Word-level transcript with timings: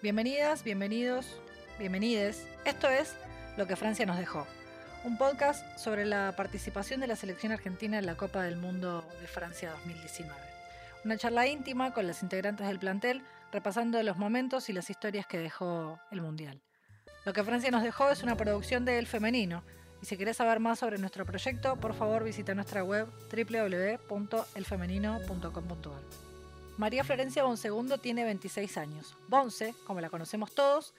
Bienvenidas, 0.00 0.62
bienvenidos, 0.62 1.26
bienvenides. 1.76 2.46
Esto 2.64 2.88
es 2.88 3.16
Lo 3.56 3.66
que 3.66 3.74
Francia 3.74 4.06
nos 4.06 4.16
dejó, 4.16 4.46
un 5.02 5.18
podcast 5.18 5.76
sobre 5.76 6.06
la 6.06 6.36
participación 6.36 7.00
de 7.00 7.08
la 7.08 7.16
selección 7.16 7.50
argentina 7.50 7.98
en 7.98 8.06
la 8.06 8.16
Copa 8.16 8.44
del 8.44 8.56
Mundo 8.56 9.04
de 9.20 9.26
Francia 9.26 9.72
2019. 9.72 10.32
Una 11.04 11.16
charla 11.16 11.48
íntima 11.48 11.92
con 11.92 12.06
las 12.06 12.22
integrantes 12.22 12.68
del 12.68 12.78
plantel, 12.78 13.24
repasando 13.50 14.00
los 14.04 14.16
momentos 14.16 14.68
y 14.68 14.72
las 14.72 14.88
historias 14.88 15.26
que 15.26 15.38
dejó 15.38 15.98
el 16.12 16.20
Mundial. 16.20 16.62
Lo 17.24 17.32
que 17.32 17.42
Francia 17.42 17.72
nos 17.72 17.82
dejó 17.82 18.08
es 18.08 18.22
una 18.22 18.36
producción 18.36 18.84
de 18.84 19.00
El 19.00 19.08
Femenino, 19.08 19.64
y 20.00 20.06
si 20.06 20.16
querés 20.16 20.36
saber 20.36 20.60
más 20.60 20.78
sobre 20.78 20.98
nuestro 20.98 21.26
proyecto, 21.26 21.74
por 21.74 21.94
favor 21.94 22.22
visita 22.22 22.54
nuestra 22.54 22.84
web 22.84 23.08
www.elfemenino.com.ar. 23.32 26.27
María 26.78 27.02
Florencia 27.02 27.42
Bonsegundo 27.42 27.98
tiene 27.98 28.22
26 28.22 28.78
años. 28.78 29.16
Bonce, 29.26 29.74
como 29.84 30.00
la 30.00 30.10
conocemos 30.10 30.52
todos, 30.54 30.94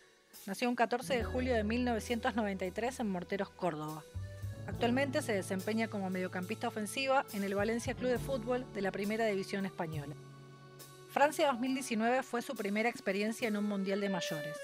nació 0.46 0.68
un 0.68 0.76
14 0.76 1.16
de 1.16 1.24
julio 1.24 1.56
de 1.56 1.64
1993 1.64 3.00
en 3.00 3.10
Morteros, 3.10 3.50
Córdoba. 3.50 4.04
Actualmente 4.68 5.22
se 5.22 5.32
desempeña 5.32 5.88
como 5.88 6.10
mediocampista 6.10 6.68
ofensiva 6.68 7.26
en 7.32 7.46
el 7.46 7.56
Valencia 7.56 7.94
Club 7.94 8.10
de 8.10 8.20
Fútbol 8.20 8.66
de 8.74 8.82
la 8.82 8.92
Primera 8.92 9.26
División 9.28 9.66
Española. 9.66 10.16
Francia 11.14 11.48
2019 11.48 12.24
fue 12.24 12.42
su 12.42 12.56
primera 12.56 12.90
experiencia 12.90 13.48
en 13.48 13.56
un 13.56 13.64
Mundial 13.64 14.02
de 14.02 14.10
Mayores. 14.10 14.58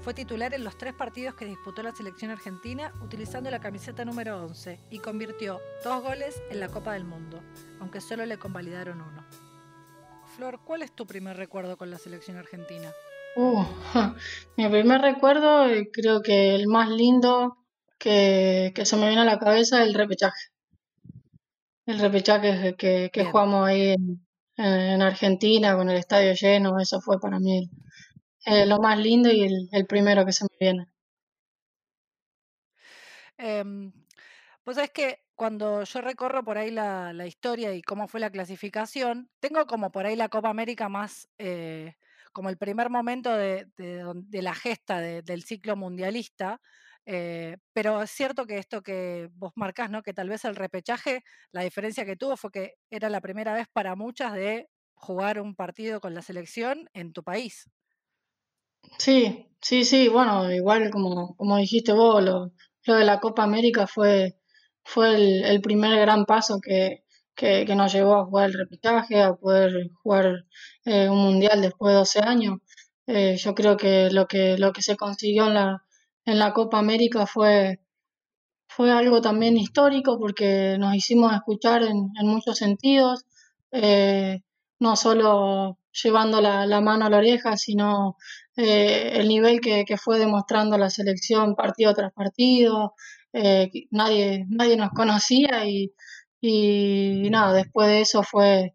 Fue 0.00 0.14
titular 0.14 0.54
en 0.54 0.64
los 0.64 0.78
tres 0.78 0.94
partidos 0.94 1.34
que 1.34 1.44
disputó 1.44 1.82
la 1.82 1.94
selección 1.94 2.30
argentina 2.30 2.94
utilizando 3.02 3.50
la 3.50 3.60
camiseta 3.60 4.06
número 4.06 4.42
11 4.46 4.80
y 4.88 5.00
convirtió 5.00 5.60
dos 5.84 6.02
goles 6.02 6.42
en 6.50 6.60
la 6.60 6.68
Copa 6.68 6.94
del 6.94 7.04
Mundo, 7.04 7.42
aunque 7.78 8.00
solo 8.00 8.24
le 8.24 8.38
convalidaron 8.38 9.02
uno. 9.02 9.49
Flor, 10.36 10.60
¿cuál 10.64 10.82
es 10.82 10.92
tu 10.94 11.06
primer 11.06 11.36
recuerdo 11.36 11.76
con 11.76 11.90
la 11.90 11.98
selección 11.98 12.36
argentina? 12.36 12.92
Uh, 13.36 13.64
mi 14.56 14.68
primer 14.68 15.00
recuerdo, 15.00 15.66
creo 15.92 16.22
que 16.22 16.54
el 16.54 16.66
más 16.66 16.88
lindo 16.88 17.58
que, 17.98 18.72
se 18.84 18.96
me 18.96 19.06
viene 19.06 19.22
a 19.22 19.24
la 19.24 19.38
cabeza 19.38 19.82
es 19.82 19.88
el 19.88 19.94
repechaje. 19.94 20.48
El 21.86 21.98
repechaje 21.98 22.76
que, 22.76 23.10
que 23.12 23.24
jugamos 23.24 23.66
ahí 23.68 23.94
en, 24.56 25.02
Argentina 25.02 25.76
con 25.76 25.90
el 25.90 25.96
estadio 25.96 26.34
lleno, 26.34 26.78
eso 26.78 27.00
fue 27.00 27.18
para 27.18 27.38
mí 27.40 27.70
eh, 28.46 28.66
lo 28.66 28.78
más 28.78 28.98
lindo 28.98 29.30
y 29.30 29.68
el, 29.72 29.86
primero 29.86 30.24
que 30.24 30.32
se 30.32 30.44
me 30.44 30.56
viene. 30.60 30.86
Eh, 33.38 33.64
pues 34.64 34.76
es 34.78 34.90
que 34.90 35.24
cuando 35.40 35.84
yo 35.84 36.02
recorro 36.02 36.44
por 36.44 36.58
ahí 36.58 36.70
la, 36.70 37.26
historia 37.26 37.72
y 37.72 37.80
cómo 37.80 38.08
fue 38.08 38.20
la 38.20 38.28
clasificación, 38.28 39.30
tengo 39.40 39.66
como 39.66 39.90
por 39.90 40.04
ahí 40.04 40.14
la 40.14 40.28
Copa 40.28 40.50
América 40.50 40.90
más 40.90 41.30
eh, 41.38 41.94
como 42.34 42.50
el 42.50 42.58
primer 42.58 42.90
momento 42.90 43.34
de, 43.34 43.66
la 44.32 44.54
gesta 44.54 45.00
del 45.00 45.42
ciclo 45.42 45.76
mundialista. 45.76 46.60
Eh, 47.06 47.56
pero 47.72 48.02
es 48.02 48.10
cierto 48.10 48.44
que 48.44 48.58
esto 48.58 48.82
que 48.82 49.30
vos 49.32 49.52
marcás, 49.56 49.88
¿no? 49.88 50.02
Que 50.02 50.12
tal 50.12 50.28
vez 50.28 50.44
el 50.44 50.56
repechaje, 50.56 51.24
la 51.52 51.62
diferencia 51.62 52.04
que 52.04 52.16
tuvo 52.16 52.36
fue 52.36 52.50
que 52.50 52.74
era 52.90 53.08
la 53.08 53.22
primera 53.22 53.54
vez 53.54 53.66
para 53.72 53.96
muchas 53.96 54.34
de 54.34 54.68
jugar 54.92 55.40
un 55.40 55.54
partido 55.54 56.02
con 56.02 56.12
la 56.12 56.20
selección 56.20 56.90
en 56.92 57.14
tu 57.14 57.22
país. 57.22 57.70
Sí, 58.98 59.48
sí, 59.62 59.86
sí, 59.86 60.08
bueno, 60.08 60.52
igual 60.52 60.90
como, 60.90 61.34
como 61.36 61.56
dijiste 61.56 61.94
vos, 61.94 62.22
lo, 62.22 62.52
lo 62.84 62.94
de 62.94 63.06
la 63.06 63.20
Copa 63.20 63.42
América 63.42 63.86
fue 63.86 64.36
fue 64.84 65.14
el, 65.50 65.60
primer 65.60 65.98
gran 66.00 66.24
paso 66.26 66.60
que, 66.60 67.04
nos 67.74 67.92
llevó 67.92 68.16
a 68.16 68.24
jugar 68.26 68.50
el 68.50 68.58
repechaje, 68.58 69.22
a 69.22 69.34
poder 69.34 69.90
jugar 70.02 70.44
eh, 70.84 71.08
un 71.08 71.18
mundial 71.18 71.62
después 71.62 71.92
de 71.92 71.98
12 71.98 72.20
años. 72.20 72.58
Eh, 73.06 73.36
yo 73.38 73.54
creo 73.54 73.76
que 73.76 74.10
lo 74.10 74.26
que 74.26 74.58
lo 74.58 74.72
que 74.72 74.82
se 74.82 74.96
consiguió 74.96 75.48
en 75.48 75.54
la, 75.54 75.84
en 76.26 76.38
la 76.38 76.52
Copa 76.52 76.78
América 76.78 77.26
fue, 77.26 77.80
fue 78.68 78.92
algo 78.92 79.20
también 79.20 79.56
histórico 79.56 80.18
porque 80.18 80.76
nos 80.78 80.94
hicimos 80.94 81.32
escuchar 81.34 81.82
en, 81.82 82.10
muchos 82.22 82.58
sentidos, 82.58 83.24
eh, 83.72 84.42
no 84.80 84.96
solo 84.96 85.78
llevando 85.92 86.40
la, 86.40 86.66
la, 86.66 86.80
mano 86.80 87.06
a 87.06 87.10
la 87.10 87.18
oreja, 87.18 87.56
sino 87.56 88.16
el 88.56 89.28
nivel 89.28 89.60
que, 89.60 89.84
que, 89.86 89.96
fue 89.96 90.18
demostrando 90.18 90.76
la 90.78 90.90
selección 90.90 91.54
partido 91.56 91.94
tras 91.94 92.12
partido, 92.12 92.94
eh, 93.32 93.70
nadie, 93.90 94.46
nadie 94.48 94.76
nos 94.76 94.90
conocía 94.90 95.66
y, 95.66 95.92
y 96.40 97.28
nada, 97.30 97.52
después 97.54 97.88
de 97.88 98.00
eso 98.02 98.22
fue, 98.22 98.74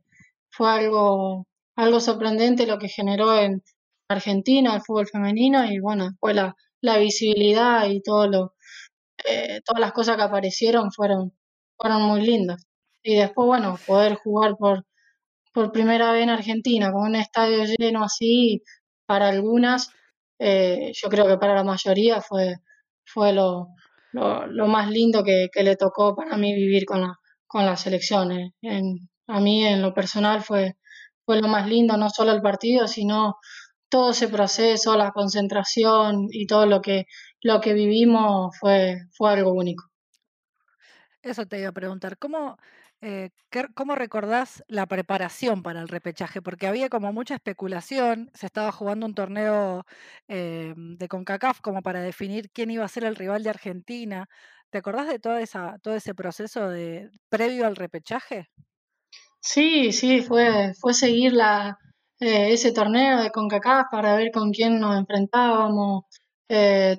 fue 0.51 0.69
algo, 0.71 1.47
algo 1.75 1.99
sorprendente 1.99 2.67
lo 2.67 2.79
que 2.79 2.89
generó 2.89 3.37
en 3.39 3.63
Argentina 4.09 4.75
el 4.75 4.81
fútbol 4.81 5.07
femenino 5.07 5.65
y 5.65 5.79
bueno, 5.79 6.05
después 6.09 6.35
la, 6.35 6.55
la 6.81 6.97
visibilidad 6.97 7.87
y 7.89 8.01
todo 8.01 8.27
lo, 8.27 8.53
eh, 9.25 9.61
todas 9.65 9.79
las 9.81 9.93
cosas 9.93 10.17
que 10.17 10.23
aparecieron 10.23 10.91
fueron, 10.91 11.33
fueron 11.77 12.03
muy 12.03 12.21
lindas. 12.21 12.65
Y 13.03 13.15
después, 13.15 13.47
bueno, 13.47 13.77
poder 13.87 14.15
jugar 14.15 14.55
por, 14.57 14.85
por 15.53 15.71
primera 15.71 16.11
vez 16.11 16.23
en 16.23 16.29
Argentina 16.29 16.91
con 16.91 17.03
un 17.09 17.15
estadio 17.15 17.63
lleno 17.79 18.03
así, 18.03 18.63
para 19.07 19.29
algunas, 19.29 19.89
eh, 20.39 20.91
yo 20.95 21.09
creo 21.09 21.27
que 21.27 21.37
para 21.37 21.55
la 21.55 21.63
mayoría 21.63 22.21
fue, 22.21 22.57
fue 23.05 23.33
lo, 23.33 23.69
lo, 24.15 24.67
más 24.67 24.89
lindo 24.89 25.23
que, 25.23 25.49
le 25.53 25.75
tocó 25.75 26.15
para 26.15 26.37
mí 26.37 26.53
vivir 26.53 26.85
con 26.85 27.01
la, 27.01 27.15
con 27.47 27.65
las 27.65 27.81
selecciones. 27.81 28.51
En, 28.61 29.09
a 29.27 29.39
mí 29.39 29.65
en 29.65 29.81
lo 29.81 29.93
personal 29.93 30.41
fue, 30.41 30.77
fue 31.25 31.41
lo 31.41 31.47
más 31.47 31.67
lindo, 31.67 31.97
no 31.97 32.09
solo 32.09 32.31
el 32.31 32.41
partido, 32.41 32.87
sino 32.87 33.35
todo 33.89 34.11
ese 34.11 34.27
proceso, 34.27 34.95
la 34.95 35.11
concentración 35.11 36.27
y 36.31 36.47
todo 36.47 36.65
lo 36.65 36.81
que, 36.81 37.05
lo 37.41 37.61
que 37.61 37.73
vivimos 37.73 38.55
fue, 38.59 38.97
fue 39.13 39.31
algo 39.31 39.53
único. 39.53 39.85
Eso 41.21 41.45
te 41.47 41.59
iba 41.59 41.69
a 41.69 41.73
preguntar, 41.73 42.17
¿cómo, 42.17 42.57
eh, 43.01 43.29
¿cómo 43.75 43.95
recordás 43.95 44.63
la 44.67 44.85
preparación 44.85 45.63
para 45.63 45.81
el 45.81 45.87
repechaje? 45.87 46.41
Porque 46.41 46.67
había 46.67 46.89
como 46.89 47.13
mucha 47.13 47.35
especulación, 47.35 48.31
se 48.33 48.45
estaba 48.45 48.71
jugando 48.71 49.05
un 49.05 49.13
torneo 49.13 49.85
eh, 50.27 50.73
de 50.75 51.07
CONCACAF 51.07 51.61
como 51.61 51.81
para 51.81 52.01
definir 52.01 52.49
quién 52.51 52.71
iba 52.71 52.85
a 52.85 52.89
ser 52.89 53.03
el 53.03 53.15
rival 53.15 53.43
de 53.43 53.49
Argentina. 53.49 54.27
¿Te 54.69 54.79
acordás 54.79 55.07
de 55.07 55.19
toda 55.19 55.41
esa, 55.41 55.77
todo 55.83 55.95
ese 55.95 56.15
proceso 56.15 56.69
de, 56.69 57.09
previo 57.29 57.67
al 57.67 57.75
repechaje? 57.75 58.49
Sí, 59.39 59.91
sí, 59.91 60.21
fue, 60.21 60.73
fue 60.79 60.93
seguir 60.93 61.33
la, 61.33 61.77
eh, 62.19 62.53
ese 62.53 62.71
torneo 62.71 63.21
de 63.21 63.31
CONCACAF 63.31 63.87
para 63.91 64.15
ver 64.15 64.31
con 64.31 64.51
quién 64.51 64.79
nos 64.79 64.97
enfrentábamos, 64.97 66.05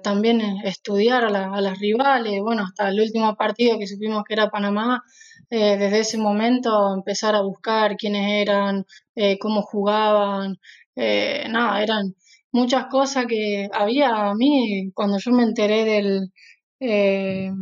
también 0.03 0.41
estudiar 0.65 1.25
a, 1.25 1.55
a, 1.55 1.61
las 1.61 1.79
rivales, 1.79 2.41
bueno, 2.41 2.65
hasta 2.65 2.89
el 2.89 3.01
último 3.01 3.37
partido 3.37 3.79
que 3.79 3.87
supimos 3.87 4.25
que 4.25 4.35
era 4.35 4.51
Panamá, 4.51 5.05
eh, 5.51 5.77
desde 5.79 6.01
ese 6.01 6.19
momento 6.19 6.95
empezar 6.95 7.35
a 7.37 7.43
buscar 7.43 7.97
quiénes 7.97 8.43
eran, 8.43 8.85
eh, 9.15 9.39
cómo 9.39 9.63
jugaban, 9.63 10.59
eh, 10.97 11.47
nada, 11.49 11.83
eran 11.83 12.15
muchas 12.53 12.87
cosas 12.87 13.27
que 13.27 13.69
había 13.73 14.31
a 14.31 14.35
mí 14.35 14.91
cuando 14.95 15.19
yo 15.19 15.31
me 15.33 15.45
enteré 15.45 15.85
del, 15.85 16.33
de, 16.81 17.53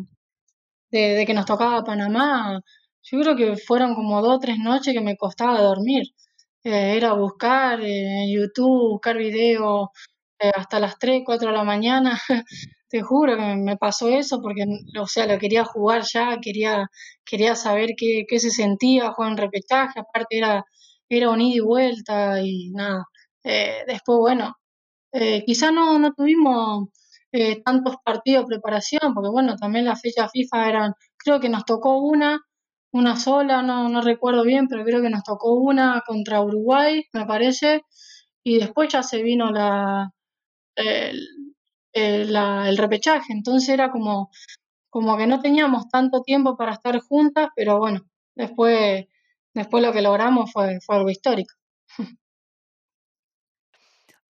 que 1.27 1.35
nos 1.35 1.47
tocaba 1.47 1.85
Panamá, 1.85 2.61
yo 3.03 3.21
creo 3.21 3.37
que 3.37 3.57
fueron 3.57 3.95
como 3.95 4.23
dos 4.23 4.37
o 4.37 4.39
tres 4.41 4.59
noches 4.59 4.95
que 4.95 5.01
me 5.01 5.17
costaba 5.17 5.61
dormir. 5.61 6.05
era 6.65 7.13
buscar 7.15 7.81
en 7.83 8.31
YouTube, 8.33 8.91
buscar 8.93 9.17
videos 9.19 9.89
hasta 10.55 10.81
las 10.81 10.99
3, 10.99 11.23
4 11.25 11.51
de 11.51 11.57
la 11.57 11.65
mañana 11.65 12.19
te 12.95 13.03
juro 13.03 13.37
que 13.37 13.57
me 13.57 13.77
pasó 13.77 14.09
eso 14.09 14.41
porque, 14.41 14.65
o 15.01 15.07
sea, 15.09 15.27
lo 15.27 15.37
quería 15.41 15.65
jugar 15.65 16.03
ya, 16.13 16.39
quería, 16.41 16.89
quería 17.25 17.57
saber 17.57 17.91
qué, 17.97 18.25
qué 18.29 18.39
se 18.39 18.51
sentía 18.51 19.11
jugar 19.11 19.33
en 19.33 19.39
repechaje, 19.39 19.99
aparte 19.99 20.39
era, 20.39 20.65
era 21.09 21.31
un 21.31 21.41
ida 21.41 21.57
y 21.57 21.61
vuelta 21.61 22.41
y 22.41 22.71
nada. 22.71 23.07
Eh, 23.43 23.83
después, 23.89 24.19
bueno, 24.21 24.55
eh, 25.13 25.45
quizá 25.45 25.73
no, 25.73 25.99
no 25.99 26.13
tuvimos 26.15 26.89
eh, 27.33 27.63
tantos 27.65 27.97
partidos 28.05 28.47
de 28.47 28.57
preparación, 28.57 29.13
porque 29.15 29.31
bueno, 29.31 29.57
también 29.57 29.87
las 29.87 30.01
fechas 30.01 30.31
FIFA 30.33 30.69
eran, 30.69 30.93
creo 31.17 31.41
que 31.41 31.49
nos 31.49 31.65
tocó 31.65 31.99
una, 31.99 32.41
una 32.93 33.17
sola, 33.17 33.63
no, 33.63 33.89
no 33.89 34.03
recuerdo 34.03 34.45
bien, 34.45 34.69
pero 34.69 34.85
creo 34.85 35.03
que 35.03 35.11
nos 35.11 35.25
tocó 35.25 35.55
una 35.55 36.03
contra 36.07 36.43
Uruguay, 36.43 37.05
me 37.13 37.27
parece, 37.27 37.83
y 38.45 38.59
después 38.59 38.93
ya 38.93 39.03
se 39.03 39.23
vino 39.23 39.51
la, 39.51 40.13
el 41.95 42.77
repechaje. 42.77 43.33
Entonces 43.33 43.69
era 43.69 43.91
como, 43.91 44.31
como 44.91 45.17
que 45.17 45.27
no 45.27 45.41
teníamos 45.41 45.89
tanto 45.89 46.23
tiempo 46.23 46.57
para 46.57 46.73
estar 46.73 46.99
juntas, 47.01 47.49
pero 47.57 47.79
bueno, 47.79 48.01
después, 48.35 49.07
después 49.55 49.83
lo 49.83 49.93
que 49.93 50.03
logramos 50.03 50.53
fue, 50.53 50.81
fue 50.81 50.97
algo 50.97 51.11
histórico. 51.11 51.55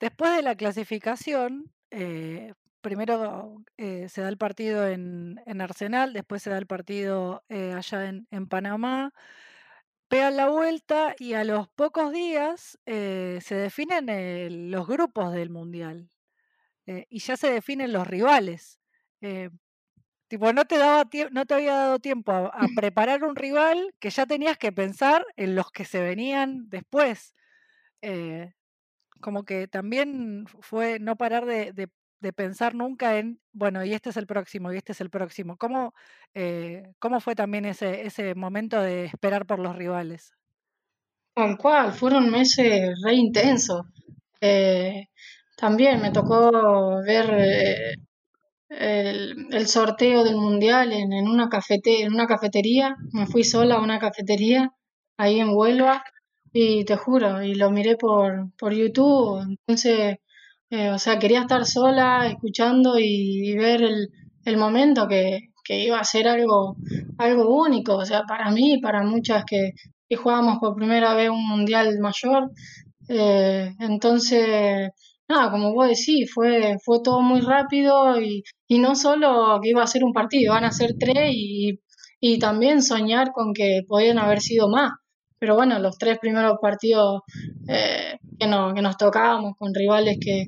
Después 0.00 0.37
de 0.37 0.43
la 0.43 0.55
clasificación, 0.55 1.72
eh, 1.90 2.52
primero 2.82 3.56
eh, 3.78 4.08
se 4.10 4.20
da 4.20 4.28
el 4.28 4.37
partido 4.37 4.87
en, 4.87 5.40
Arsenal, 5.60 6.12
después 6.12 6.43
se 6.43 6.50
da 6.50 6.58
el 6.58 6.67
partido 6.67 7.43
allá 7.49 8.08
en, 8.08 8.26
en, 8.31 8.46
Panamá, 8.46 9.12
pegan 10.08 10.37
la 10.37 10.49
vuelta 10.49 11.14
y 11.19 11.32
a 11.34 11.43
los 11.43 11.69
pocos 11.69 12.12
días 12.12 12.78
eh, 12.87 13.40
se 13.43 13.56
definen 13.56 14.08
eh, 14.08 14.49
los 14.50 14.87
grupos 14.87 15.32
del 15.32 15.50
mundial 15.50 16.08
eh, 16.86 17.06
y 17.08 17.19
ya 17.20 17.36
se 17.36 17.50
definen 17.50 17.92
los 17.92 18.06
rivales. 18.06 18.78
tipo, 20.28 20.52
no 20.52 20.64
te, 20.64 20.78
daba 20.78 21.04
no 21.31 21.46
te 21.46 21.54
había 21.54 21.75
dado 21.75 21.98
tiempo 21.98 22.32
a, 22.32 22.52
preparar 22.76 23.25
un 23.25 23.36
rival 23.36 23.94
que 24.00 24.10
ya 24.10 24.26
tenías 24.26 24.58
que 24.58 24.72
pensar 24.72 25.25
en 25.36 25.54
los 25.54 25.70
que 25.70 25.84
se 25.84 26.00
venían 26.00 26.69
después. 26.69 27.34
como 29.20 29.44
que 29.44 29.69
también 29.69 30.46
fue 30.60 30.98
no 31.00 31.16
parar 31.16 31.46
de, 31.46 31.72
de 32.25 32.32
pensar 32.32 32.75
nunca 32.75 33.19
en, 33.19 33.38
bueno, 33.52 33.84
y 33.84 33.92
este 33.92 34.10
es 34.10 34.16
el 34.16 34.26
próximo, 34.26 34.72
y 34.72 34.78
este 34.78 34.92
es 34.92 35.00
el 35.00 35.10
próximo. 35.10 35.56
¿Cómo, 35.56 35.94
eh, 36.32 36.94
cómo 36.98 37.20
fue 37.20 37.34
también 37.36 37.66
ese, 37.66 38.06
ese 38.06 38.34
momento 38.34 38.81
de 38.81 39.04
esperar 39.04 39.46
por 39.46 39.60
los 39.60 39.76
rivales? 39.76 40.32
Tal 41.34 41.56
cual, 41.58 41.92
fueron 41.92 42.31
meses 42.31 42.98
re 43.04 43.14
intensos. 43.14 43.86
Eh, 44.40 45.08
también 45.56 46.01
me 46.03 46.11
tocó 46.11 47.03
ver 47.05 47.31
eh, 47.39 47.95
el, 48.71 49.67
sorteo 49.67 50.25
del 50.25 50.37
mundial 50.37 50.93
en, 50.93 51.12
en, 51.12 51.29
una 51.29 51.49
cafete, 51.49 52.03
en 52.03 52.15
una 52.15 52.27
cafetería. 52.27 52.97
Me 53.12 53.27
fui 53.27 53.45
sola 53.45 53.77
a 53.77 53.83
una 53.83 53.99
cafetería 53.99 54.71
ahí 55.17 55.41
en 55.41 55.51
Huelva 55.51 56.05
y 56.53 56.85
te 56.85 56.97
juro, 56.97 57.43
y 57.43 57.55
lo 57.55 57.71
miré 57.71 57.97
por, 57.97 58.51
por 58.59 58.73
YouTube. 58.75 59.41
Entonces 59.43 60.19
eh, 60.77 60.91
o 60.91 60.99
sea, 60.99 61.19
quería 61.21 61.43
estar 61.43 61.65
sola, 61.67 62.27
escuchando 62.27 62.99
y, 62.99 63.55
ver 63.56 63.83
el, 64.45 64.56
momento 64.56 65.06
que, 65.09 65.51
iba 65.69 65.99
a 66.01 66.05
ser 66.05 66.27
algo, 66.29 66.77
algo 67.19 67.49
único. 67.65 67.97
O 67.97 68.05
sea, 68.05 68.23
para 68.25 68.51
mí, 68.51 68.81
para 68.81 69.03
muchas 69.05 69.45
que, 69.45 69.73
que 70.09 70.17
jugábamos 70.17 70.59
por 70.59 70.75
primera 70.75 71.15
vez 71.15 71.31
un 71.31 71.47
mundial 71.47 71.99
mayor. 72.01 72.51
Eh, 73.09 73.73
entonces, 73.79 74.91
nada, 75.29 75.50
como 75.50 75.73
vos 75.73 75.88
decís, 75.88 76.31
fue, 76.32 76.76
fue 76.85 77.00
todo 77.03 77.21
muy 77.23 77.41
rápido 77.41 78.21
y, 78.21 78.43
no 78.79 78.94
solo 78.97 79.61
que 79.62 79.71
iba 79.71 79.82
a 79.82 79.87
ser 79.87 80.05
un 80.05 80.12
partido, 80.12 80.53
van 80.53 80.65
a 80.65 80.73
ser 80.73 80.94
tres 80.99 81.31
y, 81.32 81.81
también 82.41 82.82
soñar 82.82 83.32
con 83.32 83.53
que 83.53 83.82
podían 83.87 84.19
haber 84.19 84.41
sido 84.41 84.69
más. 84.69 84.93
Pero 85.38 85.56
bueno, 85.56 85.79
los 85.79 85.99
tres 85.99 86.19
primeros 86.19 86.59
partidos 86.61 87.23
eh, 87.69 88.19
que, 88.38 88.47
que 88.75 88.82
nos 88.82 88.97
tocábamos 88.97 89.55
con 89.59 89.75
rivales 89.75 90.19
que, 90.21 90.47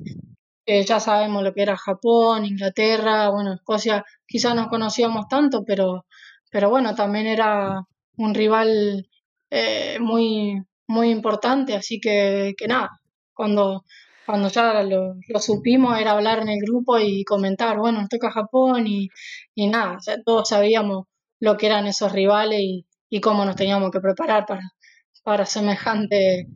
ya 0.85 0.99
sabemos 0.99 1.43
lo 1.43 1.53
que 1.53 1.61
era 1.61 1.77
Japón, 1.77 2.45
Inglaterra, 2.45 3.29
bueno, 3.29 3.53
Escocia, 3.53 4.03
quizás 4.27 4.55
no 4.55 4.67
conocíamos 4.69 5.27
tanto, 5.29 5.63
pero, 5.65 6.05
pero 6.51 6.69
bueno, 6.69 6.95
también 6.95 7.27
era 7.27 7.81
un 8.17 8.33
rival 8.33 9.07
eh, 9.49 9.97
muy, 10.01 10.61
muy 10.87 11.09
importante, 11.11 11.75
así 11.75 11.99
que, 12.01 12.53
que 12.57 12.67
nada, 12.67 12.89
cuando, 13.33 13.83
cuando 14.27 14.49
ya 14.49 14.83
lo, 14.83 15.15
supimos 15.39 15.97
era 15.99 16.11
hablar 16.11 16.39
en 16.39 16.49
el 16.49 16.59
grupo 16.59 16.99
y 16.99 17.23
comentar, 17.23 17.77
bueno, 17.77 18.01
nos 18.01 18.09
toca 18.09 18.29
Japón 18.29 18.85
y, 18.85 19.09
y 19.55 19.67
nada, 19.67 19.97
todos 20.25 20.49
sabíamos 20.49 21.05
lo 21.39 21.57
que 21.57 21.67
eran 21.67 21.87
esos 21.87 22.11
rivales 22.11 22.59
y, 22.59 22.85
y 23.09 23.21
cómo 23.21 23.45
nos 23.45 23.55
teníamos 23.55 23.89
que 23.89 24.01
preparar 24.01 24.45
para, 24.45 24.61
para 25.23 25.45
semejante 25.45 26.47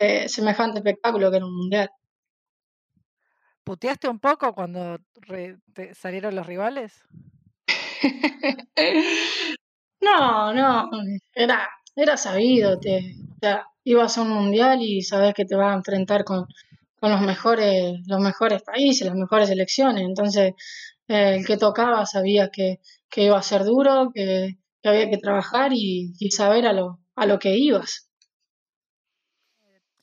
eh, 0.00 0.30
semejante 0.30 0.78
espectáculo 0.78 1.30
que 1.30 1.36
era 1.36 1.46
un 1.46 1.54
mundial. 1.54 1.90
¿Puteaste 3.64 4.08
un 4.08 4.18
poco 4.18 4.54
cuando 4.54 4.98
salieron 5.92 6.34
los 6.34 6.46
rivales? 6.46 7.02
no, 10.00 10.54
no, 10.54 10.90
era, 11.34 11.68
era 11.94 12.16
sabido, 12.16 12.80
te, 12.80 13.14
ibas 13.84 14.16
a 14.16 14.22
un 14.22 14.30
mundial 14.30 14.80
y 14.80 15.02
sabes 15.02 15.34
que 15.34 15.44
te 15.44 15.54
vas 15.54 15.72
a 15.72 15.76
enfrentar 15.76 16.24
con, 16.24 16.46
los 17.08 17.20
mejores, 17.22 18.00
los 18.06 18.20
mejores 18.20 18.62
países, 18.62 19.06
las 19.06 19.16
mejores 19.16 19.48
selecciones, 19.48 20.04
entonces 20.04 20.54
eh, 21.08 21.36
el 21.36 21.46
que 21.46 21.56
tocaba 21.56 22.04
sabía 22.06 22.50
que, 22.50 22.80
iba 23.16 23.38
a 23.38 23.42
ser 23.42 23.64
duro, 23.64 24.10
que, 24.14 24.58
había 24.84 25.10
que 25.10 25.18
trabajar 25.18 25.72
y, 25.72 26.14
y 26.18 26.30
saber 26.30 26.66
a 26.66 26.72
lo, 26.72 27.00
a 27.16 27.26
lo 27.26 27.38
que 27.38 27.56
ibas 27.56 28.10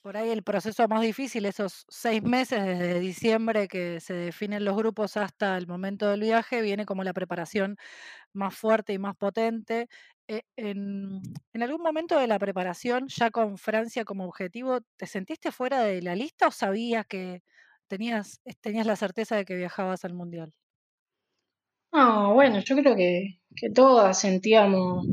por 0.08 0.16
ahí 0.16 0.30
el 0.30 0.42
proceso 0.42 0.88
más 0.88 1.02
difícil, 1.02 1.46
esos 1.46 1.86
seis 1.90 2.24
meses 2.24 2.64
desde 2.66 2.98
diciembre 3.02 3.68
que 3.68 4.00
se 4.00 4.14
definen 4.14 4.64
los 4.64 4.78
grupos 4.78 5.18
hasta 5.18 5.58
el 5.58 5.68
momento 5.68 6.08
del 6.10 6.22
viaje, 6.22 6.62
viene 6.62 6.86
como 6.86 7.04
la 7.04 7.12
preparación 7.12 7.76
más 8.32 8.56
fuerte 8.56 8.94
y 8.94 9.00
más 9.00 9.18
potente. 9.18 9.90
Eh, 10.27 10.41
en, 10.57 11.21
algún 11.62 11.81
momento 11.81 12.19
de 12.19 12.27
la 12.27 12.39
preparación, 12.39 13.07
ya 13.07 13.31
con 13.31 13.57
Francia 13.57 14.03
como 14.06 14.25
objetivo, 14.25 14.79
¿te 14.97 15.06
sentiste 15.06 15.51
fuera 15.51 15.81
de 15.83 16.01
la 16.01 16.15
lista 16.15 16.47
o 16.47 16.51
sabías 16.51 17.06
que 17.07 17.44
tenías, 17.88 18.41
tenías 18.62 18.85
la 18.85 18.95
certeza 18.95 19.35
de 19.35 19.45
que 19.45 19.56
viajabas 19.56 20.03
al 20.06 20.13
Mundial? 20.13 20.53
No, 21.94 22.33
bueno, 22.33 22.59
yo 22.59 22.75
creo 22.75 22.95
que, 22.95 23.39
que 23.56 23.69
todas 23.69 24.19
sentíamos 24.19 25.07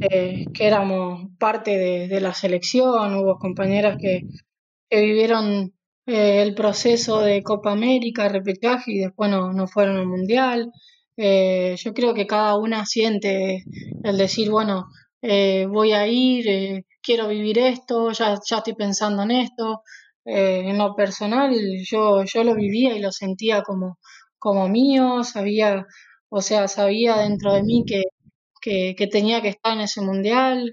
eh, 0.00 0.44
que 0.54 0.66
éramos 0.66 1.28
parte 1.38 1.76
de, 1.76 2.20
la 2.20 2.32
selección, 2.32 3.14
hubo 3.16 3.38
compañeras 3.38 3.98
que, 4.00 4.22
vivieron 4.90 5.74
eh, 6.06 6.42
el 6.42 6.54
proceso 6.54 7.20
de 7.20 7.42
Copa 7.42 7.72
América, 7.72 8.28
repechaje 8.28 8.92
y 8.92 8.98
después 9.00 9.30
no, 9.30 9.66
fueron 9.66 9.96
al 9.96 10.06
Mundial. 10.06 10.70
Eh, 11.18 11.76
yo 11.76 11.92
creo 11.94 12.14
que 12.14 12.26
cada 12.26 12.56
una 12.56 12.86
siente 12.86 13.64
el 14.04 14.16
decir, 14.18 14.50
bueno, 14.50 14.86
voy 15.20 15.92
a 15.92 16.06
ir, 16.06 16.84
quiero 17.02 17.28
vivir 17.28 17.58
esto, 17.58 18.12
ya, 18.12 18.38
ya 18.48 18.58
estoy 18.58 18.74
pensando 18.74 19.22
en 19.24 19.32
esto. 19.32 19.82
en 20.24 20.78
lo 20.78 20.94
personal, 20.94 21.52
yo, 21.90 22.24
yo 22.24 22.44
lo 22.44 22.54
vivía 22.54 22.94
y 22.96 23.00
lo 23.00 23.12
sentía 23.12 23.62
como, 23.62 23.98
como 24.38 24.68
mío, 24.68 25.24
sabía, 25.24 25.86
o 26.28 26.40
sea, 26.42 26.68
sabía 26.68 27.16
dentro 27.18 27.52
de 27.54 27.62
mí 27.64 27.84
que, 27.86 28.04
que, 28.60 29.06
tenía 29.10 29.42
que 29.42 29.48
estar 29.48 29.74
en 29.74 29.82
ese 29.82 30.00
mundial. 30.02 30.70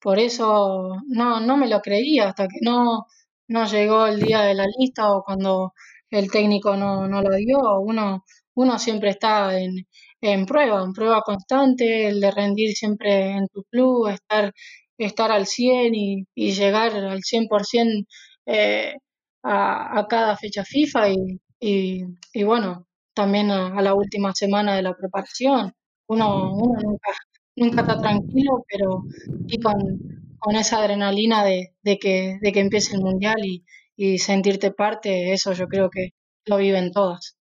por 0.00 0.18
eso 0.18 0.96
no, 1.08 1.40
no 1.40 1.56
me 1.56 1.68
lo 1.68 1.80
creía 1.80 2.28
hasta 2.28 2.48
que 2.48 2.58
no, 2.62 3.06
no 3.48 3.66
llegó 3.66 4.06
el 4.06 4.20
día 4.20 4.42
de 4.42 4.54
la 4.54 4.66
lista 4.78 5.12
o 5.12 5.22
cuando 5.24 5.72
el 6.10 6.30
técnico 6.30 6.76
no, 6.76 7.08
no 7.08 7.22
lo 7.22 7.34
dio. 7.36 7.80
Uno, 7.80 8.24
uno 8.54 8.78
siempre 8.78 9.10
está 9.10 9.58
en, 9.58 9.86
en 10.20 10.46
prueba, 10.46 10.82
en 10.84 10.92
prueba 10.92 11.22
constante, 11.22 12.08
el 12.08 12.20
de 12.20 12.30
rendir 12.30 12.74
siempre 12.74 13.30
en 13.32 13.48
tu 13.48 13.64
club, 13.64 14.08
estar, 14.08 14.52
estar 14.98 15.30
al 15.32 15.46
100 15.46 15.94
y, 15.94 16.24
y 16.34 16.52
llegar 16.52 16.94
al 16.94 17.22
100% 17.22 18.06
eh, 18.46 18.94
a, 19.42 19.98
a 19.98 20.06
cada 20.08 20.36
fecha 20.36 20.64
FIFA 20.64 21.10
y, 21.10 21.40
y, 21.60 22.04
y 22.32 22.42
bueno, 22.44 22.86
también 23.14 23.50
a, 23.50 23.80
la 23.82 23.94
última 23.94 24.34
semana 24.34 24.76
de 24.76 24.82
la 24.82 24.94
preparación 24.94 25.72
uno, 26.10 26.52
uno 26.54 26.80
nunca, 26.82 27.10
nunca 27.56 27.80
está 27.82 28.00
tranquilo, 28.00 28.64
pero 28.68 29.04
sí 29.48 29.58
con, 29.60 30.56
esa 30.56 30.78
adrenalina 30.78 31.44
de, 31.44 31.72
que, 32.00 32.38
de 32.40 32.52
que 32.52 32.60
empiece 32.60 32.96
el 32.96 33.02
mundial 33.02 33.38
y, 33.44 34.18
sentirte 34.18 34.70
parte, 34.72 35.32
eso 35.32 35.52
yo 35.52 35.66
creo 35.68 35.90
que 35.90 36.10
lo 36.46 36.56
viven 36.56 36.90
todas. 36.90 37.36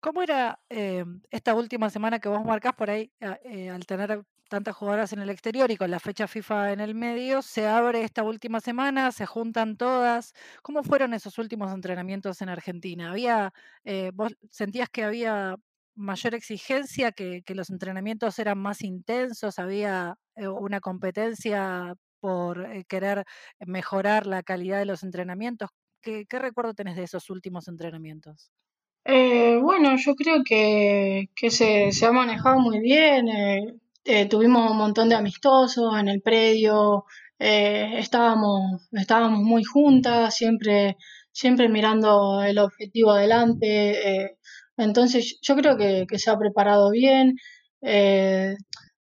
¿Cómo 0.00 0.22
era 0.22 0.60
eh, 0.68 1.04
esta 1.30 1.54
última 1.54 1.90
semana 1.90 2.20
que 2.20 2.28
vos 2.28 2.44
marcás 2.44 2.74
por 2.74 2.88
ahí, 2.88 3.10
eh, 3.20 3.68
al 3.68 3.84
tener 3.84 4.22
tantas 4.48 4.76
jugadoras 4.76 5.12
en 5.12 5.18
el 5.18 5.28
exterior 5.28 5.70
y 5.72 5.76
con 5.76 5.90
la 5.90 5.98
fecha 5.98 6.28
FIFA 6.28 6.72
en 6.72 6.80
el 6.80 6.94
medio, 6.94 7.42
se 7.42 7.66
abre 7.66 8.02
esta 8.04 8.22
última 8.22 8.60
semana, 8.60 9.10
se 9.10 9.26
juntan 9.26 9.76
todas? 9.76 10.34
¿Cómo 10.62 10.84
fueron 10.84 11.14
esos 11.14 11.36
últimos 11.38 11.72
entrenamientos 11.72 12.40
en 12.42 12.48
Argentina? 12.48 13.10
¿Había, 13.10 13.52
eh, 13.84 14.12
vos 14.14 14.36
sentías 14.50 14.88
que 14.88 15.02
había 15.02 15.56
mayor 15.96 16.34
exigencia, 16.36 17.10
que, 17.10 17.42
los 17.48 17.70
entrenamientos 17.70 18.38
eran 18.38 18.58
más 18.58 18.82
intensos, 18.82 19.58
había 19.58 20.16
una 20.36 20.80
competencia 20.80 21.94
por 22.20 22.86
querer 22.86 23.24
mejorar 23.66 24.26
la 24.28 24.44
calidad 24.44 24.78
de 24.78 24.84
los 24.86 25.02
entrenamientos. 25.02 25.70
¿Qué, 26.00 26.26
recuerdo 26.30 26.74
tenés 26.74 26.96
de 26.96 27.02
esos 27.04 27.30
últimos 27.30 27.66
entrenamientos? 27.66 28.52
Eh, 29.08 29.58
bueno, 29.62 29.96
yo 29.96 30.14
creo 30.14 30.42
que, 30.44 31.28
se, 31.50 31.90
ha 32.06 32.12
manejado 32.12 32.60
muy 32.60 32.78
bien. 32.80 33.26
tuvimos 34.30 34.70
un 34.70 34.76
montón 34.78 35.08
de 35.08 35.14
amistosos 35.16 35.98
en 35.98 36.08
el 36.08 36.20
predio. 36.22 37.04
estábamos, 37.38 38.88
estábamos 38.92 39.40
muy 39.42 39.64
juntas, 39.64 40.34
siempre, 40.36 40.96
siempre 41.32 41.68
mirando 41.68 42.42
el 42.42 42.58
objetivo 42.58 43.12
adelante. 43.12 44.36
Entonces 44.78 45.38
yo 45.42 45.56
creo 45.56 45.76
que, 45.76 46.06
se 46.18 46.30
ha 46.30 46.38
preparado 46.38 46.90
bien. 46.90 47.36
Eh, 47.82 48.54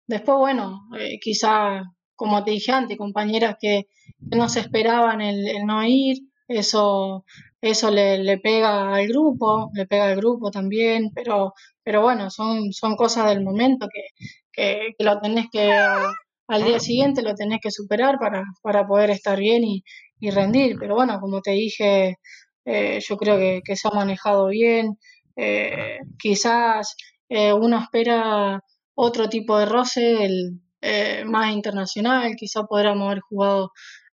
después, 0.06 0.38
bueno, 0.38 0.80
eh, 0.98 1.18
quizá, 1.20 1.82
como 2.14 2.44
te 2.44 2.52
dije 2.52 2.72
antes, 2.72 2.96
compañeras 2.96 3.56
que, 3.60 3.86
no 4.20 4.48
se 4.48 4.60
esperaban 4.60 5.20
el, 5.20 5.66
no 5.66 5.84
ir, 5.84 6.18
eso, 6.48 7.24
eso 7.60 7.90
le, 7.90 8.38
pega 8.38 8.94
al 8.94 9.08
grupo, 9.08 9.70
le 9.74 9.86
pega 9.86 10.06
al 10.06 10.16
grupo 10.16 10.50
también, 10.50 11.10
pero, 11.14 11.54
pero 11.82 12.02
bueno, 12.02 12.30
son, 12.30 12.72
son 12.72 12.96
cosas 12.96 13.28
del 13.28 13.42
momento 13.42 13.88
que, 13.92 14.02
que, 14.52 15.04
lo 15.04 15.20
tenés 15.20 15.46
que 15.50 15.72
al 16.48 16.64
día 16.64 16.78
siguiente 16.80 17.22
lo 17.22 17.34
tenés 17.34 17.60
que 17.62 17.70
superar 17.70 18.18
para, 18.18 18.44
para 18.62 18.86
poder 18.86 19.10
estar 19.10 19.38
bien 19.38 19.64
y, 19.64 19.82
rendir. 20.30 20.76
Pero 20.78 20.94
bueno, 20.94 21.20
como 21.20 21.42
te 21.42 21.50
dije, 21.52 22.16
eh, 22.64 23.00
yo 23.06 23.16
creo 23.18 23.36
que, 23.62 23.76
se 23.76 23.88
ha 23.88 23.90
manejado 23.90 24.46
bien. 24.48 24.98
Eh, 25.36 25.98
quizás 26.18 26.96
eh, 27.28 27.52
uno 27.52 27.78
espera 27.80 28.60
otro 28.94 29.28
tipo 29.28 29.58
de 29.58 29.66
roce, 29.66 30.24
el, 30.24 30.60
más 31.26 31.52
internacional, 31.52 32.34
quizás 32.36 32.64
podríamos 32.68 33.06
haber 33.06 33.20
jugado 33.20 33.70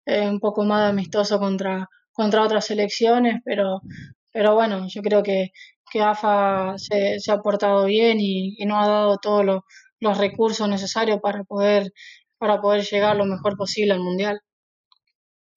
un 0.05 0.39
poco 0.39 0.63
más 0.65 0.89
amistoso 0.89 1.39
contra, 1.39 1.88
contra 2.19 2.43
otras 2.43 2.65
selecciones, 2.65 3.35
pero, 3.45 3.79
pero 4.33 4.53
bueno, 4.53 4.88
yo 4.89 5.01
creo 5.01 5.23
que, 5.23 5.51
que 5.89 6.01
AFA 6.01 6.73
se, 6.77 7.17
ha 7.31 7.38
portado 7.38 7.85
bien 7.85 8.19
y, 8.19 8.57
y 8.61 8.65
nos 8.65 8.83
ha 8.83 8.89
dado 8.89 9.17
todos 9.19 9.45
los 10.01 10.17
recursos 10.17 10.67
necesarios 10.67 11.19
para 11.21 11.45
poder, 11.45 11.93
para 12.38 12.59
poder 12.59 12.83
llegar 12.83 13.15
lo 13.15 13.23
mejor 13.23 13.55
posible 13.55 13.93
al 13.93 14.01
Mundial. 14.01 14.41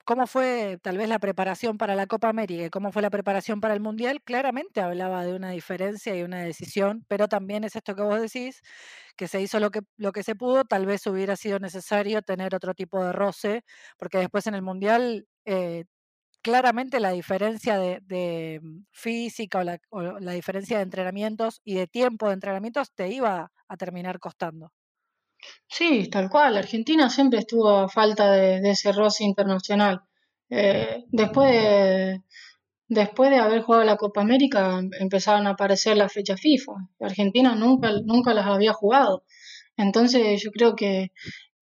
¿Cómo 0.04 0.28
fue 0.28 0.78
tal 0.82 0.98
vez 0.98 1.08
la 1.08 1.18
preparación 1.18 1.78
para 1.78 1.96
la 1.96 2.06
Copa 2.06 2.28
América 2.28 2.70
cómo 2.70 2.92
fue 2.92 3.02
la 3.02 3.10
preparación 3.10 3.60
para 3.60 3.74
el 3.74 3.80
Mundial? 3.80 4.22
Claramente 4.22 4.80
hablaba 4.80 5.24
de 5.24 5.34
una 5.34 5.50
diferencia 5.50 6.14
y 6.16 6.22
una 6.22 6.42
decisión, 6.42 7.04
pero 7.08 7.26
también 7.26 7.64
es 7.64 7.74
esto 7.74 7.96
que 7.96 8.02
vos 8.02 8.20
decís, 8.20 8.62
que 9.16 9.26
se 9.26 9.40
hizo 9.40 9.58
lo 9.58 9.72
que, 9.72 9.80
lo 9.96 10.12
que 10.12 10.22
se 10.22 10.36
pudo, 10.36 10.64
tal 10.64 10.86
vez 10.86 11.04
hubiera 11.08 11.34
sido 11.34 11.58
necesario 11.58 12.22
tener 12.22 12.54
otro 12.54 12.74
tipo 12.74 13.04
de 13.04 13.12
roce, 13.12 13.64
porque 13.98 14.18
después 14.18 14.46
en 14.46 14.54
el 14.54 14.62
Mundial 14.62 15.26
eh, 15.44 15.84
claramente 16.42 17.00
la 17.00 17.10
diferencia 17.10 17.78
de, 17.78 18.60
mm, 18.62 18.84
física 18.90 19.60
o 19.60 19.64
la, 19.64 19.78
o 19.90 20.02
la 20.02 20.32
diferencia 20.32 20.76
de 20.76 20.82
entrenamientos 20.84 21.60
y 21.64 21.74
de 21.74 21.86
tiempo 21.86 22.28
de 22.28 22.34
entrenamientos 22.34 22.92
te 22.92 23.08
iba 23.08 23.50
a 23.68 23.76
terminar 23.76 24.18
costando. 24.18 24.72
Sí, 25.68 26.08
tal 26.10 26.28
cual. 26.30 26.56
Argentina 26.56 27.10
siempre 27.10 27.40
estuvo 27.40 27.70
a 27.70 27.88
falta 27.88 28.32
de, 28.32 28.70
ese 28.70 28.92
roce 28.92 29.24
internacional. 29.24 30.02
Eh, 30.50 31.04
después, 31.10 31.50
de, 31.50 32.22
después 32.88 33.30
de 33.30 33.38
haber 33.38 33.62
jugado 33.62 33.84
la 33.84 33.96
Copa 33.96 34.20
América, 34.20 34.80
empezaron 35.00 35.46
a 35.46 35.50
aparecer 35.50 35.96
las 35.96 36.12
fechas 36.12 36.40
FIFA. 36.40 36.72
Argentina 37.00 37.54
nunca, 37.54 37.90
nunca 38.04 38.34
las 38.34 38.46
había 38.46 38.72
jugado. 38.72 39.24
Entonces 39.76 40.42
yo 40.42 40.50
creo 40.52 40.76
que, 40.76 41.12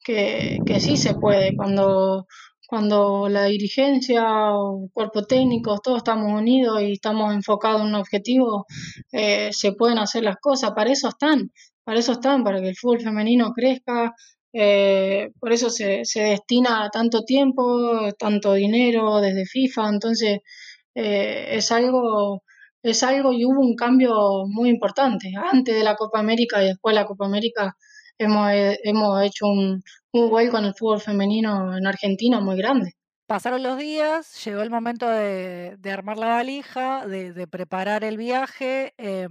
que, 0.05 0.59
que 0.67 0.81
sí 0.81 0.97
se 0.97 1.15
puede. 1.15 1.57
Cuando, 1.57 2.27
cuando 2.71 3.29
la 3.29 3.47
dirigencia 3.47 4.25
o 4.55 4.89
cuerpo 4.93 5.25
técnico, 5.25 5.79
todos 5.83 5.99
estamos 5.99 6.33
unidos 6.41 6.81
y 6.83 6.93
estamos 6.93 7.35
enfocados 7.35 7.81
en 7.83 7.89
un 7.89 7.95
objetivo, 7.97 8.67
eh, 9.13 9.51
se 9.53 9.73
pueden 9.73 9.99
hacer 9.99 10.23
las 10.25 10.37
cosas. 10.37 10.73
Para 10.73 10.93
eso 10.93 11.09
están 11.09 11.51
para 11.85 11.99
eso 11.99 12.13
están, 12.13 12.45
para 12.45 12.61
que 12.61 12.69
el 12.69 12.77
fútbol 12.77 13.01
femenino 13.01 13.53
crezca, 13.53 14.15
eh, 14.53 15.31
por 15.41 15.53
eso 15.53 15.71
se, 15.71 16.05
se, 16.05 16.21
destina 16.23 16.89
tanto 16.93 17.23
tiempo, 17.25 18.13
tanto 18.19 18.55
dinero 18.55 19.21
desde 19.21 19.45
FIFA, 19.45 19.89
entonces 19.89 20.39
eh, 20.95 21.49
es 21.51 21.73
algo 21.73 22.43
es 22.83 23.03
algo 23.03 23.33
y 23.33 23.45
hubo 23.45 23.61
un 23.61 23.75
cambio 23.75 24.45
muy 24.47 24.71
importante. 24.71 25.33
Antes 25.53 25.75
de 25.75 25.85
la 25.85 25.97
Copa 25.97 26.21
América 26.21 26.63
y 26.63 26.67
después 26.69 26.95
de 26.95 27.01
la 27.01 27.07
Copa 27.07 27.27
América 27.27 27.77
hemos, 28.21 28.51
hemos 28.85 29.23
hecho 29.23 29.47
un, 29.47 29.83
un 30.13 30.31
vuelco 30.31 30.59
en 30.59 30.67
el 30.67 30.75
fútbol 30.75 31.01
femenino 31.01 31.77
en 31.77 31.87
Argentina 31.87 32.41
muy 32.41 32.57
grande. 32.57 32.93
Pasaron 33.27 33.63
los 33.63 33.79
días, 33.79 34.45
llegó 34.45 34.63
el 34.63 34.71
momento 34.71 35.09
de, 35.09 35.79
armar 35.93 36.19
la 36.19 36.27
valija, 36.27 37.07
de, 37.07 37.33
de 37.33 37.47
preparar 37.47 38.03
el 38.03 38.17
viaje. 38.17 38.93
Eh, 38.99 39.29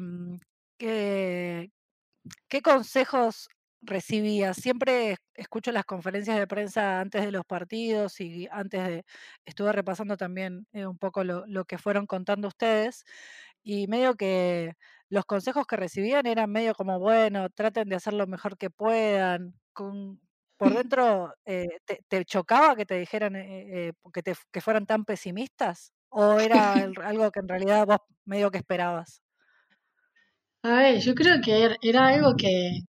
¿Qué 2.48 2.62
consejos 2.62 3.50
recibías? 3.82 4.58
Siempre 4.58 5.18
escucho 5.36 5.72
las 5.72 5.86
conferencias 5.86 6.38
de 6.38 6.48
prensa 6.48 7.02
antes 7.02 7.26
de 7.26 7.32
los 7.32 7.46
partidos 7.46 8.20
y 8.22 8.48
antes 8.52 8.88
de, 8.88 9.06
estuve 9.46 9.72
repasando 9.74 10.18
también 10.18 10.68
eh, 10.74 10.86
un 10.86 10.98
poco 10.98 11.24
lo, 11.24 11.66
que 11.66 11.78
fueron 11.78 12.06
contando 12.06 12.48
ustedes 12.48 13.04
y 13.64 13.88
medio 13.88 14.16
que 14.16 14.74
los 15.10 15.26
consejos 15.26 15.66
que 15.68 15.76
recibían 15.76 16.26
eran 16.26 16.52
medio 16.52 16.74
como, 16.76 17.00
bueno, 17.00 17.50
traten 17.50 17.90
de 17.90 17.96
hacer 17.96 18.14
lo 18.14 18.28
mejor 18.28 18.58
que 18.58 18.70
puedan. 18.70 19.54
Con, 19.74 20.20
por 20.58 20.70
dentro, 20.84 21.34
eh, 21.46 21.80
te, 22.08 22.26
chocaba 22.26 22.76
que 22.76 22.86
te 22.86 22.96
dijeran 22.96 23.36
eh, 23.36 23.94
que, 24.14 24.34
que 24.52 24.62
fueran 24.62 24.86
tan 24.86 25.06
pesimistas? 25.06 25.94
¿O 26.10 26.40
era 26.40 26.74
algo 27.06 27.32
que 27.32 27.40
en 27.40 27.48
realidad 27.48 27.88
vos 27.88 28.00
medio 28.26 28.52
que 28.52 28.58
esperabas? 28.58 29.22
A 30.64 30.74
ver, 30.74 31.00
yo 31.00 31.16
creo 31.16 31.40
que 31.42 31.78
era 31.82 32.08
algo 32.08 32.36
que, 32.36 32.82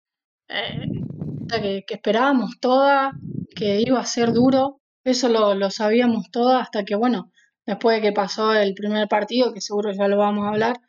eh, 0.49 1.85
que, 1.87 1.95
esperábamos 1.95 2.59
todas, 2.61 3.13
que 3.55 3.83
iba 3.87 4.01
a 4.01 4.07
ser 4.07 4.33
duro, 4.33 4.81
eso 5.05 5.29
lo, 5.29 5.71
sabíamos 5.71 6.31
todas 6.31 6.63
hasta 6.63 6.85
que, 6.85 6.95
bueno, 6.95 7.31
después 7.69 7.97
de 7.97 8.03
que 8.03 8.13
pasó 8.13 8.53
el 8.53 8.75
primer 8.75 9.07
partido, 9.09 9.55
que 9.55 9.61
seguro 9.61 9.93
ya 9.93 10.09
lo 10.09 10.19
vamos 10.19 10.47
a 10.47 10.51
hablar, 10.51 10.81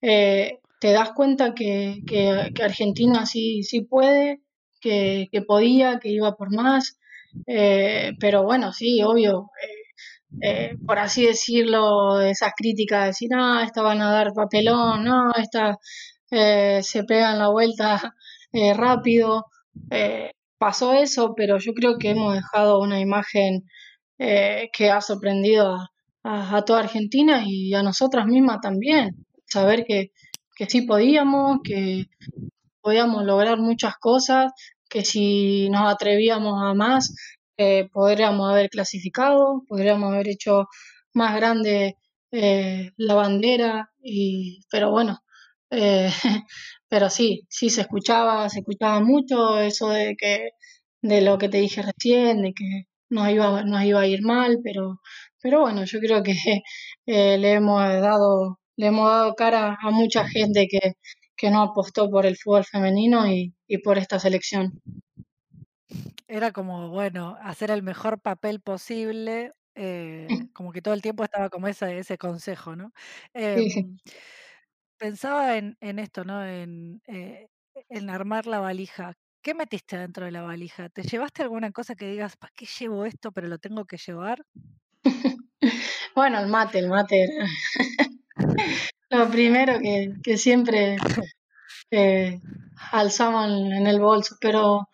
eh, 0.00 0.58
te 0.80 0.92
das 0.92 1.12
cuenta 1.12 1.54
que, 1.54 2.02
Argentina 2.62 3.26
sí, 3.26 3.62
sí 3.62 3.82
puede, 3.82 4.40
que, 4.80 5.28
podía, 5.46 6.00
que 6.00 6.08
iba 6.10 6.34
por 6.34 6.52
más, 6.52 6.98
eh, 7.46 8.12
pero 8.18 8.42
bueno, 8.42 8.72
sí, 8.72 9.02
obvio, 9.02 9.50
por 10.86 10.98
así 10.98 11.26
decirlo, 11.26 12.20
esas 12.20 12.52
críticas 12.56 13.02
de 13.02 13.06
decir, 13.08 13.28
no, 13.30 13.60
esta 13.60 13.82
van 13.82 14.00
a 14.00 14.10
dar 14.10 14.32
papelón, 14.34 15.04
no, 15.04 15.32
esta 15.36 15.78
eh, 16.32 16.80
se 16.82 17.04
pegan 17.04 17.38
la 17.38 17.48
vuelta 17.50 18.14
eh, 18.52 18.74
rápido. 18.74 19.46
Eh, 19.90 20.32
pasó 20.58 20.94
eso, 20.94 21.34
pero 21.36 21.58
yo 21.58 21.74
creo 21.74 21.98
que 21.98 22.10
hemos 22.10 22.34
dejado 22.34 22.80
una 22.80 23.00
imagen 23.00 23.64
que 24.18 24.90
ha 24.90 25.00
sorprendido 25.00 25.74
a, 25.74 25.91
toda 26.66 26.80
Argentina 26.80 27.42
y 27.46 27.74
a 27.74 27.82
nosotras 27.82 28.26
mismas 28.26 28.60
también. 28.60 29.26
Saber 29.46 29.84
que, 29.84 30.12
que 30.56 30.66
sí 30.66 30.82
podíamos, 30.82 31.58
que 31.64 32.06
podíamos 32.80 33.24
lograr 33.24 33.58
muchas 33.58 33.96
cosas, 33.98 34.52
que 34.88 35.04
si 35.04 35.68
nos 35.70 35.92
atrevíamos 35.92 36.62
a 36.62 36.74
más, 36.74 37.14
podríamos 37.92 38.50
haber 38.50 38.70
clasificado, 38.70 39.62
podríamos 39.68 40.12
haber 40.12 40.28
hecho 40.28 40.66
más 41.14 41.36
grande 41.36 41.96
la 42.30 43.14
bandera, 43.14 43.90
y, 44.02 44.60
pero 44.70 44.90
bueno, 44.90 45.22
eh, 45.72 46.10
pero 46.88 47.10
sí, 47.10 47.46
sí 47.48 47.70
se 47.70 47.82
escuchaba, 47.82 48.48
se 48.50 48.60
escuchaba 48.60 49.00
mucho 49.00 49.58
eso 49.60 49.88
de 49.90 50.16
que, 50.16 50.50
de 51.02 51.22
lo 51.22 51.38
que 51.38 51.48
te 51.48 51.58
dije 51.58 51.82
recién, 51.82 52.42
de 52.42 52.52
que 52.54 52.84
nos 53.10 53.30
iba, 53.30 53.64
nos 53.64 53.82
iba 53.84 54.00
a 54.00 54.06
ir 54.06 54.22
mal, 54.22 54.58
pero, 54.62 55.00
pero 55.42 55.60
bueno, 55.60 55.84
yo 55.84 55.98
creo 56.00 56.22
que 56.22 56.32
eh, 57.06 57.38
le 57.38 57.52
hemos 57.54 57.80
dado, 58.00 58.58
le 58.76 58.86
hemos 58.88 59.08
dado 59.10 59.34
cara 59.34 59.76
a 59.82 59.90
mucha 59.90 60.26
gente 60.28 60.66
que, 60.70 60.94
que 61.36 61.50
no 61.50 61.62
apostó 61.62 62.10
por 62.10 62.26
el 62.26 62.36
fútbol 62.36 62.64
femenino 62.64 63.26
y, 63.30 63.54
y 63.66 63.78
por 63.78 63.98
esta 63.98 64.18
selección. 64.20 64.80
Era 66.28 66.52
como, 66.52 66.88
bueno, 66.90 67.36
hacer 67.42 67.70
el 67.70 67.82
mejor 67.82 68.20
papel 68.20 68.60
posible, 68.60 69.52
eh, 69.74 70.28
como 70.54 70.72
que 70.72 70.82
todo 70.82 70.94
el 70.94 71.02
tiempo 71.02 71.24
estaba 71.24 71.50
como 71.50 71.68
ese, 71.68 71.98
ese 71.98 72.18
consejo, 72.18 72.76
¿no? 72.76 72.92
Em, 73.34 73.98
Pensaba 74.98 75.56
en, 75.58 75.76
en 75.80 75.98
esto, 75.98 76.24
¿no? 76.24 76.44
En, 76.46 77.02
eh, 77.08 77.48
en 77.88 78.10
armar 78.10 78.46
la 78.46 78.60
valija. 78.60 79.14
¿Qué 79.42 79.54
metiste 79.54 79.98
dentro 79.98 80.24
de 80.24 80.30
la 80.32 80.42
valija? 80.42 80.88
¿Te 80.88 81.02
llevaste 81.02 81.42
alguna 81.42 81.72
cosa 81.72 81.96
que 81.96 82.06
digas, 82.10 82.36
¿para 82.36 82.52
qué 82.54 82.66
llevo 82.66 83.04
esto, 83.04 83.32
pero 83.32 83.48
lo 83.48 83.58
tengo 83.58 83.84
que 83.86 83.96
llevar? 83.98 84.44
bueno, 86.14 86.38
el 86.40 86.48
mate, 86.48 86.78
el 86.78 86.88
mate 86.88 87.28
lo 89.10 89.30
primero 89.30 89.78
que, 90.22 90.36
siempre 90.36 90.96
eh, 91.90 92.40
alzamos 92.92 93.46
en 93.46 93.86
el 93.86 94.00
bolso, 94.00 94.36
pero 94.40 94.88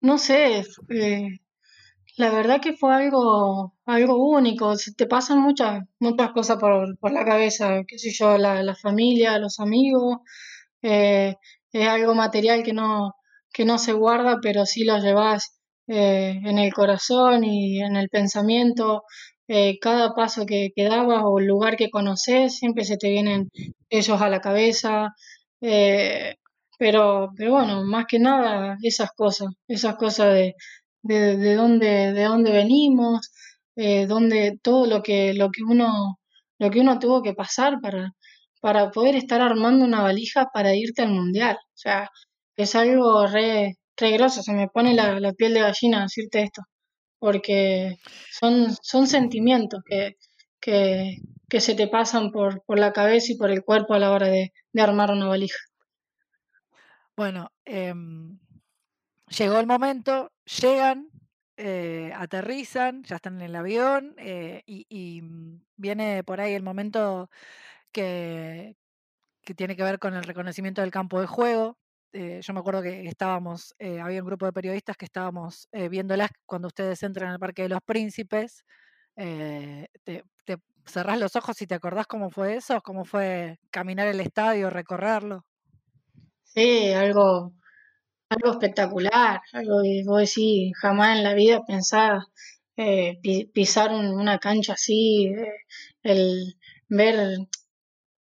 no 0.00 0.18
sé, 0.18 0.64
eh, 0.90 1.28
la 2.16 2.30
verdad 2.30 2.60
que 2.60 2.72
fue 2.72 2.94
algo, 2.94 3.74
algo 3.86 4.28
único. 4.28 4.74
te 4.96 5.06
pasan 5.06 5.40
muchas, 5.40 5.84
muchas 6.00 6.32
cosas 6.32 6.58
por, 6.58 6.98
por 6.98 7.12
la 7.12 7.24
cabeza, 7.24 7.82
qué 7.86 7.98
sé 7.98 8.10
yo, 8.12 8.38
la, 8.38 8.62
la 8.62 8.74
familia, 8.74 9.38
los 9.38 9.60
amigos. 9.60 10.18
Eh, 10.82 11.36
es 11.72 11.88
algo 11.88 12.14
material 12.14 12.62
que 12.64 12.72
no, 12.72 13.14
que 13.52 13.64
no 13.64 13.78
se 13.78 13.92
guarda, 13.92 14.38
pero 14.42 14.66
sí 14.66 14.84
lo 14.84 14.98
llevas 14.98 15.57
eh, 15.88 16.40
en 16.44 16.58
el 16.58 16.72
corazón 16.72 17.44
y 17.44 17.80
en 17.82 17.96
el 17.96 18.08
pensamiento. 18.08 19.04
Eh, 19.48 19.78
cada 19.80 20.14
paso 20.14 20.46
que, 20.46 20.70
que 20.76 20.84
dabas 20.84 21.22
o 21.24 21.38
el 21.38 21.46
lugar 21.46 21.76
que 21.76 21.90
conoces, 21.90 22.56
siempre 22.58 22.84
se 22.84 22.98
te 22.98 23.10
vienen 23.10 23.50
ellos 23.90 24.20
a 24.20 24.28
la 24.30 24.40
cabeza. 24.40 25.14
pero, 26.78 27.30
pero 27.36 27.52
bueno, 27.52 27.84
más 27.84 28.06
que 28.06 28.18
nada 28.18 28.76
esas 28.82 29.10
cosas, 29.12 29.48
esas 29.68 29.96
cosas 29.96 30.32
de, 30.34 30.54
de, 31.02 31.36
de 31.36 31.54
dónde, 31.54 32.12
de 32.12 32.24
dónde 32.24 32.52
venimos, 32.52 33.30
eh, 33.76 34.06
dónde, 34.06 34.58
todo 34.62 34.86
lo 34.86 35.02
que, 35.02 35.34
lo 35.34 35.50
que 35.50 35.62
uno, 35.64 36.18
lo 36.58 36.70
que 36.70 36.80
uno 36.80 36.98
tuvo 36.98 37.22
que 37.22 37.34
pasar 37.34 37.80
para, 37.80 38.12
para 38.60 38.90
poder 38.90 39.16
estar 39.16 39.40
armando 39.40 39.84
una 39.84 40.02
valija 40.02 40.48
para 40.52 40.74
irte 40.74 41.02
al 41.02 41.10
mundial. 41.10 41.56
O 41.56 41.76
sea, 41.76 42.10
es 42.56 42.74
algo 42.74 43.26
re, 43.26 43.76
re 43.98 44.28
se 44.30 44.52
me 44.52 44.68
pone 44.68 44.94
la, 44.94 45.32
piel 45.32 45.54
de 45.54 45.60
gallina 45.60 46.02
decirte 46.02 46.42
esto, 46.42 46.62
porque 47.18 47.96
son, 48.30 48.74
son 48.82 49.06
sentimientos 49.06 49.82
que, 49.84 50.16
que, 50.60 51.18
que 51.48 51.60
se 51.60 51.74
te 51.74 51.88
pasan 51.88 52.30
por, 52.30 52.62
por 52.64 52.78
la 52.78 52.92
cabeza 52.92 53.32
y 53.32 53.36
por 53.36 53.50
el 53.50 53.64
cuerpo 53.64 53.94
a 53.94 53.98
la 53.98 54.12
hora 54.12 54.28
de, 54.28 54.52
armar 54.78 55.10
una 55.10 55.26
valija. 55.26 55.58
Bueno, 57.16 57.50
em, 57.64 58.38
llegó 59.28 59.58
el 59.58 59.66
momento, 59.66 60.30
llegan, 60.60 61.08
eh, 61.56 62.12
aterrizan, 62.14 63.02
ya 63.02 63.16
están 63.16 63.36
en 63.36 63.42
el 63.42 63.56
avión 63.56 64.14
eh, 64.18 64.62
y, 64.66 65.20
mm, 65.22 65.60
viene 65.76 66.22
por 66.22 66.40
ahí 66.40 66.54
el 66.54 66.62
momento 66.62 67.28
que, 67.92 68.76
que, 69.42 69.54
tiene 69.54 69.76
que 69.76 69.82
ver 69.82 69.98
con 69.98 70.14
el 70.14 70.24
reconocimiento 70.24 70.82
del 70.82 70.92
campo 70.92 71.20
de 71.20 71.26
juego. 71.26 71.76
Eh, 72.12 72.40
yo 72.42 72.52
me 72.54 72.60
acuerdo 72.60 72.82
que 72.82 73.06
estábamos, 73.06 73.74
había 73.78 74.20
un 74.20 74.26
grupo 74.26 74.46
de 74.46 74.52
periodistas 74.52 74.96
que 74.96 75.04
estábamos 75.04 75.68
viéndolas 75.90 76.30
cuando 76.46 76.68
ustedes 76.68 77.02
entran 77.02 77.30
al 77.32 77.38
Parque 77.38 77.62
de 77.62 77.68
los 77.68 77.80
Príncipes. 77.84 78.64
Te, 79.14 79.88
te, 80.04 80.56
cerrás 80.86 81.18
los 81.18 81.36
ojos 81.36 81.60
y 81.60 81.66
te 81.66 81.74
acordás 81.74 82.06
cómo 82.06 82.30
fue 82.30 82.56
eso, 82.56 82.80
cómo 82.82 83.04
fue 83.04 83.58
caminar 83.70 84.08
el 84.08 84.20
estadio, 84.20 84.70
recorrerlo. 84.70 85.44
Sí, 86.44 86.92
algo, 86.92 87.52
algo 88.30 88.50
espectacular, 88.52 89.40
algo 89.52 89.82
que 89.82 90.02
vos 90.06 90.20
decís, 90.20 90.72
jamás 90.80 91.18
en 91.18 91.24
la 91.24 91.34
vida 91.34 91.62
pensaba 91.64 92.26
eh, 92.76 93.18
pisar 93.52 93.92
una 93.92 94.38
cancha 94.38 94.74
así, 94.74 95.26
eh, 95.26 95.52
el 96.02 96.56
ver, 96.88 97.38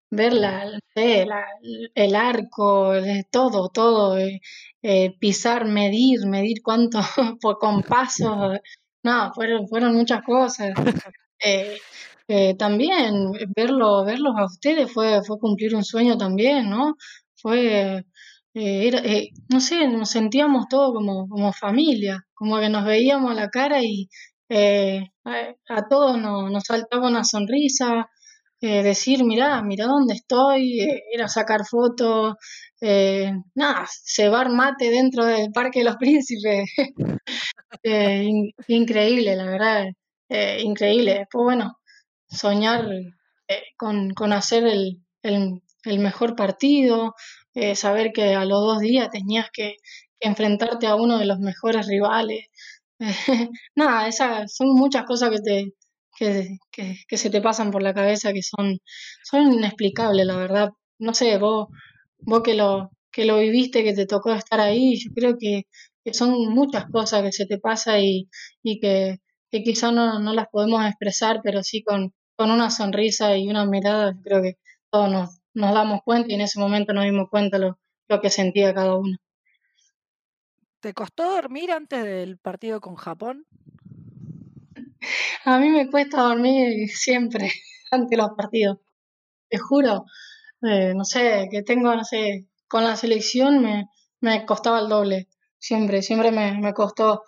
ver 0.09 0.33
la, 0.33 0.65
el 0.95 2.15
arco, 2.15 2.93
todo, 3.31 3.69
todo, 3.69 4.17
eh, 4.17 5.15
pisar, 5.19 5.65
medir, 5.65 6.25
medir 6.27 6.61
cuánto 6.63 6.99
por, 7.41 7.57
con 7.57 7.81
pasos, 7.83 8.59
no, 9.03 9.31
fueron, 9.33 9.67
fueron 9.67 9.95
muchas 9.95 10.23
cosas. 10.23 10.73
también 12.57 13.31
verlo, 13.55 14.03
verlos 14.05 14.33
a 14.37 14.45
ustedes 14.45 14.91
fue, 14.91 15.21
fue 15.23 15.39
cumplir 15.39 15.75
un 15.75 15.83
sueño 15.83 16.17
también, 16.17 16.69
¿no? 16.69 16.95
Fue 17.35 18.03
eh, 18.59 18.87
era, 18.87 18.99
eh, 19.05 19.29
no 19.49 19.59
sé, 19.59 19.87
nos 19.87 20.09
sentíamos 20.09 20.67
todos 20.67 20.91
como, 20.91 21.29
como 21.29 21.53
familia, 21.53 22.25
como 22.33 22.59
que 22.59 22.69
nos 22.69 22.85
veíamos 22.85 23.31
a 23.31 23.35
la 23.35 23.49
cara 23.49 23.83
y 23.83 24.09
eh, 24.49 25.11
a, 25.69 25.87
todos 25.87 26.17
nos, 26.17 26.51
nos, 26.51 26.63
saltaba 26.63 27.07
una 27.07 27.23
sonrisa, 27.23 28.09
decir, 28.61 29.23
mirá, 29.23 29.61
mirá 29.61 29.85
dónde 29.85 30.15
estoy, 30.15 30.79
era 31.11 31.27
sacar 31.27 31.65
fotos, 31.65 32.35
nada, 33.55 33.87
cebar 34.05 34.49
mate 34.49 34.89
dentro 34.89 35.25
del 35.25 35.51
Parque 35.51 35.79
de 35.79 35.85
los 35.85 35.97
Príncipes. 35.97 36.69
increíble, 38.67 39.35
la 39.35 39.45
verdad, 39.45 39.85
increíble. 40.59 41.19
Después, 41.19 41.43
bueno, 41.43 41.77
soñar 42.29 42.87
con, 43.77 44.11
con 44.11 44.33
hacer 44.33 44.65
el, 44.65 45.03
el, 45.23 45.61
el 45.83 45.99
mejor 45.99 46.35
partido, 46.35 47.15
eh, 47.53 47.75
saber 47.75 48.11
que 48.13 48.35
a 48.35 48.45
los 48.45 48.61
dos 48.61 48.79
días 48.79 49.09
tenías 49.11 49.47
que, 49.51 49.75
enfrentarte 50.19 50.87
a 50.87 50.95
uno 50.95 51.17
de 51.19 51.25
los 51.25 51.39
mejores 51.39 51.87
rivales. 51.87 52.45
nada, 53.75 54.07
esas 54.07 54.53
son 54.55 54.69
muchas 54.69 55.05
cosas 55.05 55.29
que 55.31 55.39
te 55.39 55.73
que, 56.17 56.57
se 57.17 57.29
te 57.29 57.41
pasan 57.41 57.71
por 57.71 57.83
la 57.83 57.93
cabeza 57.93 58.33
que 58.33 58.43
son, 58.43 58.79
son 59.23 59.53
inexplicables, 59.53 60.25
la 60.25 60.35
verdad. 60.37 60.69
No 60.99 61.13
sé, 61.13 61.37
vos, 61.37 61.67
vos 62.19 62.41
que 62.43 62.55
lo, 62.55 62.91
que 63.11 63.25
lo 63.25 63.39
viviste, 63.39 63.83
que 63.83 63.93
te 63.93 64.05
tocó 64.05 64.33
estar 64.33 64.59
ahí, 64.59 64.97
yo 64.97 65.11
creo 65.13 65.37
que, 65.39 65.63
son 66.13 66.31
muchas 66.53 66.85
cosas 66.85 67.21
que 67.21 67.33
se 67.33 67.45
te 67.45 67.59
pasan 67.59 67.99
y, 68.01 68.29
y 68.63 68.79
que, 68.79 69.17
que 69.51 69.61
quizás 69.63 69.91
no, 69.93 70.19
no 70.19 70.33
las 70.33 70.47
podemos 70.49 70.85
expresar, 70.85 71.41
pero 71.43 71.63
sí 71.63 71.83
con, 71.83 72.13
con 72.37 72.49
una 72.49 72.69
sonrisa 72.71 73.35
y 73.37 73.49
una 73.49 73.65
mirada, 73.65 74.13
yo 74.13 74.21
creo 74.21 74.41
que 74.41 74.57
todos 74.89 75.11
nos, 75.11 75.41
nos 75.53 75.73
damos 75.73 76.01
cuenta 76.05 76.31
y 76.31 76.35
en 76.35 76.41
ese 76.41 76.59
momento 76.59 76.93
nos 76.93 77.03
dimos 77.03 77.29
cuenta 77.29 77.57
lo, 77.57 77.77
lo 78.07 78.21
que 78.21 78.29
sentía 78.29 78.73
cada 78.73 78.95
uno. 78.95 79.17
¿Te 80.79 80.93
costó 80.93 81.29
dormir 81.31 81.71
antes 81.71 82.03
del 82.03 82.37
partido 82.37 82.79
con 82.79 82.95
Japón? 82.95 83.45
A 85.45 85.59
mí 85.59 85.69
me 85.69 85.89
cuesta 85.89 86.21
dormir 86.21 86.89
siempre 86.89 87.51
ante 87.91 88.17
los 88.17 88.31
partidos. 88.37 88.79
Te 89.49 89.57
juro, 89.57 90.05
eh, 90.63 90.93
no 90.95 91.05
sé, 91.05 91.49
que 91.51 91.63
tengo, 91.63 91.95
no 91.95 92.03
sé, 92.05 92.47
con 92.67 92.83
la 92.83 92.95
selección 92.97 93.61
me, 93.63 93.89
me 94.21 94.45
costaba 94.45 94.79
el 94.79 94.89
doble. 94.89 95.27
Siempre, 95.59 96.01
siempre 96.01 96.31
me, 96.31 96.59
me 96.59 96.73
costó 96.73 97.23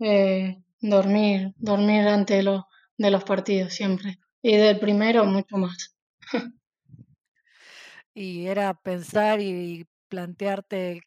eh, 0.00 0.56
dormir, 0.80 1.54
dormir 1.58 2.08
antes 2.08 2.44
de, 2.44 2.62
de 2.98 3.10
los 3.10 3.24
partidos, 3.24 3.74
siempre. 3.74 4.18
Y 4.42 4.56
del 4.56 4.80
primero 4.80 5.24
mucho 5.24 5.56
más. 5.56 5.96
y 8.14 8.46
era 8.46 8.74
pensar 8.74 9.40
y 9.40 9.86
plantearte 10.08 11.02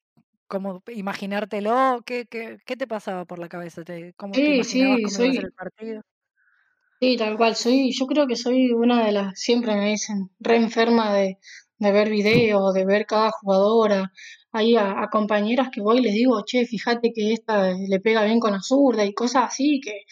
cómo 0.48 0.84
imaginártelo, 0.88 2.02
¿qué, 2.06 2.26
qué, 2.28 2.60
qué 2.66 2.78
te 2.78 2.88
pasaba 2.88 3.26
por 3.26 3.40
la 3.40 3.50
cabeza? 3.50 3.84
¿Te, 3.84 4.14
¿Cómo 4.16 4.42
te 4.42 4.52
imaginabas 4.52 5.02
cómo 5.02 5.20
iba 5.20 5.30
a 5.30 5.34
ser 5.34 5.46
el 5.46 5.54
partido? 5.54 6.02
Sí, 7.04 7.18
tal 7.18 7.36
cual, 7.36 7.54
soy, 7.58 7.92
yo 7.92 8.06
creo 8.08 8.28
que 8.28 8.38
soy 8.38 8.72
una 8.72 9.06
de 9.06 9.12
las, 9.12 9.38
siempre 9.38 9.76
me 9.76 9.89
dicen, 9.89 10.30
re 10.39 10.56
enferma 10.56 11.13
de, 11.13 11.38
de 11.78 11.92
ver 11.92 12.10
videos, 12.10 12.74
de 12.74 12.86
ver 12.86 13.06
cada 13.06 13.30
jugadora. 13.32 14.10
Hay 14.54 14.78
a, 14.78 15.10
compañeras 15.12 15.68
que 15.70 15.82
voy 15.82 15.98
y 15.98 16.02
les 16.02 16.13
digo, 16.13 16.42
che, 16.46 16.66
fíjate 16.66 17.12
que 17.13 17.34
esta 17.34 17.74
le 17.74 18.00
pega 18.00 18.24
bien 18.24 18.39
con 18.39 18.54
la 18.54 18.62
zurda 18.62 19.04
y 19.04 19.13
cosas 19.13 19.44
así, 19.48 19.82
que, 19.84 20.04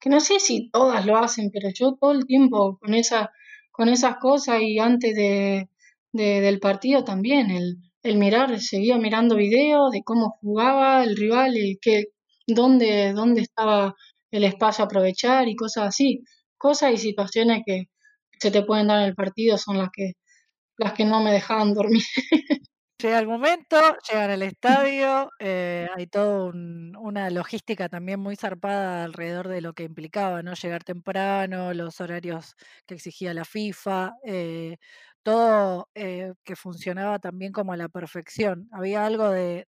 que 0.00 0.08
no 0.08 0.20
sé 0.20 0.40
si 0.40 0.70
todas 0.70 1.04
lo 1.04 1.18
hacen, 1.18 1.50
pero 1.52 1.68
yo 1.74 1.96
todo 2.00 2.12
el 2.12 2.24
tiempo 2.24 2.78
con 2.78 2.94
esa, 2.94 3.30
con 3.70 3.90
esas 3.90 4.16
cosas 4.16 4.62
y 4.62 4.78
antes 4.78 5.14
de, 5.14 5.68
del 6.12 6.60
partido 6.60 7.04
también, 7.04 7.50
el, 7.50 7.76
el 8.02 8.16
mirar, 8.16 8.58
seguía 8.58 8.96
mirando 8.96 9.36
videos 9.36 9.92
de 9.92 10.02
cómo 10.02 10.38
jugaba 10.40 11.04
el 11.04 11.14
rival, 11.14 11.58
y 11.58 11.76
que, 11.78 12.04
dónde, 12.46 13.12
dónde 13.12 13.42
estaba 13.42 13.94
el 14.30 14.44
espacio 14.44 14.84
a 14.84 14.86
aprovechar 14.86 15.46
y 15.48 15.54
cosas 15.56 15.88
así. 15.88 16.22
Cosas 16.58 16.92
y 16.92 16.98
situaciones 16.98 17.62
que 17.64 17.86
se 18.38 18.50
te 18.50 18.62
pueden 18.62 18.88
dar 18.88 19.00
en 19.00 19.08
el 19.08 19.14
partido 19.14 19.58
son 19.58 19.78
las 19.78 19.90
que, 19.92 20.12
las 20.76 20.92
que 20.92 21.04
no 21.04 21.22
me 21.22 21.32
dejaban 21.32 21.74
dormir. 21.74 22.02
Llega 23.00 23.20
el 23.20 23.28
momento, 23.28 23.76
llegan 24.10 24.30
al 24.32 24.42
estadio, 24.42 25.30
eh, 25.38 25.86
hay 25.94 26.08
toda 26.08 26.50
una 26.52 27.30
logística 27.30 27.88
también 27.88 28.18
muy 28.18 28.34
zarpada 28.34 29.04
alrededor 29.04 29.46
de 29.46 29.60
lo 29.60 29.72
que 29.72 29.84
implicaba, 29.84 30.42
¿no? 30.42 30.54
Llegar 30.54 30.82
temprano, 30.82 31.72
los 31.74 32.00
horarios 32.00 32.56
que 32.86 32.96
exigía 32.96 33.32
la 33.34 33.44
FIFA, 33.44 34.14
eh, 34.24 34.78
todo 35.22 35.88
eh, 35.94 36.32
que 36.42 36.56
funcionaba 36.56 37.20
también 37.20 37.52
como 37.52 37.72
a 37.72 37.76
la 37.76 37.88
perfección. 37.88 38.68
Había 38.72 39.06
algo 39.06 39.30
de, 39.30 39.66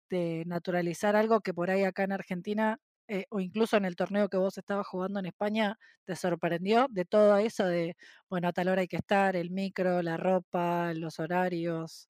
naturalizar 0.46 1.14
algo 1.14 1.40
que 1.42 1.52
por 1.52 1.70
ahí 1.70 1.84
acá 1.84 2.04
en 2.04 2.12
Argentina, 2.12 2.78
eh, 3.08 3.24
o 3.30 3.40
incluso 3.40 3.76
en 3.76 3.86
el 3.86 3.96
torneo 3.96 4.28
que 4.28 4.36
vos 4.36 4.58
estabas 4.58 4.86
jugando 4.86 5.18
en 5.18 5.26
España, 5.26 5.78
te 6.04 6.14
sorprendió 6.14 6.86
de 6.90 7.04
todo 7.04 7.36
eso 7.38 7.64
de, 7.64 7.96
bueno, 8.28 8.48
a 8.48 8.52
tal 8.52 8.68
hora 8.68 8.82
hay 8.82 8.88
que 8.88 8.98
estar, 8.98 9.34
el 9.34 9.50
micro, 9.50 10.02
la 10.02 10.16
ropa, 10.16 10.92
los 10.94 11.18
horarios. 11.18 12.08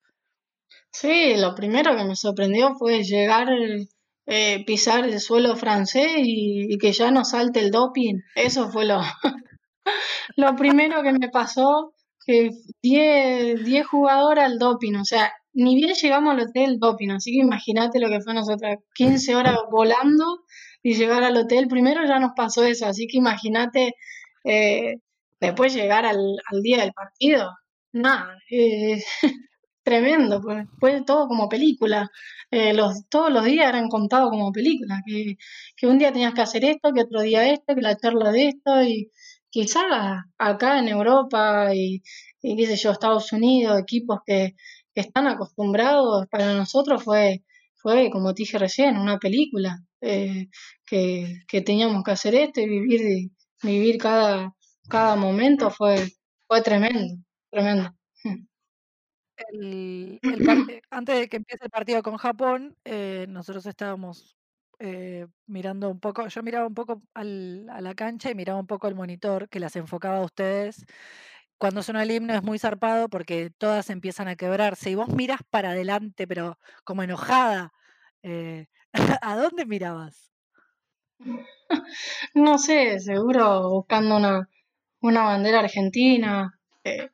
Sí, 0.91 1.37
lo 1.37 1.55
primero 1.55 1.97
que 1.97 2.05
me 2.05 2.17
sorprendió 2.17 2.75
fue 2.75 3.05
llegar, 3.05 3.49
eh, 4.27 4.65
pisar 4.67 5.05
el 5.05 5.21
suelo 5.21 5.57
francés 5.57 6.09
y, 6.19 6.75
y, 6.75 6.79
que 6.79 6.93
ya 6.93 7.11
no 7.11 7.25
salte 7.25 7.61
el 7.61 7.71
doping. 7.71 8.21
Eso 8.35 8.71
fue 8.71 8.85
lo, 8.85 9.01
lo 10.37 10.57
primero 10.57 11.03
que 11.03 11.13
me 11.13 11.29
pasó 11.31 11.95
que 12.29 12.51
10, 12.83 13.65
10 13.65 13.87
jugadoras 13.87 14.45
al 14.45 14.59
doping, 14.59 14.97
o 14.97 15.05
sea, 15.05 15.33
ni 15.55 15.77
bien 15.77 15.95
llegamos 15.95 16.35
al 16.35 16.41
hotel 16.41 16.79
doping, 16.79 17.09
así 17.11 17.33
que 17.33 17.39
imagínate 17.39 18.01
lo 18.01 18.11
que 18.11 18.21
fue 18.21 18.35
nosotras, 18.35 18.79
15 18.95 19.35
horas 19.35 19.57
volando 19.71 20.45
y 20.83 20.95
llegar 20.95 21.25
al 21.25 21.37
hotel, 21.37 21.69
primero 21.69 22.07
ya 22.07 22.19
nos 22.19 22.33
pasó 22.37 22.65
eso, 22.65 22.87
así 22.87 23.07
que 23.07 23.19
imagínate 23.19 23.95
eh, 24.45 24.97
después 25.41 25.75
llegar 25.75 26.07
al, 26.07 26.37
día 26.63 26.79
del 26.83 26.93
partido, 26.93 27.51
nada, 27.93 28.37
eh, 28.51 29.03
tremendo, 29.83 30.41
pues 30.41 30.67
fue 30.81 31.03
todo 31.05 31.29
como 31.29 31.49
película, 31.49 32.11
eh, 32.51 32.73
los, 32.75 33.09
todos 33.09 33.33
los 33.33 33.45
días 33.45 33.69
eran 33.69 33.89
contados 33.89 34.31
como 34.31 34.53
película, 34.53 35.03
que, 35.07 35.37
que 35.77 35.87
un 35.87 35.99
día 35.99 36.13
tenías 36.13 36.35
que 36.35 36.43
hacer 36.43 36.65
esto, 36.65 36.93
que 36.93 37.03
otro 37.03 37.23
día 37.23 37.49
esto, 37.53 37.75
que 37.75 37.83
la 37.83 37.97
charla 37.97 38.33
de 38.33 38.49
esto 38.49 38.83
y 38.83 39.11
quizás 39.51 39.85
acá 40.39 40.79
en 40.79 40.89
Europa 40.89 41.75
y, 41.75 42.03
qué 42.41 42.67
sé 42.67 42.77
yo, 42.77 42.91
Estados 42.93 43.33
Unidos, 43.33 43.79
equipos 43.79 44.21
que, 44.25 44.55
están 44.95 45.29
acostumbrados, 45.29 46.27
para 46.29 46.55
nosotros 46.55 47.05
fue, 47.05 47.45
fue, 47.77 48.11
como 48.11 48.35
te 48.35 48.43
dije 48.43 48.59
recién, 48.59 48.97
una 48.97 49.19
película, 49.19 49.79
eh, 50.01 50.49
que, 50.87 51.43
teníamos 51.65 52.03
que 52.05 52.11
hacer 52.13 52.35
esto 52.35 52.61
y 52.61 52.69
vivir, 52.69 53.31
vivir 53.63 53.99
cada, 53.99 54.55
cada 54.89 55.17
momento 55.17 55.71
fue, 55.71 56.09
fue 56.47 56.63
tremendo, 56.63 57.17
tremendo. 57.51 57.91
antes 60.91 61.19
de 61.19 61.29
que 61.29 61.37
empiece 61.37 61.65
el 61.65 61.71
partido 61.71 62.03
con 62.03 62.17
Japón, 62.17 62.77
eh, 62.85 63.27
nosotros 63.29 63.67
estábamos 63.67 64.37
eh, 64.81 65.27
mirando 65.47 65.91
un 65.91 66.01
poco, 66.01 66.27
yo 66.29 66.43
miraba 66.43 66.67
un 66.67 66.75
poco 66.75 67.03
al- 67.15 67.69
a 67.71 67.81
la 67.81 67.95
cancha 67.95 68.31
y 68.31 68.35
miraba 68.35 68.61
un 68.61 68.67
poco 68.67 68.89
el 68.89 68.95
monitor 68.95 69.49
que 69.49 69.61
las 69.61 69.77
enfocaba 69.77 70.19
a 70.19 70.25
ustedes. 70.25 70.85
Cuando 71.59 71.83
suena 71.83 72.03
el 72.05 72.11
himno 72.11 72.35
es 72.35 72.43
muy 72.43 72.59
zarpado 72.59 73.09
porque 73.09 73.51
todas 73.51 73.91
empiezan 73.91 74.29
a 74.29 74.37
quebrarse 74.37 74.91
y 74.91 74.95
vos 74.95 75.09
miras 75.09 75.41
para 75.51 75.71
adelante, 75.71 76.27
pero 76.29 76.59
como 76.85 77.03
enojada. 77.03 77.73
eh, 78.23 78.67
¿A 79.23 79.37
dónde 79.37 79.65
mirabas? 79.67 80.31
No 82.35 82.59
sé, 82.59 83.01
seguro 83.01 83.69
buscando 83.71 84.17
una, 84.17 84.49
una 85.01 85.25
bandera 85.25 85.61
argentina. 85.61 86.59
eh, 86.85 87.11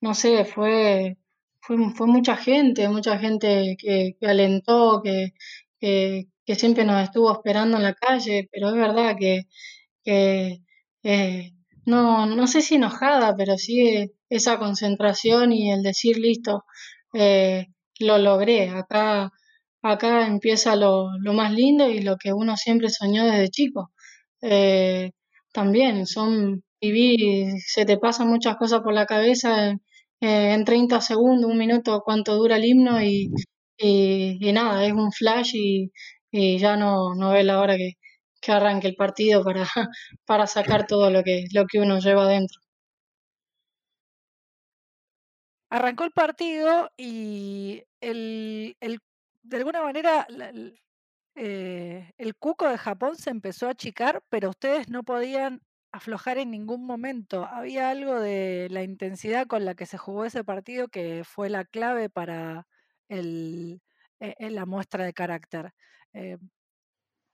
no 0.00 0.14
sé, 0.14 0.44
fue, 0.44 1.18
fue, 1.60 1.76
fue 1.94 2.06
mucha 2.06 2.36
gente, 2.36 2.88
mucha 2.88 3.18
gente 3.18 3.76
que, 3.78 4.16
que 4.20 4.26
alentó, 4.26 5.02
que, 5.02 5.32
que, 5.80 6.28
que 6.46 6.54
siempre 6.54 6.84
nos 6.84 7.02
estuvo 7.02 7.32
esperando 7.32 7.76
en 7.78 7.82
la 7.84 7.94
calle, 7.94 8.48
pero 8.52 8.68
es 8.70 8.74
verdad 8.76 9.16
que, 9.18 9.44
que 10.04 10.60
eh, 11.04 11.52
no, 11.86 12.26
no 12.26 12.46
sé 12.46 12.62
si 12.62 12.76
enojada, 12.76 13.34
pero 13.36 13.56
sí 13.58 14.12
esa 14.30 14.58
concentración 14.58 15.52
y 15.52 15.72
el 15.72 15.82
decir 15.82 16.18
listo, 16.18 16.64
eh, 17.14 17.66
lo 18.00 18.18
logré, 18.18 18.68
acá, 18.70 19.32
acá 19.82 20.26
empieza 20.26 20.76
lo, 20.76 21.08
lo 21.20 21.32
más 21.34 21.52
lindo 21.52 21.88
y 21.88 22.00
lo 22.02 22.16
que 22.16 22.32
uno 22.32 22.56
siempre 22.56 22.88
soñó 22.90 23.24
desde 23.26 23.48
chico. 23.50 23.92
Eh, 24.42 25.10
también 25.52 26.06
son 26.06 26.62
vivir, 26.80 27.52
se 27.66 27.84
te 27.86 27.98
pasan 27.98 28.28
muchas 28.28 28.56
cosas 28.56 28.80
por 28.82 28.92
la 28.94 29.06
cabeza 29.06 29.70
en, 29.70 29.82
eh, 30.20 30.54
en 30.54 30.64
30 30.64 31.00
segundos, 31.00 31.50
un 31.50 31.58
minuto, 31.58 32.02
cuánto 32.04 32.36
dura 32.36 32.56
el 32.56 32.64
himno 32.64 33.02
y, 33.02 33.30
y, 33.78 34.52
nada, 34.52 34.84
es 34.86 34.92
un 34.92 35.12
flash 35.12 35.52
y, 35.54 35.90
y 36.30 36.58
ya 36.58 36.76
no, 36.76 37.14
no 37.14 37.30
ves 37.32 37.44
la 37.44 37.60
hora 37.60 37.76
que, 37.76 37.92
que 38.40 38.52
arranque 38.52 38.88
el 38.88 38.94
partido 38.96 39.42
para, 39.44 39.64
para 40.26 40.46
sacar 40.46 40.86
todo 40.86 41.10
lo 41.10 41.22
que, 41.24 41.44
lo 41.52 41.66
que 41.66 41.80
uno 41.80 41.98
lleva 42.00 42.24
adentro. 42.24 42.60
Arrancó 45.70 46.04
el 46.04 46.12
partido 46.12 46.90
y 46.96 47.82
el, 48.00 48.76
el- 48.80 49.00
de 49.48 49.56
alguna 49.58 49.82
manera 49.82 50.26
eh, 51.34 52.12
el 52.18 52.36
cuco 52.36 52.68
de 52.68 52.78
Japón 52.78 53.16
se 53.16 53.30
empezó 53.30 53.68
a 53.68 53.70
achicar, 53.72 54.22
pero 54.28 54.50
ustedes 54.50 54.88
no 54.88 55.04
podían 55.04 55.62
aflojar 55.92 56.38
en 56.38 56.50
ningún 56.50 56.84
momento. 56.86 57.44
Había 57.46 57.90
algo 57.90 58.20
de 58.20 58.68
la 58.70 58.82
intensidad 58.82 59.46
con 59.46 59.64
la 59.64 59.74
que 59.74 59.86
se 59.86 59.98
jugó 59.98 60.24
ese 60.24 60.44
partido 60.44 60.88
que 60.88 61.24
fue 61.24 61.48
la 61.50 61.64
clave 61.64 62.10
para 62.10 62.66
eh, 63.08 63.78
eh, 64.20 64.50
la 64.50 64.66
muestra 64.66 65.04
de 65.04 65.12
carácter. 65.14 65.72
Eh, 66.12 66.38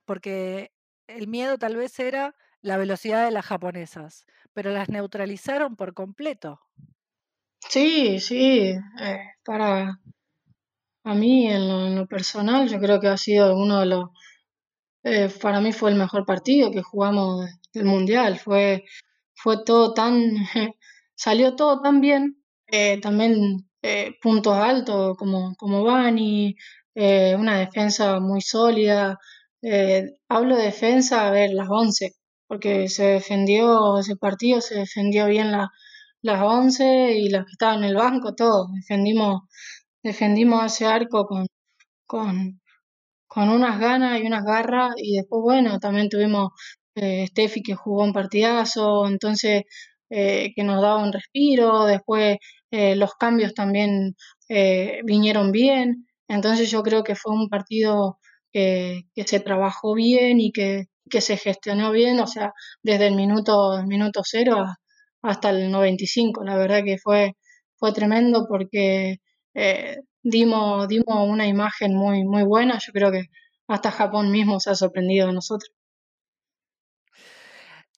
porque 0.05 0.71
el 1.07 1.27
miedo 1.27 1.57
tal 1.57 1.75
vez 1.75 1.99
era 1.99 2.35
la 2.61 2.77
velocidad 2.77 3.25
de 3.25 3.31
las 3.31 3.45
japonesas, 3.45 4.25
pero 4.53 4.71
las 4.71 4.89
neutralizaron 4.89 5.75
por 5.75 5.93
completo. 5.93 6.61
Sí, 7.69 8.19
sí, 8.19 8.75
eh, 9.01 9.19
para 9.43 9.99
a 11.05 11.13
mí 11.15 11.47
en 11.47 11.67
lo, 11.69 11.87
en 11.87 11.95
lo 11.95 12.07
personal 12.07 12.67
yo 12.69 12.79
creo 12.79 12.99
que 12.99 13.07
ha 13.07 13.17
sido 13.17 13.55
uno 13.55 13.79
de 13.79 13.85
los, 13.87 14.09
eh, 15.03 15.29
para 15.41 15.61
mí 15.61 15.71
fue 15.71 15.91
el 15.91 15.97
mejor 15.97 16.25
partido 16.25 16.71
que 16.71 16.81
jugamos 16.81 17.45
del 17.73 17.85
Mundial, 17.85 18.39
fue, 18.39 18.85
fue 19.35 19.63
todo 19.63 19.93
tan, 19.93 20.31
salió 21.15 21.55
todo 21.55 21.81
tan 21.81 22.01
bien, 22.01 22.43
eh, 22.67 22.99
también 23.01 23.69
eh, 23.81 24.15
puntos 24.21 24.55
altos 24.57 25.17
como, 25.17 25.55
como 25.57 25.83
Bani, 25.83 26.55
eh, 26.95 27.35
una 27.37 27.59
defensa 27.59 28.19
muy 28.19 28.41
sólida, 28.41 29.19
eh, 29.61 30.03
hablo 30.29 30.57
de 30.57 30.63
defensa, 30.65 31.27
a 31.27 31.31
ver, 31.31 31.51
las 31.51 31.67
11 31.69 32.13
porque 32.47 32.87
se 32.89 33.05
defendió 33.05 33.97
ese 33.99 34.15
partido, 34.17 34.61
se 34.61 34.75
defendió 34.75 35.27
bien 35.27 35.51
la, 35.51 35.69
las 36.21 36.41
11 36.41 37.13
y 37.13 37.29
las 37.29 37.45
que 37.45 37.51
estaban 37.53 37.79
en 37.83 37.89
el 37.91 37.95
banco, 37.95 38.35
todos, 38.35 38.71
defendimos, 38.73 39.41
defendimos 40.05 40.65
ese 40.65 40.85
arco 40.85 41.25
con, 41.25 41.47
con, 42.07 42.61
con 43.27 43.49
unas 43.49 43.79
ganas 43.79 44.21
y 44.21 44.27
unas 44.27 44.45
garras 44.45 44.93
y 44.97 45.17
después, 45.17 45.41
bueno, 45.43 45.79
también 45.79 46.09
tuvimos 46.09 46.51
eh, 46.95 47.27
Steffi 47.27 47.63
que 47.63 47.75
jugó 47.75 48.03
un 48.03 48.13
partidazo, 48.13 49.07
entonces 49.07 49.63
eh, 50.09 50.53
que 50.55 50.63
nos 50.63 50.81
daba 50.81 51.03
un 51.03 51.13
respiro, 51.13 51.85
después 51.85 52.37
eh, 52.71 52.95
los 52.95 53.15
cambios 53.15 53.53
también 53.53 54.15
vinieron 55.05 55.51
bien, 55.51 56.07
entonces 56.27 56.69
yo 56.71 56.83
creo 56.83 57.03
que 57.03 57.15
fue 57.15 57.33
un 57.33 57.49
partido 57.49 58.19
que, 58.53 59.03
que 59.15 59.23
se 59.25 59.39
trabajó 59.39 59.95
bien 59.95 60.39
y 60.39 60.51
que, 60.51 60.85
que 61.09 61.21
se 61.21 61.37
gestionó 61.37 61.91
bien, 61.91 62.19
o 62.19 62.27
sea, 62.27 62.53
desde 62.83 63.07
el 63.07 63.15
minuto, 63.15 63.79
el 63.79 63.87
minuto 63.87 64.21
cero 64.23 64.65
hasta 65.23 65.49
el 65.51 65.71
95, 65.71 66.43
la 66.43 66.57
verdad 66.57 66.83
que 66.85 66.97
fue, 66.99 67.33
fue 67.77 67.93
tremendo 67.93 68.45
porque 68.47 69.19
eh, 69.55 69.97
dimos, 70.21 70.87
dimos 70.87 71.27
una 71.27 71.47
imagen 71.47 71.95
muy, 71.95 72.23
muy 72.25 72.43
buena. 72.43 72.77
Yo 72.79 72.93
creo 72.93 73.11
que 73.11 73.23
hasta 73.67 73.91
Japón 73.91 74.31
mismo 74.31 74.59
se 74.59 74.69
ha 74.71 74.75
sorprendido 74.75 75.27
de 75.27 75.33
nosotros. 75.33 75.71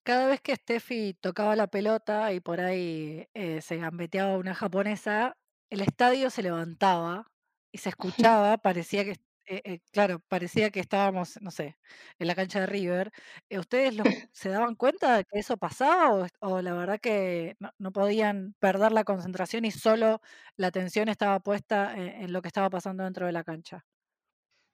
Cada 0.04 0.28
vez 0.28 0.40
que 0.40 0.56
Steffi 0.56 1.16
tocaba 1.20 1.58
la 1.58 1.68
pelota 1.68 2.32
y 2.32 2.40
por 2.40 2.62
ahí 2.62 3.28
eh, 3.34 3.62
se 3.62 3.76
gambeteaba 3.78 4.38
una 4.38 4.56
japonesa, 4.56 5.36
el 5.70 5.82
estadio 5.82 6.30
se 6.30 6.44
levantaba 6.44 7.28
y 7.74 7.80
se 7.80 7.90
escuchaba, 8.30 8.58
parecía 8.58 9.04
que, 9.04 9.18
eh, 9.48 9.62
eh, 9.66 9.80
claro, 9.92 10.20
parecía 10.28 10.70
que 10.72 10.80
estábamos, 10.80 11.40
no 11.42 11.52
sé, 11.52 11.78
en 12.20 12.28
la 12.28 12.36
cancha 12.36 12.60
de 12.62 12.66
River. 12.68 13.12
Eh, 13.50 13.60
¿Ustedes 13.60 13.94
se 14.34 14.50
daban 14.50 14.76
cuenta 14.76 15.18
de 15.18 15.24
que 15.26 15.40
eso 15.40 15.58
pasaba 15.58 16.14
o, 16.14 16.28
o 16.42 16.62
la 16.62 16.74
verdad 16.74 17.00
que 17.00 17.56
no, 17.60 17.72
no 17.78 17.92
podían 17.92 18.56
perder 18.60 18.92
la 18.92 19.04
concentración 19.04 19.66
y 19.66 19.72
solo 19.72 20.22
la 20.58 20.68
atención 20.68 21.10
estaba 21.10 21.40
puesta 21.40 21.94
en, 21.96 22.24
en 22.24 22.34
lo 22.34 22.42
que 22.42 22.48
estaba 22.50 22.70
pasando 22.70 23.04
dentro 23.04 23.26
de 23.26 23.32
la 23.34 23.44
cancha? 23.44 23.86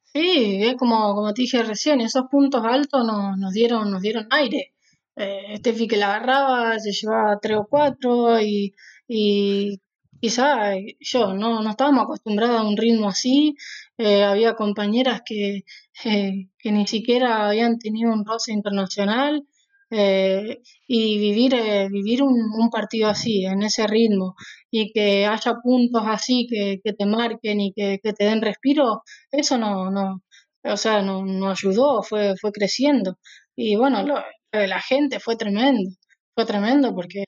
Sí, 0.04 0.64
es 0.64 0.76
como, 0.76 1.16
como 1.16 1.34
te 1.34 1.42
dije 1.42 1.64
recién, 1.64 2.00
esos 2.02 2.24
puntos 2.30 2.64
altos 2.66 3.04
nos, 3.06 3.38
nos 3.38 3.52
dieron, 3.54 3.90
nos 3.92 4.02
dieron 4.02 4.28
aire. 4.30 4.74
Eh, 5.16 5.58
Steffi 5.58 5.88
que 5.88 5.98
la 5.98 6.08
agarraba, 6.16 6.80
se 6.80 6.92
llevaba 6.92 7.40
tres 7.40 7.58
o 7.58 7.68
cuatro 7.68 8.40
y, 8.40 8.74
y 9.08 9.80
quizá 10.22 10.74
yo 11.00 11.34
no, 11.34 11.62
no 11.64 11.70
estábamos 11.72 12.04
acostumbrados 12.04 12.60
a 12.62 12.64
un 12.68 12.78
ritmo 12.78 13.10
así. 13.10 13.56
Eh, 13.97 14.23
había 14.23 14.56
compañeras 14.56 15.21
que, 15.25 15.63
eh, 16.06 16.49
que 16.58 16.71
ni 16.71 16.88
siquiera 16.88 17.47
habían 17.47 17.77
tenido 17.77 18.12
un 18.12 18.25
roce 18.25 18.51
internacional 18.51 19.43
eh, 19.91 20.62
y 20.88 21.19
vivir, 21.19 21.56
vivir 21.91 22.23
un, 22.23 22.69
partido 22.71 23.10
así, 23.10 23.45
en 23.45 23.62
ese 23.63 23.86
ritmo 23.88 24.36
y 24.71 24.91
que 24.91 25.25
haya 25.27 25.56
puntos 25.63 26.03
así 26.08 26.47
que, 26.49 26.79
que 26.84 26.93
te 26.93 27.06
marquen 27.06 27.62
y 27.62 27.73
que, 27.73 27.99
que 28.01 28.13
te 28.13 28.25
den 28.25 28.41
respiro 28.41 29.03
eso 29.32 29.58
no, 29.58 29.91
no, 29.91 30.23
o 30.63 30.77
sea, 30.77 31.01
no, 31.03 31.23
no 31.25 31.51
ayudó, 31.51 32.01
fue, 32.03 32.36
fue 32.38 32.51
creciendo. 32.51 33.19
Y 33.56 33.75
bueno, 33.75 34.03
lo, 34.03 34.15
de 34.51 34.67
la 34.67 34.82
gente 34.82 35.19
fue 35.19 35.36
tremendo, 35.36 35.91
fue 36.36 36.45
tremendo 36.45 36.93
porque 36.95 37.25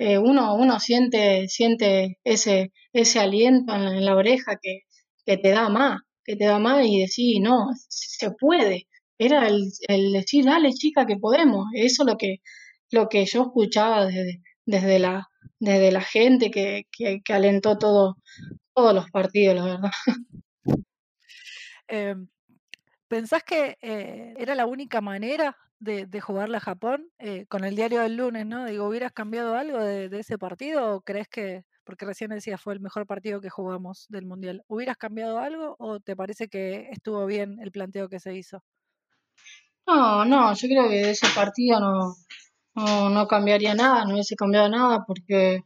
uno, 0.00 0.54
uno 0.54 0.80
siente, 0.80 1.48
siente 1.48 2.18
ese, 2.24 2.72
ese 2.92 3.20
aliento 3.20 3.74
en 3.74 3.84
la, 3.84 3.92
en 3.96 4.04
la 4.04 4.16
oreja 4.16 4.56
que, 4.60 4.80
que 5.30 5.36
te 5.36 5.50
da 5.50 5.68
más, 5.68 6.00
que 6.24 6.34
te 6.34 6.44
da 6.44 6.58
más 6.58 6.84
y 6.84 7.02
decir, 7.02 7.40
no, 7.40 7.68
se 7.88 8.32
puede. 8.32 8.88
Era 9.16 9.46
el, 9.46 9.70
decir, 10.12 10.44
dale 10.44 10.72
chica 10.72 11.06
que 11.06 11.18
podemos. 11.18 11.66
Eso 11.72 12.02
es 12.02 12.06
lo 12.08 12.16
que, 12.16 12.38
lo 12.90 13.08
que 13.08 13.24
yo 13.26 13.42
escuchaba 13.42 14.06
desde, 14.06 14.42
desde 14.66 14.98
la, 14.98 15.28
desde 15.60 15.92
la 15.92 16.00
gente 16.00 16.50
que, 16.50 16.88
que, 16.90 17.22
alentó 17.32 17.78
todo, 17.78 18.16
todos 18.74 18.92
los 18.92 19.08
partidos, 19.12 19.54
la 19.54 19.64
verdad. 19.64 19.90
Em, 21.92 22.28
¿Pensás 23.08 23.42
que 23.42 23.76
eh, 23.80 24.34
era 24.36 24.54
la 24.54 24.66
única 24.66 25.00
manera 25.00 25.56
de, 25.80 26.06
de 26.06 26.20
jugarle 26.20 26.56
a 26.56 26.60
Japón 26.60 27.10
eh, 27.18 27.46
con 27.46 27.64
el 27.64 27.74
diario 27.74 28.00
del 28.00 28.16
lunes, 28.16 28.46
¿no? 28.46 28.64
Digo, 28.66 28.86
¿hubieras 28.86 29.10
cambiado 29.10 29.56
algo 29.56 29.78
de, 29.78 30.08
de 30.08 30.20
ese 30.20 30.38
partido 30.38 30.94
o 30.94 31.00
crees 31.00 31.26
que, 31.26 31.64
porque 31.84 32.06
recién 32.06 32.30
decías 32.30 32.60
fue 32.60 32.74
el 32.74 32.80
mejor 32.80 33.06
partido 33.06 33.40
que 33.40 33.50
jugamos 33.50 34.06
del 34.08 34.26
Mundial, 34.26 34.62
¿hubieras 34.68 34.96
cambiado 34.96 35.38
algo 35.38 35.76
o 35.78 36.00
te 36.00 36.16
parece 36.16 36.48
que 36.48 36.88
estuvo 36.90 37.26
bien 37.26 37.58
el 37.60 37.70
planteo 37.70 38.08
que 38.08 38.20
se 38.20 38.34
hizo? 38.34 38.62
No, 39.86 40.24
no, 40.24 40.54
yo 40.54 40.68
creo 40.68 40.88
que 40.88 40.96
de 40.96 41.10
ese 41.10 41.26
partido 41.34 41.80
no, 41.80 42.14
no, 42.74 43.10
no 43.10 43.26
cambiaría 43.26 43.74
nada, 43.74 44.04
no 44.04 44.12
hubiese 44.14 44.36
cambiado 44.36 44.68
nada 44.68 45.04
porque, 45.06 45.64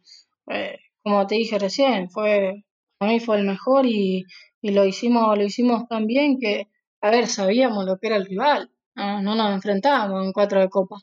eh, 0.50 0.78
como 1.02 1.26
te 1.26 1.34
dije 1.36 1.58
recién, 1.58 2.10
fue, 2.10 2.64
para 2.98 3.12
mí 3.12 3.20
fue 3.20 3.38
el 3.38 3.46
mejor 3.46 3.86
y, 3.86 4.24
y 4.62 4.70
lo 4.70 4.84
hicimos, 4.84 5.36
lo 5.36 5.44
hicimos 5.44 5.86
tan 5.88 6.06
bien 6.06 6.38
que, 6.38 6.68
a 7.02 7.10
ver, 7.10 7.26
sabíamos 7.28 7.84
lo 7.84 7.98
que 7.98 8.06
era 8.08 8.16
el 8.16 8.26
rival, 8.26 8.70
no, 8.94 9.20
no 9.22 9.34
nos 9.34 9.52
enfrentábamos 9.52 10.24
en 10.24 10.32
cuatro 10.32 10.60
de 10.60 10.70
copa, 10.70 10.96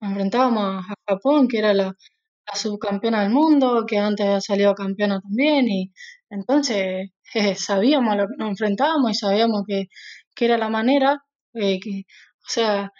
nos 0.00 0.10
enfrentábamos 0.10 0.84
a 0.84 0.94
Japón, 1.08 1.48
que 1.48 1.58
era 1.58 1.74
la, 1.74 1.94
la 2.46 2.56
subcampeona 2.58 3.22
del 3.22 3.30
mundo, 3.30 3.84
que 3.86 3.98
antes 3.98 4.26
había 4.26 4.40
salido 4.40 4.74
campeona 4.74 5.20
también 5.20 5.68
y 5.68 5.92
entonces 6.30 7.10
eh, 7.34 7.54
sabíamos 7.56 8.16
lo 8.16 8.26
que 8.28 8.34
nos 8.38 8.50
enfrentábamos 8.50 9.10
y 9.12 9.14
sabíamos 9.14 9.62
que, 9.66 9.86
que 10.34 10.44
era 10.46 10.58
la 10.58 10.68
manera, 10.68 11.22
eh, 11.54 11.78
que, 11.80 12.00
o 12.00 12.48
sea, 12.48 12.92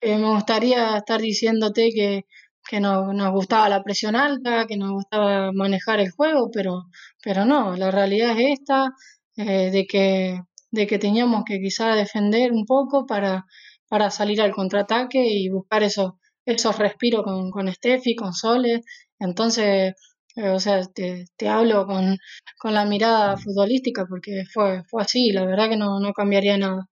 eh, 0.00 0.18
me 0.18 0.30
gustaría 0.30 0.98
estar 0.98 1.20
diciéndote 1.20 1.90
que, 1.94 2.22
que 2.68 2.80
no, 2.80 3.12
nos 3.12 3.32
gustaba 3.32 3.68
la 3.68 3.82
presión 3.82 4.16
alta, 4.16 4.66
que 4.66 4.76
nos 4.76 4.92
gustaba 4.92 5.52
manejar 5.52 6.00
el 6.00 6.10
juego, 6.10 6.50
pero, 6.52 6.84
pero 7.22 7.44
no, 7.44 7.76
la 7.76 7.90
realidad 7.90 8.32
es 8.38 8.60
esta, 8.60 8.90
de 9.36 9.86
que, 9.88 10.40
de 10.70 10.86
que 10.86 10.98
teníamos 10.98 11.44
que 11.46 11.60
quizá 11.60 11.94
defender 11.94 12.52
un 12.52 12.64
poco 12.66 13.06
para, 13.06 13.44
para 13.88 14.10
salir 14.10 14.40
al 14.42 14.52
contraataque 14.52 15.26
y 15.26 15.48
buscar 15.48 15.82
esos, 15.82 16.12
esos 16.48 16.78
respiros 16.78 17.22
con, 17.24 17.50
con 17.50 17.72
Steffi, 17.72 18.14
con 18.16 18.32
Sole. 18.32 18.82
Entonces, 19.18 19.94
eh, 20.36 20.48
o 20.50 20.60
sea, 20.60 20.82
te, 20.86 21.26
te 21.36 21.48
hablo 21.48 21.86
con, 21.86 22.16
con 22.58 22.74
la 22.74 22.84
mirada 22.86 23.36
futbolística 23.36 24.06
porque 24.06 24.44
fue, 24.52 24.82
fue 24.84 25.02
así, 25.02 25.32
la 25.32 25.44
verdad 25.44 25.68
que 25.68 25.76
no, 25.76 26.00
no 26.00 26.12
cambiaría 26.12 26.56
nada. 26.56 26.88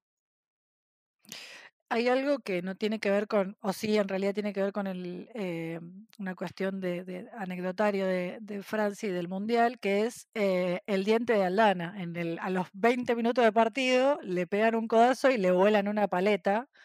Hay 1.88 2.08
algo 2.08 2.40
que 2.40 2.62
no 2.62 2.74
tiene 2.74 2.98
que 2.98 3.10
ver 3.10 3.28
con, 3.28 3.56
o 3.60 3.72
sí, 3.72 3.96
en 3.96 4.08
realidad 4.08 4.34
tiene 4.34 4.52
que 4.52 4.60
ver 4.60 4.72
con 4.72 4.88
el, 4.88 5.30
eh, 5.34 5.78
una 6.18 6.34
cuestión 6.34 6.80
de, 6.80 7.04
de 7.04 7.28
anecdotario 7.38 8.06
de, 8.06 8.38
de, 8.40 8.62
Francia 8.64 9.08
y 9.08 9.12
del 9.12 9.28
Mundial, 9.28 9.78
que 9.78 10.04
es 10.04 10.26
eh, 10.34 10.80
el 10.86 11.04
diente 11.04 11.34
de 11.34 11.44
Aldana. 11.44 11.94
En 12.02 12.16
el, 12.16 12.40
a 12.40 12.50
los 12.50 12.66
20 12.72 13.14
minutos 13.14 13.44
de 13.44 13.52
partido 13.52 14.18
le 14.22 14.48
pegan 14.48 14.74
un 14.74 14.88
codazo 14.88 15.30
y 15.30 15.38
le 15.38 15.52
vuelan 15.52 15.88
una 15.88 16.08
paleta. 16.08 16.68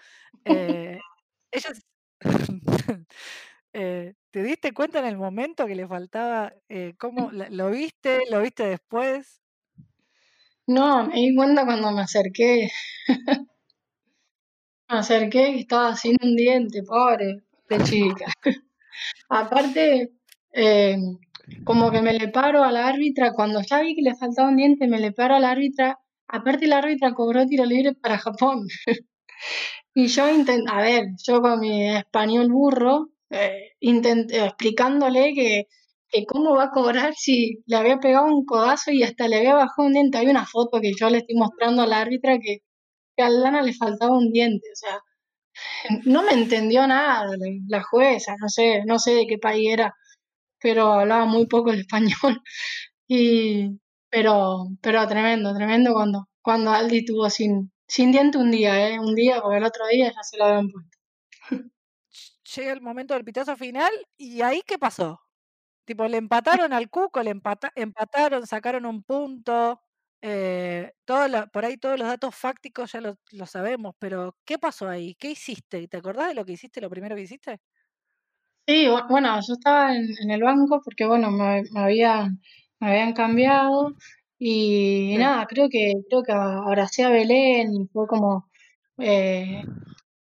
Eh, 0.45 0.99
ellos, 1.51 1.73
eh, 3.73 4.13
¿Te 4.31 4.43
diste 4.43 4.73
cuenta 4.73 4.99
en 4.99 5.05
el 5.05 5.17
momento 5.17 5.65
que 5.65 5.75
le 5.75 5.87
faltaba? 5.87 6.53
Eh, 6.69 6.93
¿Cómo 6.97 7.31
lo 7.49 7.69
viste? 7.69 8.19
¿Lo 8.29 8.41
viste 8.41 8.63
después? 8.63 9.41
No, 10.67 11.07
me 11.07 11.15
di 11.15 11.35
cuenta 11.35 11.65
cuando 11.65 11.91
me 11.91 12.01
acerqué. 12.01 12.69
me 14.89 14.97
acerqué 14.97 15.49
y 15.49 15.59
estaba 15.61 15.95
sin 15.95 16.15
un 16.21 16.35
diente, 16.35 16.83
pobre 16.83 17.43
de 17.67 17.83
chica. 17.83 18.25
Aparte, 19.29 20.11
eh, 20.53 20.97
como 21.63 21.91
que 21.91 22.01
me 22.01 22.13
le 22.13 22.27
paro 22.29 22.63
a 22.63 22.71
la 22.71 22.87
árbitra, 22.87 23.33
cuando 23.33 23.61
ya 23.61 23.81
vi 23.81 23.95
que 23.95 24.01
le 24.01 24.15
faltaba 24.15 24.49
un 24.49 24.57
diente, 24.57 24.87
me 24.87 24.99
le 24.99 25.11
paro 25.11 25.35
a 25.35 25.39
la 25.39 25.51
árbitra. 25.51 25.99
Aparte, 26.27 26.67
la 26.67 26.77
árbitra 26.77 27.13
cobró 27.13 27.45
tiro 27.45 27.65
libre 27.65 27.93
para 27.93 28.17
Japón. 28.17 28.67
Y 29.93 30.07
yo 30.07 30.29
intenté, 30.29 30.71
a 30.71 30.81
ver, 30.81 31.05
yo 31.25 31.41
con 31.41 31.59
mi 31.59 31.89
español 31.89 32.49
burro, 32.51 33.09
eh, 33.29 33.71
intenté, 33.79 34.43
explicándole 34.45 35.33
que, 35.33 35.67
que 36.09 36.25
cómo 36.25 36.55
va 36.55 36.65
a 36.65 36.71
cobrar 36.71 37.13
si 37.15 37.63
le 37.67 37.77
había 37.77 37.99
pegado 37.99 38.25
un 38.25 38.45
codazo 38.45 38.91
y 38.91 39.03
hasta 39.03 39.27
le 39.27 39.37
había 39.37 39.55
bajado 39.55 39.87
un 39.87 39.93
diente. 39.93 40.17
Hay 40.17 40.27
una 40.27 40.45
foto 40.45 40.79
que 40.81 40.93
yo 40.99 41.09
le 41.09 41.19
estoy 41.19 41.35
mostrando 41.35 41.81
a 41.83 41.87
la 41.87 41.99
árbitra 42.01 42.39
que, 42.39 42.59
que 43.15 43.23
a 43.23 43.29
Lana 43.29 43.61
le 43.61 43.73
faltaba 43.73 44.17
un 44.17 44.31
diente, 44.31 44.67
o 44.73 44.75
sea, 44.75 44.99
no 46.05 46.23
me 46.23 46.33
entendió 46.33 46.87
nada 46.87 47.25
la 47.67 47.83
jueza, 47.83 48.35
no 48.39 48.49
sé, 48.49 48.83
no 48.85 48.99
sé 48.99 49.11
de 49.15 49.27
qué 49.27 49.37
país 49.37 49.69
era, 49.71 49.95
pero 50.59 50.93
hablaba 50.93 51.25
muy 51.25 51.47
poco 51.47 51.71
el 51.71 51.81
español. 51.87 52.41
Y, 53.07 53.79
pero, 54.09 54.67
pero 54.81 55.07
tremendo, 55.07 55.53
tremendo 55.55 55.93
cuando, 55.93 56.27
cuando 56.41 56.71
Aldi 56.71 57.05
tuvo 57.05 57.29
sin, 57.29 57.71
sin 57.91 58.13
diente 58.13 58.37
un 58.37 58.51
día, 58.51 58.87
¿eh? 58.87 58.99
Un 58.99 59.15
día, 59.15 59.41
porque 59.41 59.57
el 59.57 59.65
otro 59.65 59.85
día 59.87 60.13
ya 60.15 60.23
se 60.23 60.37
lo 60.37 60.45
habían 60.45 60.69
puesto. 60.69 60.97
Llega 62.55 62.71
el 62.71 62.79
momento 62.79 63.13
del 63.13 63.25
pitazo 63.25 63.57
final, 63.57 63.91
¿y 64.17 64.41
ahí 64.41 64.61
qué 64.65 64.79
pasó? 64.79 65.19
Tipo, 65.85 66.07
le 66.07 66.15
empataron 66.15 66.71
al 66.71 66.89
Cuco, 66.89 67.21
le 67.21 67.31
empata, 67.31 67.71
empataron, 67.75 68.47
sacaron 68.47 68.85
un 68.85 69.03
punto. 69.03 69.81
Eh, 70.21 70.93
todo 71.03 71.27
la, 71.27 71.47
por 71.47 71.65
ahí 71.65 71.77
todos 71.77 71.99
los 71.99 72.07
datos 72.07 72.33
fácticos 72.33 72.93
ya 72.93 73.01
lo, 73.01 73.17
lo, 73.31 73.45
sabemos, 73.45 73.95
pero 73.99 74.37
¿qué 74.45 74.57
pasó 74.57 74.87
ahí? 74.87 75.15
¿Qué 75.15 75.31
hiciste? 75.31 75.87
¿Te 75.89 75.97
acordás 75.97 76.29
de 76.29 76.35
lo 76.35 76.45
que 76.45 76.53
hiciste, 76.53 76.79
lo 76.79 76.89
primero 76.89 77.15
que 77.17 77.23
hiciste? 77.23 77.59
Sí, 78.67 78.87
bueno, 79.09 79.35
yo 79.45 79.53
estaba 79.53 79.93
en, 79.93 80.07
en 80.21 80.31
el 80.31 80.43
banco 80.43 80.81
porque, 80.81 81.05
bueno, 81.05 81.29
me, 81.29 81.63
me, 81.71 81.81
había, 81.81 82.29
me 82.79 82.89
habían 82.89 83.13
cambiado 83.13 83.95
y, 84.43 85.13
sí. 85.13 85.17
nada, 85.19 85.45
creo 85.47 85.69
que 85.69 85.93
creo 86.09 86.23
que 86.23 86.31
abracé 86.33 87.03
a 87.03 87.09
Belén 87.09 87.73
y 87.73 87.87
fue 87.93 88.07
como, 88.07 88.49
eh, 88.97 89.63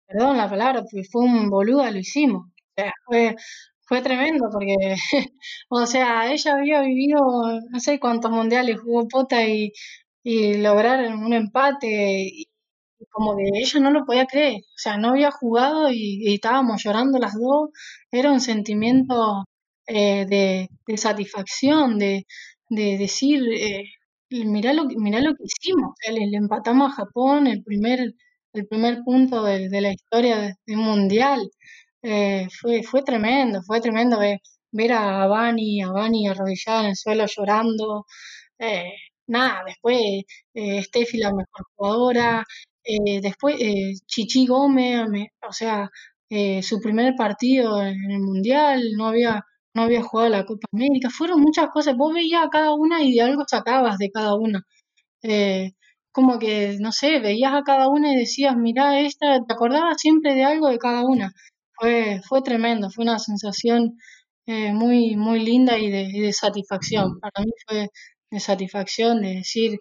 perdón 0.08 0.38
la 0.38 0.49
palabra, 0.49 0.84
fue 1.12 1.23
un 1.23 1.49
boludo, 1.49 1.89
lo 1.91 1.99
hicimos. 1.99 2.47
O 2.47 2.51
sea, 2.75 2.93
fue, 3.06 3.36
fue 3.86 4.01
tremendo 4.01 4.49
porque, 4.51 4.75
o 5.69 5.86
sea, 5.86 6.32
ella 6.32 6.56
había 6.56 6.82
vivido 6.82 7.19
no 7.69 7.80
sé 7.80 7.99
cuántos 7.99 8.32
mundiales 8.32 8.80
jugó 8.82 9.08
Pota 9.08 9.47
y, 9.47 9.71
y 10.23 10.58
lograr 10.58 10.99
un 11.15 11.34
empate 11.34 11.88
y 12.23 12.47
como 13.12 13.36
que 13.38 13.43
ella 13.53 13.80
no 13.80 13.91
lo 13.91 14.06
podía 14.06 14.25
creer, 14.25 14.62
o 14.62 14.77
sea, 14.77 14.97
no 14.97 15.10
había 15.10 15.32
jugado 15.32 15.91
y, 15.91 16.19
y 16.23 16.36
estábamos 16.36 16.84
llorando 16.84 17.19
las 17.19 17.34
dos, 17.36 17.69
era 18.12 18.32
un 18.32 18.41
sentimiento 18.41 19.45
eh, 19.88 20.25
de, 20.27 20.69
de, 20.88 20.97
satisfacción, 20.97 21.99
de, 21.99 22.25
de 22.69 22.97
decir, 22.97 23.41
eh, 23.53 23.84
mirá, 24.30 24.74
lo, 24.74 24.86
mirá 24.86 25.20
lo 25.22 25.34
que 25.36 25.44
hicimos, 25.46 25.92
o 26.08 26.12
le, 26.12 26.38
empatamos 26.38 26.92
a 26.92 26.96
Japón 26.96 27.48
el 27.48 27.63
primer, 27.63 28.13
el 28.54 28.68
primer 28.68 29.04
punto 29.04 29.44
de, 29.44 29.70
de 29.70 29.82
la 29.82 29.92
historia 29.94 30.56
del 30.66 30.78
mundial, 30.78 31.50
eh, 32.04 32.48
fue, 32.62 32.84
fue 32.84 33.04
tremendo, 33.04 33.62
fue 33.63 33.82
tremendo 33.82 34.20
ver, 34.20 34.40
ver 34.72 34.94
a 34.94 35.28
Bani, 35.28 35.82
a 35.82 35.92
Bani 35.92 36.28
arrodillada 36.28 36.82
en 36.84 36.88
el 36.92 36.96
suelo 36.96 37.26
llorando, 37.28 38.06
eh, 38.60 38.92
nada, 39.28 39.63
después 39.66 40.00
eh, 40.54 40.84
Steffi 40.84 41.18
la 41.20 41.32
mejor 41.32 41.66
jugadora, 41.76 42.46
eh, 42.84 43.22
después 43.22 43.56
eh, 43.60 43.94
Chichi 44.06 44.48
Gómez, 44.48 45.08
me, 45.10 45.32
o 45.48 45.52
sea, 45.54 45.90
eh, 46.30 46.62
su 46.63 46.80
primer 46.82 47.16
partido 47.16 47.82
en 47.82 48.12
el 48.12 48.20
Mundial, 48.20 48.82
no 48.98 49.08
había, 49.08 49.44
no 49.78 49.84
había 49.84 50.04
jugado 50.04 50.30
la 50.30 50.46
Copa 50.46 50.68
América, 50.74 51.10
fueron 51.10 51.40
muchas 51.42 51.70
cosas, 51.70 51.96
vos 51.96 52.13
veías 52.13 52.44
a 52.44 52.50
cada 52.50 52.74
una 52.74 53.04
y 53.04 53.13
de 53.13 53.22
algo 53.22 53.44
sacabas 53.48 53.98
de 54.00 54.12
cada 54.12 54.36
una. 54.36 54.63
Eh, 55.24 55.74
como 56.12 56.40
que, 56.40 56.78
no 56.80 56.92
sé, 56.92 57.20
veías 57.20 57.54
a 57.54 57.63
cada 57.63 57.90
una 57.90 58.12
y 58.13 58.18
decías, 58.18 58.56
mirá, 58.58 59.00
esta, 59.02 59.40
te 59.46 59.54
acordabas 59.54 59.98
siempre 60.02 60.34
de 60.36 60.44
algo 60.44 60.68
de 60.70 60.80
cada 60.80 61.06
una. 61.06 61.32
Fue, 61.74 62.22
fue 62.28 62.42
tremendo, 62.42 62.90
fue 62.90 63.04
una 63.06 63.20
sensación 63.20 63.98
eh, 64.48 64.74
muy, 64.74 65.16
muy 65.16 65.42
linda 65.46 65.78
y 65.78 65.92
de, 65.92 66.34
satisfacción. 66.34 67.20
Para 67.20 67.46
mí 67.46 67.52
fue 67.68 67.90
de 68.32 68.40
satisfacción 68.40 69.22
de 69.22 69.36
decir, 69.36 69.80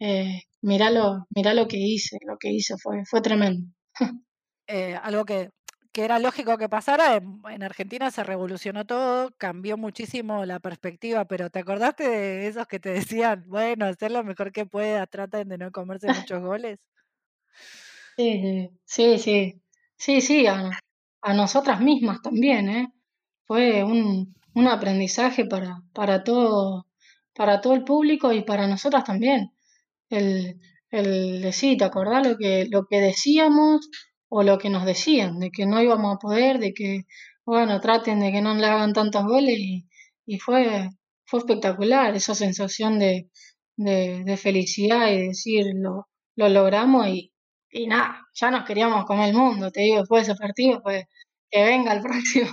eh, 0.00 0.42
mirá, 0.62 0.90
lo, 0.90 1.26
lo 1.34 1.68
que 1.68 1.78
hice, 1.78 2.18
lo 2.26 2.38
que 2.38 2.50
hice 2.50 2.76
fue, 2.78 3.04
fue 3.04 3.20
tremendo. 3.20 3.66
eh, 4.68 4.96
algo 5.02 5.24
que, 5.26 5.50
que, 5.94 6.04
era 6.04 6.18
lógico 6.18 6.58
que 6.58 6.68
pasara, 6.68 7.16
en, 7.16 7.40
en, 7.50 7.62
Argentina 7.62 8.10
se 8.10 8.24
revolucionó 8.24 8.84
todo, 8.84 9.30
cambió 9.38 9.76
muchísimo 9.78 10.44
la 10.44 10.60
perspectiva, 10.60 11.24
pero 11.24 11.50
¿te 11.50 11.60
acordaste 11.60 12.08
de 12.08 12.46
esos 12.48 12.66
que 12.66 12.80
te 12.80 12.90
decían, 12.90 13.44
bueno, 13.46 13.86
hacer 13.86 14.10
lo 14.10 14.24
mejor 14.24 14.52
que 14.52 14.66
puedas, 14.66 15.08
traten 15.08 15.48
de 15.48 15.58
no 15.58 15.72
comerse 15.72 16.08
muchos 16.12 16.42
goles? 16.42 16.80
Sí, 18.16 18.70
sí, 18.84 19.18
sí, 19.18 19.62
sí, 19.96 20.20
sí, 20.20 20.46
a, 20.46 20.70
a 21.22 21.34
nosotras 21.34 21.80
mismas 21.80 22.20
también, 22.22 22.68
¿eh? 22.68 22.92
Fue 23.46 23.82
un, 23.84 24.34
un 24.54 24.68
aprendizaje 24.68 25.46
para, 25.46 25.82
para, 25.92 26.24
todo, 26.24 26.86
para 27.34 27.60
todo 27.60 27.74
el 27.74 27.84
público 27.84 28.32
y 28.32 28.42
para 28.42 28.66
nosotras 28.66 29.04
también 29.04 29.52
el, 30.10 30.60
el 30.90 31.42
decir, 31.42 31.78
¿te 31.78 31.84
acordás 31.84 32.26
lo 32.26 32.36
que, 32.36 32.66
lo 32.70 32.86
que 32.86 33.00
decíamos 33.00 33.88
o 34.36 34.42
lo 34.42 34.58
que 34.58 34.70
nos 34.70 34.84
decían? 34.84 35.38
De 35.38 35.50
que 35.50 35.64
no 35.66 35.80
íbamos 35.82 36.16
a 36.16 36.18
poder, 36.18 36.58
de 36.58 36.72
que, 36.74 37.04
bueno, 37.46 37.80
traten 37.80 38.20
de 38.20 38.32
que 38.32 38.42
no 38.42 38.54
le 38.54 38.66
hagan 38.66 38.92
tantos 38.92 39.24
goles 39.24 39.56
y, 40.26 40.38
fue, 40.38 40.90
fue 41.26 41.40
espectacular 41.40 42.14
esa 42.16 42.34
sensación 42.34 42.98
de, 42.98 43.28
de, 43.76 44.24
de 44.24 44.36
felicidad 44.36 45.08
y 45.12 45.28
decir, 45.28 45.66
lo, 45.76 46.08
lo 46.36 46.48
logramos 46.48 47.06
y, 47.08 47.32
y 47.70 47.86
nada, 47.86 48.26
ya 48.34 48.50
nos 48.50 48.64
queríamos 48.64 49.04
comer 49.04 49.28
el 49.30 49.36
mundo, 49.36 49.70
te 49.70 49.82
digo, 49.82 49.98
después 50.00 50.26
de 50.26 50.32
ese 50.32 50.40
partido, 50.40 50.82
pues 50.82 51.04
que 51.50 51.64
venga 51.64 51.92
el 51.92 52.02
próximo. 52.08 52.50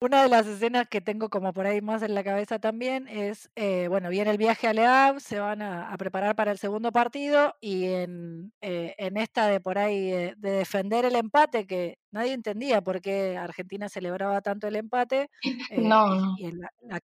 Una 0.00 0.22
de 0.22 0.28
las 0.28 0.46
escenas 0.46 0.88
que 0.88 1.00
tengo 1.00 1.28
como 1.30 1.52
por 1.52 1.66
ahí 1.66 1.80
más 1.80 2.02
en 2.02 2.14
la 2.14 2.24
cabeza 2.24 2.58
también 2.58 3.06
es, 3.08 3.50
eh, 3.54 3.86
bueno, 3.88 4.08
viene 4.08 4.30
el 4.30 4.38
viaje 4.38 4.66
a 4.66 4.72
Le 4.72 4.84
Havre, 4.84 5.20
se 5.20 5.38
van 5.38 5.62
a, 5.62 5.92
a, 5.92 5.96
preparar 5.96 6.34
para 6.34 6.50
el 6.50 6.58
segundo 6.58 6.90
partido 6.90 7.54
y 7.60 7.86
en, 7.86 8.52
eh, 8.60 8.94
en 8.98 9.16
esta 9.16 9.46
de 9.46 9.60
por 9.60 9.78
ahí 9.78 10.12
eh, 10.12 10.34
de 10.38 10.50
defender 10.50 11.04
el 11.04 11.14
empate, 11.14 11.66
que 11.66 11.98
nadie 12.10 12.32
entendía 12.32 12.82
por 12.82 13.00
qué 13.00 13.36
Argentina 13.36 13.88
celebraba 13.88 14.40
tanto 14.40 14.66
el 14.66 14.76
empate 14.76 15.30
no. 15.78 16.36
y, 16.38 16.46
y 16.46 16.52
la, 16.52 16.70
la, 16.82 17.00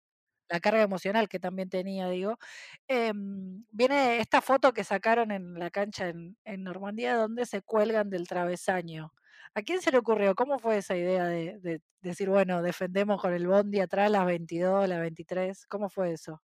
la, 0.50 0.60
carga 0.60 0.82
emocional 0.82 1.30
que 1.30 1.40
también 1.40 1.70
tenía, 1.70 2.10
digo, 2.10 2.40
em, 2.88 3.64
viene 3.72 4.20
esta 4.20 4.42
foto 4.42 4.74
que 4.74 4.84
sacaron 4.84 5.32
en 5.32 5.54
la 5.60 5.70
cancha 5.70 6.10
en, 6.10 6.36
en 6.46 6.64
Normandía 6.64 7.16
donde 7.16 7.46
se 7.46 7.62
cuelgan 7.62 8.10
del 8.10 8.28
travesaño. 8.28 9.14
¿A 9.56 9.62
quién 9.62 9.82
se 9.82 9.92
le 9.92 9.98
ocurrió? 9.98 10.36
¿Cómo 10.36 10.60
fue 10.60 10.78
esa 10.78 10.96
idea 10.96 11.26
de, 11.26 11.60
de, 11.60 11.82
decir, 12.02 12.30
bueno, 12.30 12.62
defendemos 12.62 13.22
con 13.22 13.34
el 13.34 13.48
bondi 13.48 13.80
atrás 13.80 14.10
las 14.12 14.26
22, 14.26 14.88
las 14.88 15.00
23? 15.02 15.66
¿Cómo 15.68 15.90
fue 15.90 16.14
eso? 16.14 16.42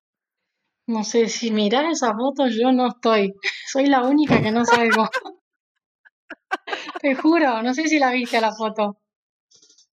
No 0.87 1.03
sé, 1.03 1.29
si 1.29 1.51
mirás 1.51 1.85
esa 1.91 2.13
foto 2.13 2.47
yo 2.47 2.71
no 2.71 2.87
estoy. 2.87 3.33
Soy 3.67 3.87
la 3.87 4.03
única 4.03 4.41
que 4.41 4.51
no 4.51 4.65
salgo. 4.65 5.09
Te 7.01 7.15
juro, 7.15 7.61
no 7.61 7.73
sé 7.73 7.87
si 7.87 7.99
la 7.99 8.11
viste 8.11 8.39
la 8.41 8.53
foto. 8.53 8.97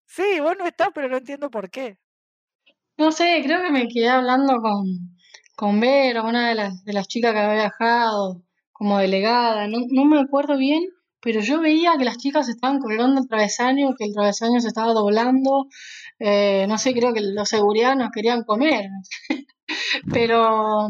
Sí, 0.06 0.40
vos 0.40 0.56
no 0.58 0.66
estás, 0.66 0.90
pero 0.94 1.08
no 1.08 1.16
entiendo 1.16 1.50
por 1.50 1.70
qué. 1.70 1.98
No 2.98 3.12
sé, 3.12 3.40
creo 3.42 3.62
que 3.62 3.70
me 3.70 3.88
quedé 3.88 4.08
hablando 4.08 4.60
con, 4.60 4.84
con 5.56 5.80
Vero, 5.80 6.24
una 6.24 6.50
de 6.50 6.54
las, 6.54 6.84
de 6.84 6.92
las 6.92 7.08
chicas 7.08 7.32
que 7.32 7.38
había 7.38 7.54
viajado 7.54 8.42
como 8.72 8.98
delegada. 8.98 9.66
No, 9.68 9.78
no 9.90 10.04
me 10.04 10.20
acuerdo 10.20 10.58
bien, 10.58 10.82
pero 11.22 11.40
yo 11.40 11.60
veía 11.60 11.96
que 11.98 12.04
las 12.04 12.18
chicas 12.18 12.48
estaban 12.48 12.80
colgando 12.80 13.20
el 13.20 13.28
travesaño, 13.28 13.94
que 13.96 14.04
el 14.06 14.12
travesaño 14.12 14.60
se 14.60 14.68
estaba 14.68 14.92
doblando. 14.92 15.68
Eh, 16.18 16.66
no 16.68 16.78
sé, 16.78 16.92
creo 16.94 17.14
que 17.14 17.20
los 17.20 17.48
seguridad 17.48 17.96
nos 17.96 18.10
querían 18.10 18.44
comer. 18.44 18.86
pero 20.12 20.88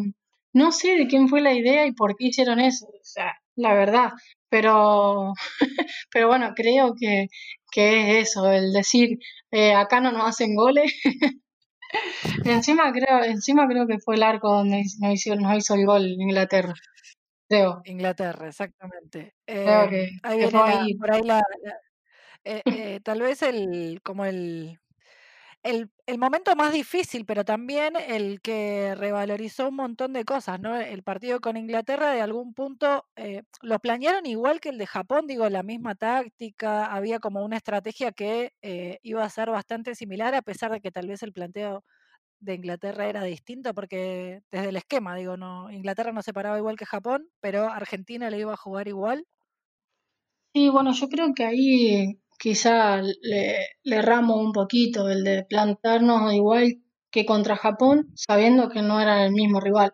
no 0.54 0.72
sé 0.72 0.96
de 0.96 1.06
quién 1.06 1.28
fue 1.28 1.40
la 1.42 1.54
idea 1.54 1.86
y 1.86 1.92
por 1.92 2.16
qué 2.16 2.26
hicieron 2.28 2.60
eso. 2.60 2.86
O 2.86 3.04
sea, 3.04 3.34
la 3.56 3.74
verdad. 3.74 4.12
Pero, 4.48 5.34
pero 6.12 6.28
bueno, 6.28 6.52
creo 6.56 6.94
que, 6.98 7.26
que 7.70 8.20
es 8.20 8.30
eso, 8.30 8.50
el 8.50 8.72
decir, 8.72 9.18
eh, 9.50 9.74
acá 9.74 10.00
no 10.00 10.12
nos 10.12 10.28
hacen 10.28 10.54
goles. 10.54 10.92
encima 12.44 12.92
creo, 12.92 13.22
encima 13.24 13.66
creo 13.68 13.86
que 13.86 13.98
fue 13.98 14.16
el 14.16 14.22
arco 14.22 14.50
donde 14.50 14.82
nos 15.00 15.12
hizo, 15.12 15.36
nos 15.36 15.56
hizo 15.56 15.74
el 15.74 15.86
gol 15.86 16.06
Inglaterra. 16.06 16.74
Creo. 17.52 17.84
Inglaterra, 17.84 18.48
exactamente. 18.48 19.34
Creo 19.62 19.88
que, 19.88 20.00
Eh, 20.00 20.20
ahí 20.22 20.38
que 20.38 20.48
viene 20.48 20.52
fue 20.52 20.62
la- 20.64 20.68
ahí. 20.68 20.94
por 20.98 21.10
ahí 21.12 21.22
la, 21.22 21.42
la- 21.62 21.78
eh, 22.44 22.64
eh, 22.96 23.00
tal 23.04 23.22
vez 23.22 23.42
el, 23.42 24.00
como 24.04 24.24
el, 24.26 24.80
el, 25.62 25.90
el 26.06 26.18
momento 26.18 26.56
más 26.56 26.72
difícil, 26.72 27.26
pero 27.26 27.44
también 27.44 27.94
el 27.96 28.40
que 28.42 28.94
revalorizó 28.96 29.68
un 29.68 29.76
montón 29.76 30.12
de 30.14 30.24
cosas, 30.24 30.60
¿no? 30.60 30.76
El 30.80 31.02
partido 31.04 31.40
con 31.40 31.56
Inglaterra 31.56 32.12
de 32.12 32.20
algún 32.22 32.54
punto 32.54 33.06
eh, 33.16 33.42
lo 33.62 33.78
planearon 33.80 34.26
igual 34.26 34.60
que 34.60 34.70
el 34.70 34.78
de 34.78 34.86
Japón, 34.88 35.26
digo, 35.28 35.48
la 35.50 35.62
misma 35.64 35.94
táctica, 35.96 36.86
había 36.86 37.20
como 37.20 37.44
una 37.44 37.56
estrategia 37.58 38.12
que 38.12 38.52
eh, 38.62 38.98
iba 39.02 39.24
a 39.24 39.30
ser 39.30 39.50
bastante 39.50 39.94
similar, 39.94 40.34
a 40.34 40.42
pesar 40.42 40.72
de 40.72 40.80
que 40.80 40.92
tal 40.92 41.08
vez 41.08 41.22
el 41.22 41.32
planteo 41.32 41.84
de 42.42 42.54
Inglaterra 42.54 43.08
era 43.08 43.22
distinto, 43.24 43.74
porque 43.74 44.42
desde 44.50 44.68
el 44.68 44.76
esquema, 44.76 45.16
digo, 45.16 45.36
no, 45.36 45.70
Inglaterra 45.70 46.12
no 46.12 46.22
se 46.22 46.32
paraba 46.32 46.58
igual 46.58 46.76
que 46.76 46.86
Japón, 46.86 47.28
pero 47.40 47.68
Argentina 47.68 48.30
le 48.30 48.38
iba 48.40 48.52
a 48.54 48.56
jugar 48.56 48.88
igual. 48.88 49.26
Sí, 50.54 50.68
bueno, 50.68 50.92
yo 50.92 51.08
creo 51.08 51.32
que 51.34 51.44
ahí 51.44 52.20
quizá 52.38 53.00
le, 53.00 53.56
le 53.84 53.96
erramos 53.96 54.36
un 54.38 54.52
poquito 54.52 55.08
el 55.08 55.24
de 55.24 55.44
plantarnos 55.44 56.32
igual 56.34 56.82
que 57.10 57.24
contra 57.26 57.56
Japón, 57.56 58.10
sabiendo 58.14 58.68
que 58.68 58.82
no 58.82 59.00
era 59.00 59.24
el 59.24 59.32
mismo 59.32 59.60
rival. 59.60 59.92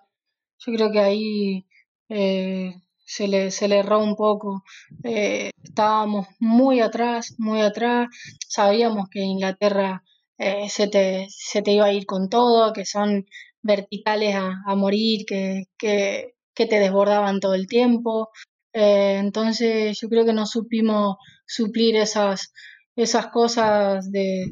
Yo 0.61 0.73
creo 0.75 0.91
que 0.93 1.01
ahí 1.01 1.67
eh, 2.09 2.75
se 3.07 3.29
le, 3.29 3.51
se 3.51 3.69
le 3.69 3.79
erró 3.81 4.03
un 4.03 4.17
poco. 4.17 4.65
Eh, 5.05 5.51
estábamos 5.63 6.29
muy 6.41 6.81
atrás, 6.81 7.35
muy 7.39 7.61
atrás. 7.61 8.09
Sabíamos 8.49 9.09
que 9.11 9.21
Inglaterra 9.21 10.03
eh, 10.39 10.69
se 10.69 10.89
te, 10.89 11.27
se 11.31 11.63
te 11.63 11.73
iba 11.73 11.87
a 11.87 11.93
ir 11.93 12.07
con 12.07 12.29
todo, 12.29 12.73
que 12.73 12.85
son 12.85 13.27
verticales 13.63 14.35
a, 14.37 14.53
a 14.67 14.75
morir, 14.77 15.25
que, 15.27 15.65
que, 15.79 16.35
que 16.55 16.67
te 16.67 16.79
desbordaban 16.81 17.41
todo 17.41 17.55
el 17.55 17.67
tiempo. 17.67 18.31
Eh, 18.73 19.17
entonces 19.19 19.99
yo 20.01 20.09
creo 20.09 20.25
que 20.25 20.33
no 20.33 20.47
supimos 20.47 21.17
suplir 21.47 21.97
esas, 21.97 22.53
esas 22.97 23.29
cosas 23.29 24.11
de, 24.13 24.47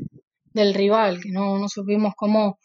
del 0.53 0.75
rival, 0.75 1.20
que 1.20 1.31
no, 1.31 1.59
no 1.59 1.68
supimos 1.68 2.14
cómo, 2.16 2.59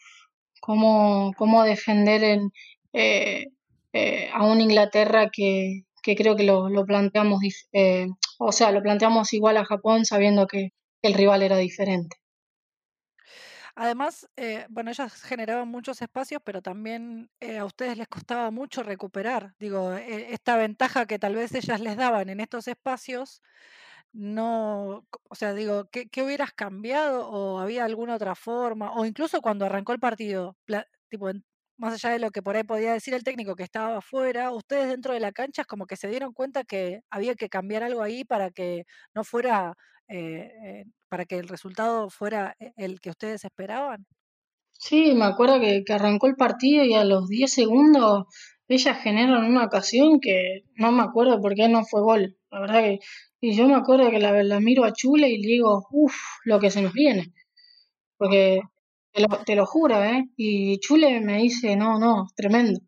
cómo, 0.61 1.33
cómo 1.37 1.63
defender 1.63 2.23
en, 2.23 2.51
eh, 2.93 3.47
a 4.33 4.45
una 4.45 4.63
Inglaterra 4.63 5.29
que, 5.31 5.81
que 6.03 6.15
creo 6.15 6.35
que 6.35 6.43
lo, 6.43 6.69
lo 6.69 6.85
planteamos, 6.85 7.41
o 8.39 8.51
sea, 8.51 8.71
lo 8.71 8.81
planteamos 8.81 9.33
igual 9.33 9.57
a 9.57 9.65
Japón 9.65 10.05
sabiendo 10.05 10.47
que 10.47 10.69
el 11.01 11.13
rival 11.13 11.43
era 11.43 11.57
diferente. 11.57 12.20
Además, 13.75 14.27
eh, 14.35 14.65
bueno, 14.69 14.91
ellas 14.91 15.13
generaban 15.23 15.67
muchos 15.67 16.01
espacios, 16.01 16.41
pero 16.43 16.61
también 16.61 17.29
eh, 17.39 17.57
a 17.59 17.65
ustedes 17.65 17.97
les 17.97 18.07
costaba 18.07 18.51
mucho 18.51 18.83
recuperar. 18.83 19.55
Digo, 19.59 19.93
eh, 19.93 20.33
esta 20.33 20.57
ventaja 20.57 21.05
que 21.05 21.19
tal 21.19 21.35
vez 21.35 21.53
ellas 21.55 21.79
les 21.81 21.97
daban 21.97 22.29
en 22.29 22.39
estos 22.39 22.67
espacios, 22.67 23.41
no, 24.13 25.07
o 25.29 25.35
sea, 25.35 25.53
digo, 25.53 25.89
¿qué, 25.91 26.09
qué 26.09 26.23
hubieras 26.23 26.53
cambiado 26.53 27.29
o 27.29 27.59
había 27.59 27.85
alguna 27.85 28.15
otra 28.15 28.35
forma? 28.35 28.93
O 28.93 29.05
incluso 29.05 29.41
cuando 29.41 29.65
arrancó 29.65 29.93
el 29.93 29.99
partido, 29.99 30.57
tipo, 31.09 31.29
más 31.81 31.93
allá 31.95 32.11
de 32.13 32.19
lo 32.19 32.31
que 32.31 32.43
por 32.43 32.55
ahí 32.55 32.63
podía 32.63 32.93
decir 32.93 33.13
el 33.15 33.23
técnico 33.23 33.55
que 33.55 33.63
estaba 33.63 33.97
afuera, 33.97 34.51
ustedes 34.51 34.87
dentro 34.89 35.13
de 35.13 35.19
la 35.19 35.31
cancha 35.31 35.63
es 35.63 35.67
como 35.67 35.87
que 35.87 35.97
se 35.97 36.07
dieron 36.09 36.31
cuenta 36.33 36.63
que 36.63 37.01
había 37.09 37.35
que 37.35 37.49
cambiar 37.49 37.83
algo 37.83 38.03
ahí 38.03 38.23
para 38.23 38.51
que 38.51 38.85
no 39.15 39.23
fuera, 39.23 39.73
eh, 40.07 40.51
eh, 40.65 40.85
para 41.09 41.25
que 41.25 41.37
el 41.39 41.47
resultado 41.47 42.09
fuera 42.11 42.55
e- 42.59 42.71
el 42.77 43.01
que 43.01 43.09
ustedes 43.09 43.43
esperaban. 43.45 44.05
Sí, 44.73 45.13
me 45.15 45.25
acuerdo 45.25 45.59
que, 45.59 45.83
arrancó 45.93 46.27
el 46.27 46.35
partido 46.35 46.83
y 46.83 46.93
a 46.93 47.03
los 47.05 47.27
10 47.27 47.53
segundos 47.53 48.25
ellas 48.67 48.97
generan 49.01 49.45
una 49.45 49.65
ocasión 49.65 50.19
que 50.19 50.61
no 50.75 50.91
me 50.91 51.03
acuerdo 51.03 51.41
por 51.41 51.55
qué 51.55 51.67
no 51.69 51.83
fue 51.85 52.01
gol. 52.01 52.37
La 52.51 52.59
verdad 52.61 52.81
que, 52.83 52.99
y 53.41 53.55
yo 53.55 53.67
me 53.67 53.75
acuerdo 53.75 54.09
que 54.11 54.19
la, 54.19 54.43
la 54.43 54.59
miro 54.59 54.83
a 54.85 54.93
Chule 54.93 55.29
y 55.29 55.41
le 55.41 55.47
digo, 55.47 55.87
uff, 55.91 56.15
lo 56.45 56.59
que 56.59 56.71
se 56.71 56.81
nos 56.81 56.93
viene. 56.93 57.33
Porque 58.17 58.61
te 59.13 59.21
lo, 59.21 59.27
te 59.45 59.55
lo 59.55 59.65
juro, 59.65 60.03
¿eh? 60.03 60.25
Y 60.37 60.79
Chule 60.79 61.19
me 61.21 61.37
dice, 61.39 61.75
no, 61.75 61.99
no, 61.99 62.27
tremendo. 62.35 62.79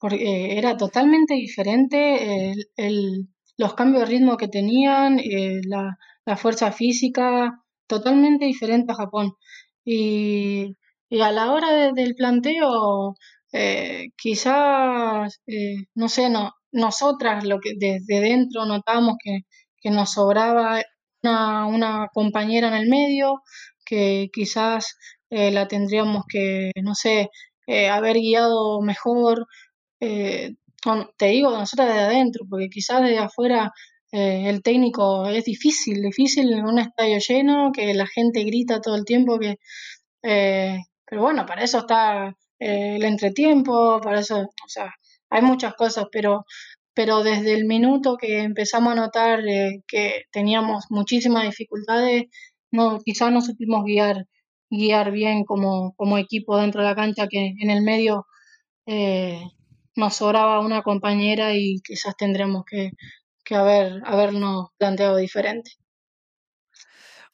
Porque 0.00 0.56
era 0.58 0.76
totalmente 0.76 1.34
diferente 1.34 2.52
el, 2.76 3.28
los 3.56 3.74
cambios 3.74 4.02
de 4.02 4.06
ritmo 4.16 4.36
que 4.36 4.48
tenían, 4.48 5.18
eh, 5.20 5.60
la, 5.64 5.98
la 6.24 6.36
fuerza 6.36 6.72
física, 6.72 7.64
totalmente 7.86 8.46
diferente 8.46 8.92
a 8.92 8.96
Japón. 8.96 9.34
Y, 9.84 10.76
y 11.08 11.20
a 11.20 11.32
la 11.32 11.52
hora 11.52 11.72
de- 11.72 11.92
del 11.94 12.14
planteo, 12.14 13.14
eh, 13.52 14.08
quizás, 14.16 15.40
eh, 15.46 15.76
no 15.94 16.08
sé, 16.08 16.28
no, 16.30 16.52
nosotras 16.72 17.44
lo 17.44 17.58
que 17.60 17.72
desde 17.78 18.20
dentro 18.20 18.66
notamos 18.66 19.16
que, 19.22 19.40
que 19.80 19.90
nos 19.90 20.12
sobraba 20.12 20.82
una, 21.22 21.66
una 21.66 22.08
compañera 22.12 22.68
en 22.68 22.74
el 22.74 22.88
medio, 22.88 23.42
que 23.84 24.28
quizás 24.32 24.96
eh, 25.30 25.50
la 25.50 25.68
tendríamos 25.68 26.24
que, 26.28 26.72
no 26.82 26.94
sé, 26.94 27.30
eh, 27.66 27.88
haber 27.88 28.16
guiado 28.16 28.80
mejor 28.80 29.46
eh, 30.00 30.54
te 31.16 31.26
digo 31.26 31.50
nosotros 31.50 31.88
desde 31.88 32.00
adentro, 32.02 32.44
porque 32.48 32.68
quizás 32.68 33.02
desde 33.02 33.18
afuera 33.18 33.72
eh, 34.12 34.44
el 34.48 34.62
técnico 34.62 35.28
es 35.28 35.44
difícil, 35.44 36.02
difícil 36.02 36.52
en 36.52 36.64
un 36.66 36.78
estadio 36.78 37.18
lleno, 37.18 37.72
que 37.72 37.94
la 37.94 38.06
gente 38.06 38.44
grita 38.44 38.80
todo 38.80 38.96
el 38.96 39.04
tiempo, 39.04 39.38
que, 39.38 39.56
eh, 40.22 40.78
pero 41.06 41.22
bueno, 41.22 41.46
para 41.46 41.64
eso 41.64 41.78
está 41.80 42.34
el 42.58 43.04
entretiempo, 43.04 44.00
para 44.02 44.20
eso, 44.20 44.40
o 44.42 44.68
sea, 44.68 44.90
hay 45.30 45.42
muchas 45.42 45.74
cosas, 45.74 46.06
pero, 46.12 46.44
pero 46.94 47.22
desde 47.22 47.54
el 47.54 47.66
minuto 47.66 48.16
que 48.16 48.40
empezamos 48.42 48.92
a 48.92 48.96
notar 48.96 49.46
eh, 49.48 49.82
que 49.86 50.24
teníamos 50.32 50.86
muchísimas 50.90 51.44
dificultades, 51.44 52.24
no, 52.72 52.98
quizás 53.00 53.32
no 53.32 53.40
supimos 53.42 53.84
guiar, 53.84 54.26
guiar 54.70 55.10
bien 55.10 55.44
como, 55.44 55.94
como 55.94 56.18
equipo 56.18 56.56
dentro 56.56 56.82
de 56.82 56.88
la 56.88 56.94
cancha, 56.94 57.28
que 57.28 57.54
en 57.58 57.70
el 57.70 57.82
medio 57.82 58.26
eh, 58.86 59.42
nos 59.96 60.16
sobraba 60.16 60.60
una 60.60 60.82
compañera 60.82 61.54
y 61.54 61.80
quizás 61.82 62.16
tendremos 62.16 62.64
que, 62.64 62.92
que 63.44 63.54
haber, 63.54 64.02
habernos 64.04 64.68
planteado 64.78 65.16
diferente. 65.16 65.72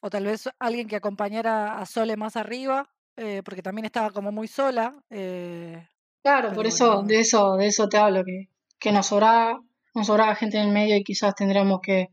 O 0.01 0.11
tal 0.11 0.25
vez 0.25 0.49
alguien 0.59 0.89
que 0.89 0.97
acompañara 0.97 1.79
a 1.79 1.87
Sole 1.87 2.17
más 2.17 2.37
arriba, 2.37 2.91
eh, 3.17 3.43
porque 3.45 3.63
también 3.63 3.87
estaba 3.87 4.11
como 4.11 4.33
muy 4.33 4.49
sola. 4.49 4.95
eh, 5.11 5.87
Claro, 6.23 6.53
por 6.55 6.67
eso, 6.67 6.87
bueno, 6.87 7.09
de 7.09 7.21
eso, 7.21 7.57
de 7.57 7.67
eso 7.67 7.89
te 7.89 7.99
hablo, 7.99 8.25
que, 8.25 8.49
que 8.79 8.93
nos 8.93 9.07
sobraba, 9.07 9.61
nos 9.95 10.07
sobraba 10.07 10.35
gente 10.35 10.57
en 10.59 10.69
el 10.69 10.73
medio 10.73 10.97
y 10.97 11.05
quizás 11.05 11.35
tendremos 11.35 11.81
que, 11.83 12.09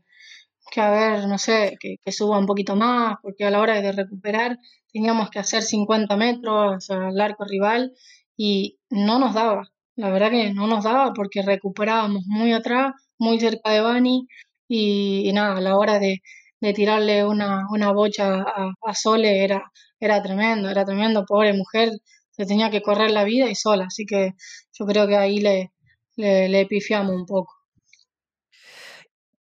que 0.72 0.80
haber, 0.80 1.26
no 1.28 1.38
sé, 1.38 1.76
que, 1.80 1.96
que 2.04 2.12
suba 2.12 2.38
un 2.38 2.46
poquito 2.46 2.76
más, 2.76 3.16
porque 3.22 3.44
a 3.44 3.50
la 3.50 3.60
hora 3.60 3.80
de 3.80 3.92
recuperar 3.92 4.58
teníamos 4.92 5.30
que 5.30 5.38
hacer 5.40 5.62
50 5.62 6.16
metros 6.16 6.90
al 6.90 7.20
arco 7.20 7.44
rival 7.44 7.92
y 8.36 8.78
no 8.90 9.18
nos 9.18 9.34
daba. 9.34 9.64
La 9.96 10.10
verdad 10.10 10.30
que 10.30 10.52
no 10.54 10.66
nos 10.66 10.84
daba 10.84 11.12
porque 11.14 11.42
recuperábamos 11.42 12.24
muy 12.26 12.52
atrás, 12.52 12.92
muy 13.18 13.38
cerca 13.40 13.70
de 13.70 13.80
Bani 13.82 14.26
y, 14.68 15.28
y 15.28 15.32
nada, 15.32 15.56
a 15.58 15.60
la 15.60 15.76
hora 15.76 15.98
de, 15.98 16.22
de 16.60 16.72
tirarle 16.72 17.24
una, 17.26 17.66
una 17.70 17.92
bocha 17.92 18.42
a, 18.42 18.72
a 18.82 18.94
Sole 18.94 19.44
era, 19.44 19.70
era 20.00 20.22
tremendo, 20.22 20.68
era 20.70 20.84
tremendo, 20.84 21.24
pobre 21.26 21.52
mujer, 21.52 21.90
se 22.30 22.46
tenía 22.46 22.70
que 22.70 22.82
correr 22.82 23.10
la 23.10 23.24
vida 23.24 23.48
y 23.50 23.54
sola, 23.54 23.86
así 23.86 24.06
que 24.06 24.32
yo 24.72 24.86
creo 24.86 25.06
que 25.06 25.16
ahí 25.16 25.40
le, 25.40 25.72
le, 26.16 26.48
le 26.48 26.66
pifiamos 26.66 27.14
un 27.14 27.26
poco. 27.26 27.52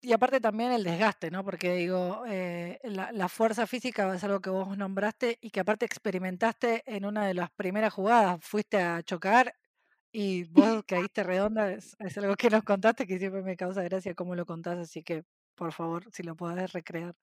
Y 0.05 0.13
aparte 0.13 0.41
también 0.41 0.73
el 0.73 0.83
desgaste, 0.83 1.31
¿no? 1.31 1.45
Porque 1.45 1.75
digo, 1.75 2.25
eh, 2.27 2.81
la, 2.83 3.13
la 3.13 3.29
fuerza 3.29 3.69
física 3.69 4.13
es 4.15 4.25
algo 4.25 4.41
que 4.41 4.51
vos 4.51 4.77
nombraste 4.77 5.39
y 5.41 5.51
que 5.51 5.61
aparte 5.61 5.87
experimentaste 5.87 6.83
en 6.87 7.05
una 7.05 7.25
de 7.27 7.35
las 7.35 7.51
primeras 7.53 7.93
jugadas. 7.95 8.41
Fuiste 8.43 8.79
a 8.83 9.03
chocar 9.05 9.55
Y 10.13 10.45
vos 10.45 10.85
caíste 10.89 11.25
redonda, 11.25 11.73
es, 11.73 11.97
es, 12.01 12.19
algo 12.19 12.37
que 12.37 12.51
nos 12.51 12.65
contaste 12.65 13.07
que 13.07 13.19
siempre 13.19 13.43
me 13.43 13.57
causa 13.57 13.83
gracia 13.85 14.15
cómo 14.15 14.35
lo 14.37 14.47
contás, 14.47 14.79
así 14.79 15.03
que 15.05 15.25
por 15.57 15.73
favor, 15.73 16.05
si 16.13 16.23
lo 16.25 16.37
podés 16.37 16.73
recrear. 16.73 17.15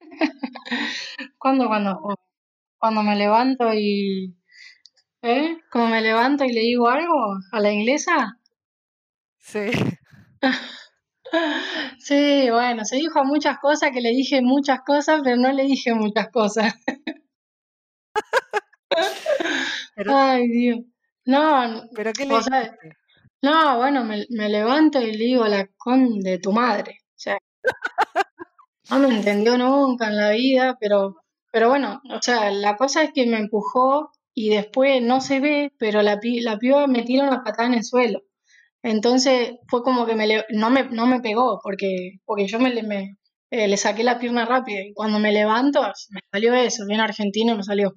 cuando, 1.38 1.68
cuando, 1.68 2.18
cuando 2.78 3.02
me 3.02 3.16
levanto 3.16 3.72
y, 3.74 4.36
¿eh? 5.22 5.58
Cuando 5.72 5.90
me 5.90 6.02
levanto 6.02 6.44
y 6.44 6.52
le 6.52 6.60
digo 6.60 6.88
algo 6.88 7.38
a 7.52 7.60
la 7.60 7.72
inglesa. 7.72 8.38
Sí. 9.38 9.70
Sí, 11.98 12.48
bueno, 12.50 12.84
se 12.84 12.96
dijo 12.96 13.24
muchas 13.24 13.58
cosas 13.58 13.90
que 13.92 14.00
le 14.00 14.10
dije 14.10 14.40
muchas 14.40 14.80
cosas, 14.80 15.20
pero 15.22 15.36
no 15.36 15.52
le 15.52 15.64
dije 15.64 15.94
muchas 15.94 16.28
cosas. 16.30 16.74
Ay, 20.06 20.48
Dios. 20.48 20.78
No, 21.24 21.82
¿Pero 21.94 22.12
qué 22.12 22.24
le 22.24 22.34
No, 23.42 23.76
bueno, 23.76 24.04
me, 24.04 24.24
me, 24.30 24.48
levanto 24.48 25.00
y 25.00 25.12
le 25.12 25.24
digo 25.24 25.46
la 25.46 25.68
con 25.76 26.20
de 26.20 26.38
tu 26.38 26.52
madre. 26.52 27.00
O 27.10 27.18
sea, 27.20 27.38
no 28.90 28.98
me 28.98 29.08
entendió 29.08 29.58
nunca 29.58 30.08
en 30.08 30.16
la 30.16 30.30
vida, 30.30 30.78
pero, 30.80 31.16
pero 31.52 31.68
bueno, 31.68 32.00
o 32.10 32.22
sea, 32.22 32.50
la 32.50 32.76
cosa 32.76 33.02
es 33.02 33.12
que 33.12 33.26
me 33.26 33.38
empujó 33.38 34.10
y 34.34 34.50
después 34.50 35.02
no 35.02 35.20
se 35.20 35.40
ve, 35.40 35.72
pero 35.78 36.00
la, 36.00 36.18
la 36.22 36.58
piba 36.58 36.86
me 36.86 37.02
tira 37.02 37.28
una 37.28 37.42
patada 37.42 37.68
en 37.68 37.74
el 37.74 37.84
suelo. 37.84 38.22
Entonces 38.82 39.52
fue 39.68 39.82
como 39.82 40.06
que 40.06 40.14
me 40.14 40.44
no, 40.50 40.70
me, 40.70 40.84
no 40.84 41.06
me 41.06 41.20
pegó, 41.20 41.60
porque, 41.62 42.18
porque 42.24 42.46
yo 42.46 42.58
me, 42.60 42.82
me 42.82 43.16
eh, 43.50 43.68
le 43.68 43.76
saqué 43.76 44.04
la 44.04 44.18
pierna 44.18 44.44
rápido 44.44 44.80
y 44.82 44.92
cuando 44.94 45.18
me 45.18 45.32
levanto 45.32 45.80
me 46.10 46.20
salió 46.32 46.54
eso, 46.54 46.84
bien 46.86 47.00
argentino 47.00 47.56
me 47.56 47.62
salió. 47.62 47.94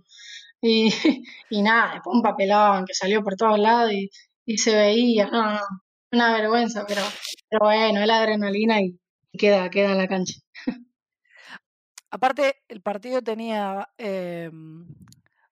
Y, 0.61 0.89
y 1.49 1.61
nada, 1.61 1.93
después 1.93 2.15
un 2.15 2.21
papelón 2.23 2.85
que 2.85 2.93
salió 2.93 3.23
por 3.23 3.35
todos 3.35 3.59
lados 3.59 3.91
y, 3.93 4.09
y 4.45 4.57
se 4.57 4.75
veía, 4.75 5.27
no, 5.27 5.53
no, 5.53 5.59
una 6.11 6.33
vergüenza, 6.33 6.85
pero, 6.87 7.01
pero 7.49 7.65
bueno, 7.65 8.01
es 8.01 8.07
la 8.07 8.19
adrenalina 8.19 8.81
y, 8.81 8.99
queda, 9.37 9.69
queda 9.69 9.91
en 9.91 9.97
la 9.97 10.07
cancha. 10.07 10.35
Aparte, 12.09 12.55
el 12.67 12.81
partido 12.81 13.21
tenía 13.21 13.87
eh, 13.97 14.49
un, 14.51 14.87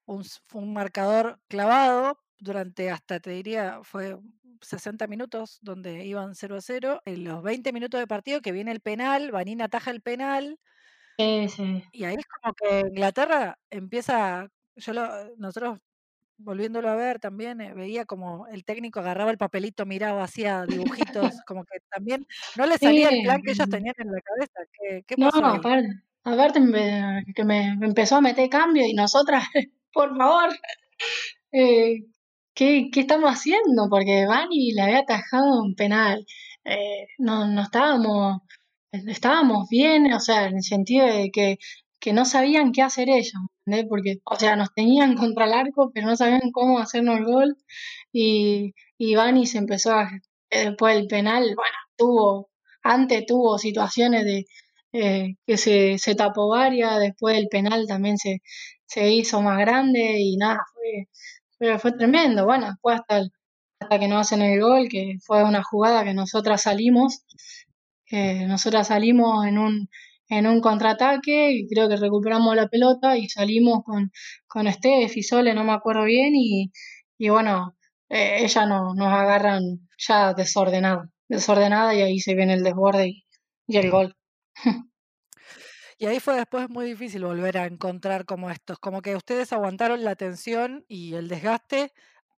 un, 0.05 0.73
marcador 0.73 1.39
clavado 1.47 2.19
durante 2.37 2.89
hasta, 2.91 3.19
te 3.21 3.31
diría, 3.31 3.79
fue 3.83 4.17
60 4.61 5.07
minutos 5.07 5.59
donde 5.61 6.05
iban 6.05 6.35
0 6.35 6.55
a 6.55 6.61
0. 6.61 7.01
En 7.05 7.23
los 7.23 7.43
20 7.43 7.73
minutos 7.73 7.99
de 7.99 8.07
partido 8.07 8.41
que 8.41 8.51
viene 8.51 8.71
el 8.71 8.81
penal, 8.81 9.31
Vanina 9.31 9.65
ataja 9.65 9.91
el 9.91 10.01
penal. 10.01 10.59
Y 11.17 12.03
ahí 12.05 12.15
es 12.15 12.25
como 12.27 12.53
que 12.53 12.79
Inglaterra 12.87 13.59
empieza, 13.69 14.47
yo 14.75 14.93
lo, 14.93 15.35
nosotros 15.35 15.79
volviéndolo 16.39 16.89
a 16.89 16.95
ver 16.95 17.19
también, 17.19 17.61
eh, 17.61 17.73
veía 17.73 18.05
como 18.05 18.47
el 18.47 18.63
técnico 18.63 18.99
agarraba 18.99 19.31
el 19.31 19.37
papelito, 19.37 19.85
miraba, 19.85 20.23
hacía 20.23 20.65
dibujitos, 20.65 21.33
como 21.45 21.65
que 21.65 21.79
también 21.89 22.25
no 22.55 22.65
le 22.65 22.77
salía 22.77 23.09
el 23.09 23.23
plan 23.23 23.41
que 23.41 23.51
ellos 23.51 23.69
tenían 23.69 23.95
en 23.97 24.11
la 24.11 24.21
cabeza. 24.21 24.59
¿Qué, 24.71 25.03
qué 25.05 25.15
pasó 25.17 25.41
no, 25.41 25.47
aparte, 25.47 25.89
aparte 26.23 26.59
que 27.35 27.43
me, 27.43 27.67
empezó 27.81 28.15
a 28.15 28.21
meter 28.21 28.49
cambio 28.49 28.85
y 28.85 28.93
nosotras, 28.93 29.43
por 29.93 30.17
favor, 30.17 30.49
eh, 31.51 32.05
¿qué, 32.59 32.89
¿qué, 32.91 33.01
estamos 33.01 33.31
haciendo? 33.31 33.87
Porque 33.89 34.25
Vani 34.27 34.73
le 34.73 34.81
había 34.81 34.99
atajado 34.99 35.61
un 35.63 35.75
penal. 35.75 36.25
Eh, 36.65 37.07
no, 37.17 37.47
no 37.47 37.61
estábamos, 37.63 38.41
estábamos 38.91 39.69
bien, 39.69 40.13
o 40.13 40.19
sea, 40.19 40.47
en 40.47 40.57
el 40.57 40.63
sentido 40.63 41.05
de 41.07 41.31
que, 41.31 41.57
que 41.99 42.13
no 42.13 42.25
sabían 42.25 42.71
qué 42.73 42.81
hacer 42.83 43.09
ellos, 43.09 43.33
¿entendés? 43.65 43.87
Porque, 43.89 44.19
o 44.25 44.35
sea, 44.35 44.55
nos 44.57 44.73
tenían 44.73 45.15
contra 45.17 45.45
el 45.45 45.53
arco, 45.53 45.91
pero 45.93 46.07
no 46.07 46.17
sabían 46.17 46.51
cómo 46.51 46.79
hacernos 46.79 47.19
el 47.19 47.25
gol. 47.25 47.57
Y, 48.11 48.73
y 48.97 49.15
Vani 49.15 49.45
se 49.47 49.59
empezó 49.59 49.93
a, 49.93 50.09
después 50.49 50.95
del 50.95 51.07
penal, 51.07 51.43
bueno, 51.55 51.77
tuvo, 51.97 52.49
antes 52.83 53.25
tuvo 53.25 53.57
situaciones 53.57 54.25
de 54.25 54.45
eh, 54.93 55.35
que 55.45 55.57
se, 55.57 55.97
se 55.99 56.15
tapó 56.15 56.49
varias, 56.49 56.99
después 56.99 57.35
del 57.35 57.47
penal 57.49 57.85
también 57.87 58.17
se, 58.17 58.41
se 58.85 59.11
hizo 59.11 59.41
más 59.41 59.59
grande 59.59 60.17
y 60.19 60.37
nada, 60.37 60.59
fue 60.73 61.07
pero 61.59 61.79
fue 61.79 61.93
tremendo. 61.93 62.45
Bueno, 62.45 62.67
después 62.67 62.99
hasta, 63.01 63.23
hasta 63.79 63.99
que 63.99 64.07
nos 64.09 64.21
hacen 64.21 64.41
el 64.43 64.61
gol, 64.61 64.89
que 64.89 65.17
fue 65.25 65.43
una 65.43 65.63
jugada 65.63 66.03
que 66.05 66.13
nosotras 66.15 66.63
salimos, 66.63 67.23
nosotras 68.47 68.87
salimos 68.87 69.45
en 69.45 69.57
un, 69.57 69.89
en 70.29 70.47
un 70.47 70.61
contraataque 70.61 71.51
y 71.51 71.67
creo 71.67 71.87
que 71.89 71.97
recuperamos 71.97 72.55
la 72.55 72.67
pelota 72.67 73.17
y 73.17 73.29
salimos 73.29 73.83
con, 73.83 74.11
con 74.47 74.67
Esteves 74.67 75.15
y 75.17 75.23
Sole, 75.23 75.53
no 75.53 75.63
me 75.63 75.73
acuerdo 75.73 76.03
bien, 76.05 76.33
y, 76.35 76.71
y 77.17 77.29
bueno, 77.29 77.75
eh, 78.09 78.43
ella 78.43 78.65
no, 78.65 78.93
nos 78.95 79.07
agarran 79.13 79.61
ya 79.97 80.33
desordenada, 80.33 81.09
desordenada 81.27 81.93
y 81.95 82.01
ahí 82.01 82.19
se 82.19 82.35
viene 82.35 82.53
el 82.53 82.63
desborde 82.63 83.07
y, 83.09 83.25
y 83.67 83.77
el 83.77 83.91
gol. 83.91 84.15
Y 86.01 86.05
ahí 86.05 86.19
fue 86.21 86.35
después 86.35 86.69
muy 86.69 86.85
difícil 86.85 87.25
volver 87.25 87.57
a 87.57 87.65
encontrar 87.65 88.25
como 88.25 88.49
estos, 88.49 88.79
como 88.79 89.01
que 89.01 89.17
ustedes 89.17 89.51
aguantaron 89.51 90.03
la 90.05 90.15
tensión 90.15 90.85
y 90.87 91.15
el 91.15 91.27
desgaste 91.27 91.91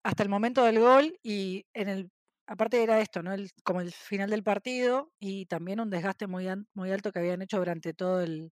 hasta 0.03 0.23
el 0.23 0.31
momento 0.31 0.65
del 0.65 0.81
gol 0.81 1.19
y 1.23 1.67
en 1.75 1.89
el 1.91 2.11
aparte 2.47 2.83
era 2.83 3.01
esto, 3.01 3.23
¿no? 3.23 3.33
El, 3.35 3.51
como 3.63 3.83
el 3.83 3.93
final 3.93 4.31
del 4.31 4.43
partido 4.43 5.13
y 5.21 5.45
también 5.47 5.79
un 5.79 5.91
desgaste 5.91 6.27
muy, 6.27 6.49
muy 6.73 6.91
alto 6.91 7.13
que 7.13 7.19
habían 7.19 7.43
hecho 7.43 7.59
durante 7.59 7.93
todo 7.93 8.23
el 8.23 8.51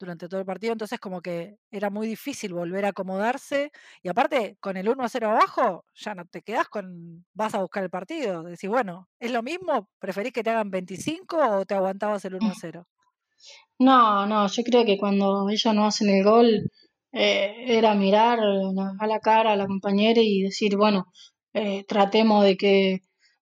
durante 0.00 0.28
todo 0.28 0.40
el 0.40 0.46
partido, 0.46 0.72
entonces 0.72 1.00
como 1.00 1.22
que 1.22 1.58
era 1.70 1.90
muy 1.90 2.08
difícil 2.08 2.54
volver 2.54 2.86
a 2.86 2.88
acomodarse 2.90 3.70
y 4.02 4.08
aparte 4.08 4.58
con 4.60 4.76
el 4.78 4.88
1 4.88 5.04
a 5.04 5.08
0 5.10 5.30
abajo 5.30 5.86
ya 5.94 6.14
no 6.16 6.26
te 6.26 6.42
quedas 6.42 6.68
con 6.68 7.26
vas 7.34 7.54
a 7.54 7.60
buscar 7.60 7.84
el 7.84 7.90
partido, 7.90 8.42
decís, 8.44 8.70
bueno, 8.70 9.08
es 9.20 9.30
lo 9.32 9.42
mismo, 9.44 9.90
preferís 10.00 10.32
que 10.32 10.42
te 10.44 10.50
hagan 10.50 10.70
25 10.72 11.38
o 11.60 11.66
te 11.66 11.74
aguantabas 11.76 12.24
el 12.26 12.34
1 12.36 12.50
a 12.52 12.54
0. 12.56 12.86
No, 13.78 14.26
no, 14.26 14.46
yo 14.48 14.62
creo 14.64 14.84
que 14.84 14.98
cuando 14.98 15.48
ellos 15.50 15.74
no 15.74 15.86
hacen 15.86 16.08
el 16.10 16.24
gol 16.24 16.70
eh, 17.12 17.54
era 17.66 17.94
mirar 17.94 18.38
a 18.40 19.06
la 19.06 19.20
cara 19.20 19.52
a 19.52 19.56
la 19.56 19.66
compañera 19.66 20.20
y 20.22 20.42
decir, 20.42 20.76
bueno, 20.76 21.06
eh, 21.54 21.84
tratemos 21.88 22.44
de 22.44 22.56
que, 22.56 23.00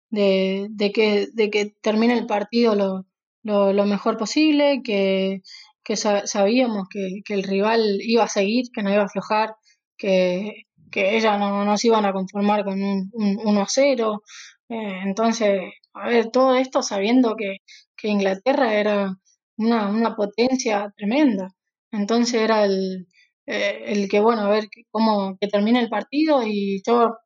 de, 0.09 0.67
de, 0.71 0.91
que, 0.91 1.27
de 1.33 1.49
que 1.49 1.73
termine 1.81 2.17
el 2.17 2.25
partido 2.27 2.75
lo, 2.75 3.05
lo, 3.43 3.73
lo 3.73 3.85
mejor 3.85 4.17
posible, 4.17 4.81
que, 4.83 5.41
que 5.83 5.95
sabíamos 5.97 6.87
que, 6.89 7.21
que, 7.25 7.33
el 7.33 7.43
rival 7.43 7.99
iba 8.01 8.23
a 8.23 8.27
seguir, 8.27 8.65
que 8.73 8.83
no 8.83 8.91
iba 8.91 9.01
a 9.03 9.05
aflojar, 9.05 9.55
que, 9.97 10.65
que 10.91 11.17
ellas 11.17 11.39
no, 11.39 11.65
no 11.65 11.77
se 11.77 11.87
iban 11.87 12.05
a 12.05 12.13
conformar 12.13 12.63
con 12.63 12.81
un, 12.81 13.09
un 13.13 13.39
1 13.43 13.61
a 13.61 13.67
0. 13.67 14.21
Eh, 14.69 15.01
entonces, 15.05 15.61
a 15.93 16.09
ver, 16.09 16.29
todo 16.31 16.55
esto 16.55 16.81
sabiendo 16.83 17.35
que, 17.35 17.57
que 17.95 18.09
Inglaterra 18.09 18.73
era 18.75 19.17
una, 19.57 19.89
una 19.89 20.15
potencia 20.15 20.93
tremenda. 20.97 21.49
Entonces 21.91 22.41
era 22.41 22.65
el, 22.65 23.07
eh, 23.45 23.83
el 23.87 24.09
que, 24.09 24.19
bueno, 24.19 24.41
a 24.43 24.49
ver 24.49 24.67
cómo 24.91 25.37
que 25.39 25.47
termina 25.47 25.79
el 25.79 25.89
partido 25.89 26.43
y 26.45 26.81
yo 26.85 27.17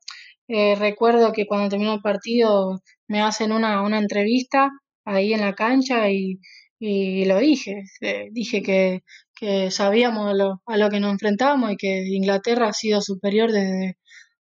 eh, 0.47 0.75
recuerdo 0.75 1.31
que 1.33 1.45
cuando 1.47 1.69
terminó 1.69 1.93
el 1.93 2.01
partido 2.01 2.81
me 3.07 3.21
hacen 3.21 3.51
una, 3.51 3.81
una 3.83 3.99
entrevista 3.99 4.69
ahí 5.05 5.33
en 5.33 5.41
la 5.41 5.53
cancha 5.53 6.09
y, 6.11 6.39
y 6.79 7.25
lo 7.25 7.37
dije, 7.39 7.83
eh, 8.01 8.29
dije 8.31 8.61
que, 8.61 9.03
que 9.35 9.71
sabíamos 9.71 10.27
a 10.31 10.33
lo, 10.33 10.61
a 10.65 10.77
lo 10.77 10.89
que 10.89 10.99
nos 10.99 11.11
enfrentábamos 11.11 11.71
y 11.71 11.77
que 11.77 12.03
Inglaterra 12.07 12.69
ha 12.69 12.73
sido 12.73 13.01
superior 13.01 13.51
desde, 13.51 13.97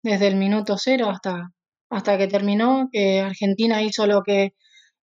desde 0.03 0.28
el 0.28 0.37
minuto 0.37 0.76
cero 0.78 1.11
hasta, 1.11 1.51
hasta 1.91 2.18
que 2.18 2.28
terminó, 2.28 2.89
que 2.93 3.20
Argentina 3.20 3.82
hizo 3.82 4.07
lo 4.07 4.22
que, 4.22 4.55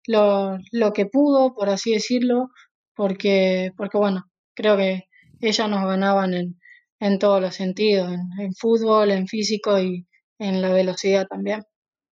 lo, 0.06 0.58
lo 0.72 0.92
que 0.92 1.06
pudo, 1.06 1.54
por 1.54 1.68
así 1.70 1.92
decirlo, 1.92 2.48
porque, 2.94 3.72
porque 3.76 3.98
bueno, 3.98 4.24
creo 4.54 4.76
que 4.76 5.08
ellas 5.40 5.68
nos 5.68 5.84
ganaban 5.86 6.34
en, 6.34 6.60
en 7.00 7.18
todos 7.18 7.40
los 7.40 7.54
sentidos, 7.54 8.12
en, 8.38 8.54
fútbol, 8.54 9.10
en 9.10 9.26
físico 9.26 9.78
y 9.80 10.06
en 10.38 10.62
la 10.62 10.70
velocidad 10.72 11.26
también. 11.26 11.62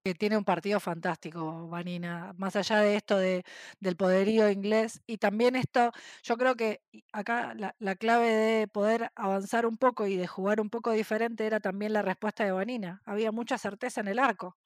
Que 0.04 0.14
tiene 0.14 0.38
un 0.38 0.44
partido 0.44 0.80
fantástico, 0.80 1.68
Vanina, 1.68 2.32
más 2.38 2.56
allá 2.56 2.80
de 2.80 2.96
esto 2.96 3.18
de, 3.18 3.42
del 3.80 3.96
poderío 3.96 4.50
inglés 4.50 5.02
y 5.06 5.18
también 5.18 5.56
esto, 5.56 5.90
yo 6.22 6.36
creo 6.36 6.54
que 6.54 6.80
acá 7.12 7.52
la, 7.54 7.74
la, 7.78 7.96
clave 7.96 8.28
de 8.28 8.68
poder 8.68 9.10
avanzar 9.16 9.66
un 9.66 9.76
poco 9.76 10.06
y 10.06 10.16
de 10.16 10.26
jugar 10.26 10.60
un 10.60 10.70
poco 10.70 10.92
diferente 10.92 11.44
era 11.44 11.60
también 11.60 11.92
la 11.92 12.02
respuesta 12.02 12.44
de 12.44 12.52
Vanina, 12.52 13.02
había 13.04 13.32
mucha 13.32 13.58
certeza 13.58 14.00
en 14.00 14.08
el 14.08 14.18
arco. 14.18 14.56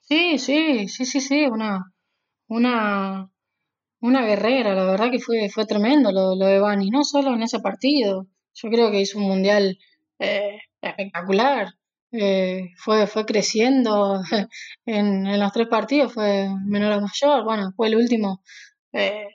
Sí, 0.00 0.38
sí, 0.38 0.86
sí, 0.88 1.06
sí, 1.06 1.20
sí, 1.20 1.46
una, 1.46 1.92
una 2.48 3.31
una 4.02 4.22
guerrera, 4.26 4.74
la 4.74 4.84
verdad 4.84 5.10
que 5.10 5.20
fue, 5.20 5.48
fue 5.48 5.64
tremendo 5.64 6.10
lo, 6.12 6.34
lo 6.36 6.46
de 6.46 6.58
Bani, 6.58 6.90
no 6.90 7.04
solo 7.04 7.34
en 7.34 7.42
ese 7.42 7.60
partido, 7.60 8.26
yo 8.54 8.68
creo 8.68 8.90
que 8.90 9.00
hizo 9.00 9.18
un 9.18 9.26
mundial 9.26 9.78
eh, 10.18 10.58
espectacular, 10.80 11.68
eh, 12.10 12.70
fue, 12.76 13.06
fue 13.06 13.24
creciendo 13.24 14.20
en, 14.86 15.26
en, 15.26 15.40
los 15.40 15.52
tres 15.52 15.68
partidos, 15.68 16.12
fue 16.12 16.48
menor 16.66 16.92
a 16.92 17.00
mayor, 17.00 17.44
bueno, 17.44 17.72
fue 17.76 17.88
el 17.88 17.96
último, 17.96 18.42
eh, 18.92 19.28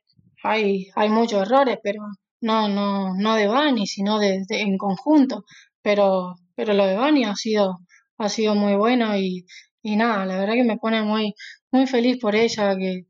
hay, 0.43 0.87
hay 0.95 1.09
muchos 1.09 1.43
errores, 1.43 1.79
pero 1.81 2.01
no, 2.41 2.67
no, 2.67 3.15
no 3.15 3.35
de 3.35 3.47
Bani, 3.47 3.87
sino 3.87 4.19
de, 4.19 4.43
en 4.49 4.77
conjunto, 4.77 5.45
pero, 5.81 6.35
pero 6.55 6.73
lo 6.73 6.85
de 6.85 6.95
Bani 6.95 7.23
ha 7.23 7.35
sido, 7.35 7.79
ha 8.17 8.29
sido 8.29 8.53
muy 8.55 8.75
bueno 8.75 9.17
y, 9.17 9.45
y 9.81 9.95
nada, 9.95 10.25
la 10.25 10.37
verdad 10.39 10.55
que 10.55 10.63
me 10.65 10.77
pone 10.77 11.01
muy, 11.03 11.33
muy 11.71 11.87
feliz 11.87 12.19
por 12.19 12.35
ella, 12.35 12.75
que, 12.77 13.05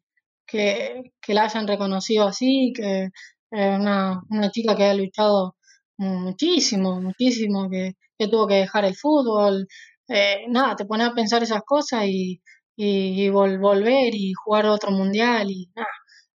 que, 0.48 1.14
que 1.22 1.34
la 1.34 1.44
hayan 1.46 1.68
reconocido 1.68 2.28
así, 2.28 2.74
que 2.76 3.06
es 3.52 3.80
una, 3.80 4.22
una 4.30 4.52
chica 4.52 4.76
que 4.76 4.86
ha 4.86 4.94
luchado 4.94 5.56
muchísimo, 5.98 7.02
muchísimo, 7.02 7.70
que, 7.70 7.94
que 8.18 8.28
tuvo 8.28 8.48
que 8.48 8.56
dejar 8.56 8.86
el 8.86 8.96
fútbol, 8.96 9.68
eh, 10.08 10.46
nada, 10.50 10.76
te 10.76 10.86
pone 10.86 11.04
a 11.06 11.14
pensar 11.14 11.44
esas 11.44 11.64
cosas 11.66 12.06
y, 12.08 12.42
y, 12.76 13.26
y 13.26 13.30
vol- 13.30 13.60
volver 13.60 14.14
y 14.16 14.34
jugar 14.34 14.66
otro 14.68 14.92
mundial 14.92 15.50
y 15.52 15.70
nada, 15.76 15.88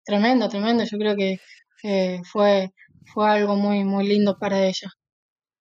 tremendo, 0.05 0.49
tremendo, 0.49 0.85
yo 0.85 0.99
creo 0.99 1.17
que 1.17 1.39
eh, 1.85 2.21
fue, 2.25 2.71
fue 3.13 3.29
algo 3.31 3.57
muy, 3.57 3.85
muy 3.85 4.07
lindo 4.07 4.37
para 4.39 4.65
ella. 4.65 4.89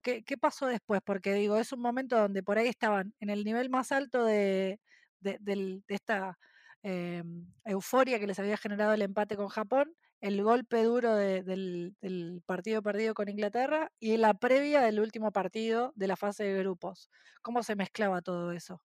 ¿Qué, 0.02 0.24
qué 0.24 0.38
pasó 0.38 0.66
después? 0.68 1.02
Porque 1.06 1.34
digo, 1.34 1.58
es 1.58 1.72
un 1.74 1.82
momento 1.82 2.18
donde 2.18 2.42
por 2.44 2.58
ahí 2.58 2.68
estaban 2.68 3.14
en 3.20 3.30
el 3.30 3.44
nivel 3.44 3.70
más 3.70 3.92
alto 3.92 4.24
de, 4.26 4.80
de, 5.20 5.38
del- 5.42 5.84
de 5.88 5.96
esta 5.96 6.38
eh, 6.84 7.24
euforia 7.66 8.20
que 8.20 8.28
les 8.28 8.40
había 8.40 8.58
generado 8.58 8.94
el 8.94 9.02
empate 9.02 9.36
con 9.36 9.48
Japón, 9.48 9.96
el 10.22 10.44
golpe 10.44 10.84
duro 10.84 11.16
de- 11.16 11.44
del, 11.44 12.42
partido 12.46 12.82
perdido 12.82 13.14
con 13.14 13.30
Inglaterra 13.30 13.92
y 14.00 14.18
la 14.18 14.34
previa 14.34 14.82
del 14.82 15.00
último 15.00 15.32
partido 15.32 15.94
de 15.96 16.08
la 16.08 16.18
fase 16.18 16.44
de 16.44 16.60
grupos. 16.60 17.10
¿Cómo 17.42 17.64
se 17.64 17.76
mezclaba 17.76 18.22
todo 18.22 18.52
eso? 18.52 18.82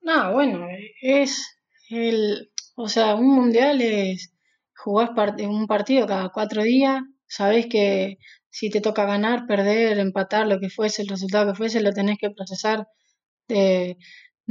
No, 0.00 0.32
bueno, 0.32 0.66
es 1.00 1.58
el, 1.90 2.50
o 2.76 2.88
sea, 2.88 3.14
un 3.14 3.34
mundial 3.34 3.80
es 3.82 4.32
jugás 4.74 5.10
un 5.46 5.66
partido 5.66 6.06
cada 6.06 6.30
cuatro 6.30 6.62
días, 6.62 7.02
sabés 7.26 7.66
que 7.66 8.18
si 8.50 8.68
te 8.70 8.80
toca 8.80 9.06
ganar, 9.06 9.46
perder, 9.46 9.98
empatar, 9.98 10.46
lo 10.46 10.58
que 10.60 10.70
fuese, 10.70 11.02
el 11.02 11.08
resultado 11.08 11.52
que 11.52 11.56
fuese, 11.56 11.80
lo 11.82 11.92
tenés 11.92 12.18
que 12.18 12.30
procesar 12.30 12.86
de, 13.48 13.96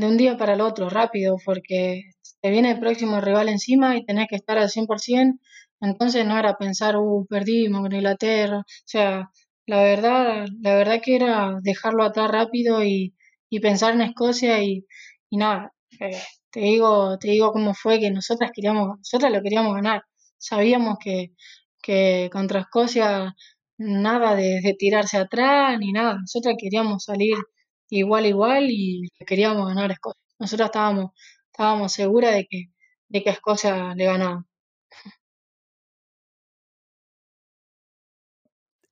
de 0.01 0.07
un 0.07 0.17
día 0.17 0.37
para 0.37 0.53
el 0.55 0.61
otro, 0.61 0.89
rápido, 0.89 1.37
porque 1.45 2.03
te 2.41 2.49
viene 2.51 2.71
el 2.71 2.79
próximo 2.79 3.21
rival 3.21 3.49
encima 3.49 3.95
y 3.97 4.05
tenés 4.05 4.27
que 4.29 4.35
estar 4.35 4.57
al 4.57 4.69
100%, 4.69 5.39
entonces 5.81 6.25
no 6.25 6.37
era 6.37 6.57
pensar, 6.57 6.97
uh, 6.97 7.25
perdimos 7.29 7.81
con 7.81 7.93
Inglaterra, 7.93 8.59
o 8.59 8.63
sea, 8.85 9.29
la 9.67 9.83
verdad, 9.83 10.45
la 10.61 10.75
verdad 10.75 11.01
que 11.03 11.15
era 11.15 11.57
dejarlo 11.61 12.03
atrás 12.03 12.29
rápido 12.31 12.83
y, 12.83 13.15
y 13.49 13.59
pensar 13.59 13.93
en 13.93 14.01
Escocia 14.01 14.63
y, 14.63 14.85
y 15.29 15.37
nada, 15.37 15.73
eh, 15.99 16.17
te 16.51 16.61
digo, 16.61 17.17
te 17.19 17.29
digo 17.31 17.51
cómo 17.51 17.73
fue 17.73 17.99
que 17.99 18.11
nosotras 18.11 18.51
queríamos, 18.53 18.97
nosotras 18.97 19.31
lo 19.31 19.41
queríamos 19.41 19.75
ganar, 19.75 20.03
sabíamos 20.37 20.97
que, 21.03 21.33
que 21.81 22.29
contra 22.31 22.61
Escocia 22.61 23.35
nada 23.77 24.35
de, 24.35 24.61
de 24.61 24.73
tirarse 24.77 25.17
atrás 25.17 25.77
ni 25.79 25.91
nada, 25.91 26.15
nosotras 26.19 26.55
queríamos 26.59 27.03
salir 27.05 27.35
igual 27.91 28.25
igual 28.25 28.67
y 28.69 29.09
queríamos 29.27 29.67
ganar 29.67 29.91
a 29.91 29.93
Escocia. 29.93 30.21
Nosotros 30.39 30.67
estábamos, 30.67 31.11
estábamos 31.51 31.93
seguras 31.93 32.33
de 32.35 32.47
que, 32.47 32.65
de 33.09 33.23
que 33.23 33.29
a 33.29 33.33
Escocia 33.33 33.95
le 33.95 34.05
ganaba. 34.05 34.45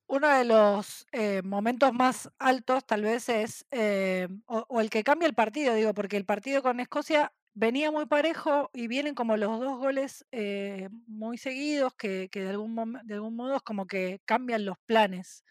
Uno 0.08 0.28
de 0.28 0.44
los 0.44 1.06
eh, 1.12 1.42
momentos 1.44 1.94
más 1.94 2.30
altos 2.40 2.86
tal 2.86 3.04
vez 3.04 3.30
es, 3.30 3.66
eh, 3.72 4.28
o, 4.48 4.82
el 4.82 4.90
que 4.90 5.04
cambia 5.04 5.28
el 5.28 5.36
partido, 5.36 5.76
digo, 5.76 5.94
porque 5.94 6.18
el 6.18 6.26
partido 6.26 6.64
con 6.64 6.80
Escocia 6.80 7.32
venía 7.54 7.92
muy 7.92 8.08
parejo 8.08 8.72
y 8.74 8.88
vienen 8.88 9.14
como 9.14 9.38
los 9.38 9.60
dos 9.60 9.78
goles 9.78 10.26
eh, 10.32 10.90
muy 11.06 11.38
seguidos 11.38 11.94
que, 11.96 12.28
que 12.32 12.42
de, 12.42 12.50
algún 12.50 13.00
de 13.04 13.14
algún 13.14 13.36
modo 13.36 13.56
es 13.58 13.62
como 13.62 13.86
que 13.86 14.20
cambian 14.26 14.66
los 14.66 14.78
planes. 14.88 15.44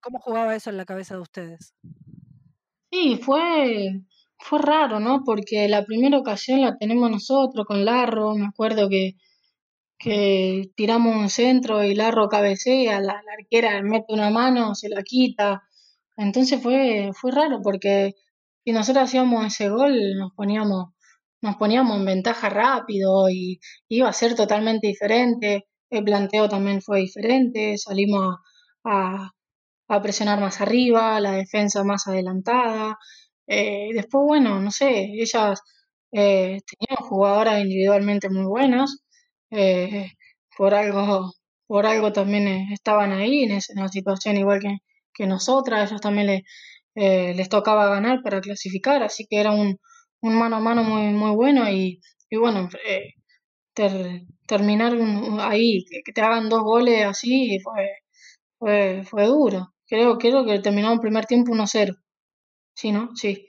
¿Cómo 0.00 0.20
jugaba 0.20 0.54
eso 0.54 0.68
en 0.70 0.76
la 0.76 0.84
cabeza 0.84 1.14
de 1.14 1.22
ustedes? 1.22 1.74
Sí, 2.94 3.18
fue, 3.20 4.02
fue 4.38 4.60
raro, 4.60 5.00
¿no? 5.00 5.22
Porque 5.24 5.68
la 5.68 5.84
primera 5.84 6.16
ocasión 6.18 6.60
la 6.60 6.76
tenemos 6.76 7.10
nosotros 7.10 7.66
con 7.66 7.84
Larro, 7.84 8.34
me 8.36 8.46
acuerdo 8.46 8.88
que, 8.88 9.14
que 9.98 10.70
tiramos 10.76 11.16
un 11.16 11.30
centro 11.30 11.82
y 11.84 11.94
Larro 11.94 12.28
cabecea, 12.28 13.00
la, 13.00 13.14
la 13.24 13.32
arquera 13.40 13.82
mete 13.82 14.12
una 14.14 14.30
mano, 14.30 14.74
se 14.76 14.88
la 14.90 15.02
quita. 15.02 15.62
Entonces 16.16 16.62
fue, 16.62 17.10
fue 17.14 17.32
raro 17.32 17.60
porque 17.62 18.14
si 18.64 18.72
nosotros 18.72 19.04
hacíamos 19.06 19.46
ese 19.46 19.68
gol 19.70 19.94
nos 20.18 20.32
poníamos, 20.34 20.94
nos 21.42 21.56
poníamos 21.56 21.98
en 21.98 22.06
ventaja 22.06 22.48
rápido 22.50 23.30
y 23.30 23.60
iba 23.88 24.08
a 24.08 24.12
ser 24.14 24.36
totalmente 24.36 24.86
diferente. 24.88 25.66
El 25.90 26.04
planteo 26.04 26.48
también 26.48 26.82
fue 26.82 27.00
diferente, 27.00 27.78
salimos 27.78 28.36
a, 28.84 29.24
a 29.26 29.34
presionar 30.02 30.40
más 30.40 30.60
arriba, 30.60 31.20
la 31.20 31.32
defensa 31.32 31.84
más 31.84 32.06
adelantada. 32.06 32.98
Eh, 33.46 33.90
después, 33.94 34.24
bueno, 34.26 34.60
no 34.60 34.70
sé, 34.70 35.04
ellas 35.14 35.60
eh, 36.12 36.60
tenían 36.70 37.08
jugadoras 37.08 37.60
individualmente 37.62 38.28
muy 38.30 38.44
buenas, 38.46 38.98
eh, 39.50 40.10
por 40.56 40.74
algo, 40.74 41.32
por 41.66 41.86
algo 41.86 42.12
también 42.12 42.48
eh, 42.48 42.68
estaban 42.72 43.12
ahí 43.12 43.44
en, 43.44 43.52
esa- 43.52 43.88
situación 43.88 44.36
igual 44.36 44.60
que, 44.60 44.78
que 45.14 45.26
nosotras, 45.26 45.90
ellos 45.90 46.00
también 46.00 46.26
le- 46.28 46.44
eh, 46.96 47.34
les 47.34 47.48
tocaba 47.48 47.88
ganar 47.88 48.22
para 48.22 48.40
clasificar, 48.40 49.02
así 49.02 49.26
que 49.28 49.40
era 49.40 49.52
un, 49.52 49.78
un 50.22 50.34
mano 50.38 50.56
a 50.56 50.60
mano 50.60 50.82
muy, 50.84 51.12
muy 51.12 51.30
bueno 51.36 51.68
y, 51.70 52.00
y 52.30 52.36
bueno, 52.36 52.68
ter- 53.74 54.22
terminar 54.46 54.94
un- 54.96 55.40
ahí, 55.40 55.84
que 56.04 56.12
te 56.12 56.20
hagan 56.22 56.48
dos 56.48 56.62
goles 56.62 57.04
así, 57.06 57.58
fue, 57.62 57.88
fue, 58.58 59.04
fue 59.10 59.26
duro. 59.26 59.73
Creo, 59.86 60.18
creo 60.18 60.44
que 60.44 60.58
terminamos 60.60 60.96
el 60.96 61.00
primer 61.00 61.26
tiempo 61.26 61.52
uno 61.52 61.66
cero 61.66 61.94
Sí, 62.74 62.92
¿no? 62.92 63.10
Sí. 63.16 63.48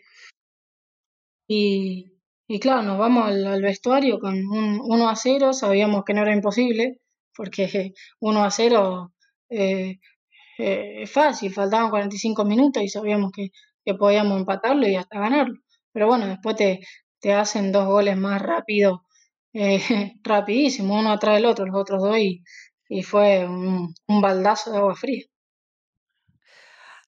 Y, 1.47 2.13
y 2.47 2.59
claro, 2.59 2.83
nos 2.83 2.97
vamos 2.99 3.25
al, 3.27 3.61
vestuario 3.61 4.19
con 4.19 4.35
un 4.47 4.79
uno 4.83 5.09
a 5.09 5.15
cero 5.15 5.53
sabíamos 5.53 6.03
que 6.05 6.13
no 6.13 6.21
era 6.23 6.33
imposible, 6.33 6.99
porque 7.35 7.93
uno 8.19 8.43
a 8.43 8.51
cero 8.51 9.13
eh, 9.49 9.99
eh, 10.59 11.03
es 11.03 11.11
fácil, 11.11 11.53
faltaban 11.53 11.89
45 11.91 12.45
minutos 12.45 12.83
y 12.83 12.89
sabíamos 12.89 13.31
que, 13.33 13.49
que 13.85 13.95
podíamos 13.95 14.39
empatarlo 14.39 14.87
y 14.87 14.95
hasta 14.95 15.19
ganarlo. 15.19 15.55
Pero 15.93 16.07
bueno, 16.07 16.27
después 16.27 16.55
te, 16.57 16.81
te 17.21 17.33
hacen 17.33 17.71
dos 17.71 17.87
goles 17.87 18.17
más 18.17 18.41
rápido, 18.41 19.03
eh, 19.53 20.13
rapidísimo, 20.23 20.99
uno 20.99 21.11
atrás 21.11 21.35
del 21.35 21.45
otro, 21.47 21.65
los 21.65 21.75
otros 21.77 22.03
dos, 22.03 22.17
y, 22.19 22.43
y 22.89 23.03
fue 23.03 23.45
un, 23.47 23.93
un 24.07 24.21
baldazo 24.21 24.71
de 24.71 24.77
agua 24.79 24.95
fría. 24.95 25.23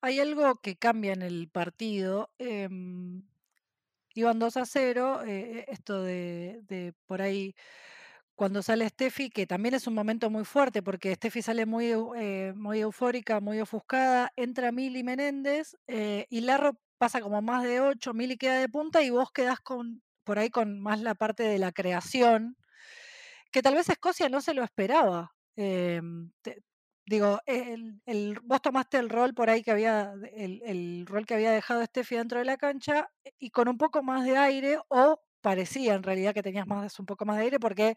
Hay 0.08 0.22
algo 0.22 0.56
que 0.62 0.78
cambia 0.78 1.12
en 1.12 1.22
el 1.22 1.50
partido. 1.50 2.32
em, 2.38 3.24
iban 4.16 4.40
2 4.40 4.56
a 4.58 4.66
0, 4.66 5.22
eh, 5.26 5.66
esto 5.68 6.02
de, 6.04 6.94
por 7.08 7.22
ahí 7.22 7.56
cuando 8.36 8.62
sale 8.64 8.88
Steffi, 8.90 9.30
que 9.32 9.48
también 9.48 9.76
es 9.76 9.88
un 9.88 9.96
momento 9.96 10.30
muy 10.30 10.46
fuerte, 10.46 10.82
porque 10.84 11.14
Steffi 11.16 11.42
sale 11.42 11.66
muy, 11.66 11.94
eh, 12.18 12.54
muy 12.56 12.80
eufórica, 12.82 13.42
muy 13.42 13.60
ofuscada, 13.62 14.32
entra 14.38 14.72
Mili 14.72 15.04
Menéndez 15.04 15.76
eh, 15.88 16.26
y 16.30 16.42
Larro 16.42 16.80
pasa 16.98 17.22
como 17.22 17.42
más 17.42 17.64
de 17.64 17.82
8, 17.82 18.14
Mili 18.14 18.38
queda 18.38 18.60
de 18.60 18.70
punta 18.70 19.04
y 19.04 19.10
vos 19.10 19.32
quedás 19.34 19.60
con, 19.60 20.04
por 20.24 20.40
ahí 20.40 20.50
con 20.50 20.80
más 20.80 21.02
la 21.02 21.16
parte 21.16 21.44
de 21.44 21.60
la 21.60 21.74
creación, 21.74 22.56
que 23.52 23.62
tal 23.62 23.76
vez 23.76 23.90
Escocia 23.90 24.30
no 24.30 24.42
se 24.42 24.54
lo 24.54 24.64
esperaba. 24.64 25.34
em, 25.58 26.32
digo, 27.08 27.40
el, 27.48 28.02
el- 28.08 28.40
vos 28.44 28.62
tomaste 28.64 29.00
el 29.00 29.10
rol 29.10 29.34
por 29.36 29.50
ahí 29.52 29.64
que 29.64 29.72
había, 29.72 30.14
el, 30.34 31.06
rol 31.08 31.26
que 31.28 31.36
había 31.36 31.52
dejado 31.52 31.84
Steffi 31.86 32.18
dentro 32.18 32.40
de 32.40 32.46
la 32.46 32.58
cancha 32.58 33.10
eh, 33.26 33.32
y 33.40 33.52
con 33.52 33.70
un 33.70 33.78
poco 33.80 34.04
más 34.04 34.26
de 34.26 34.38
aire, 34.38 34.80
o 34.90 35.22
parecía 35.42 35.96
en 35.96 36.04
realidad 36.04 36.34
que 36.36 36.44
tenías 36.44 36.68
más, 36.68 37.00
un 37.00 37.06
poco 37.08 37.26
más 37.26 37.38
de 37.38 37.44
aire, 37.46 37.60
porque 37.60 37.96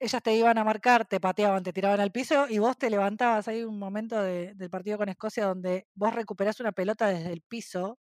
ellas 0.00 0.22
te 0.22 0.34
iban 0.36 0.58
a 0.58 0.64
marcar, 0.64 1.06
te 1.06 1.20
pateaban, 1.20 1.62
te 1.64 1.72
tiraban 1.72 2.00
al 2.00 2.12
piso 2.12 2.46
y 2.48 2.58
vos 2.58 2.78
te 2.78 2.90
levantabas. 2.90 3.48
Hay 3.48 3.64
un 3.64 3.78
momento 3.78 4.22
de- 4.22 4.54
del 4.54 4.70
partido 4.70 4.98
con 4.98 5.08
Escocia 5.10 5.46
donde 5.46 5.86
vos 5.94 6.14
recuperás 6.14 6.60
una 6.60 6.72
pelota 6.72 7.08
desde 7.08 7.32
el 7.32 7.42
piso, 7.42 7.98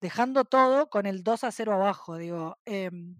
dejando 0.00 0.44
todo 0.44 0.88
con 0.90 1.06
el 1.06 1.22
2 1.22 1.44
a 1.44 1.52
0 1.52 1.72
abajo. 1.74 2.16
Digo, 2.16 2.58
em, 2.64 3.16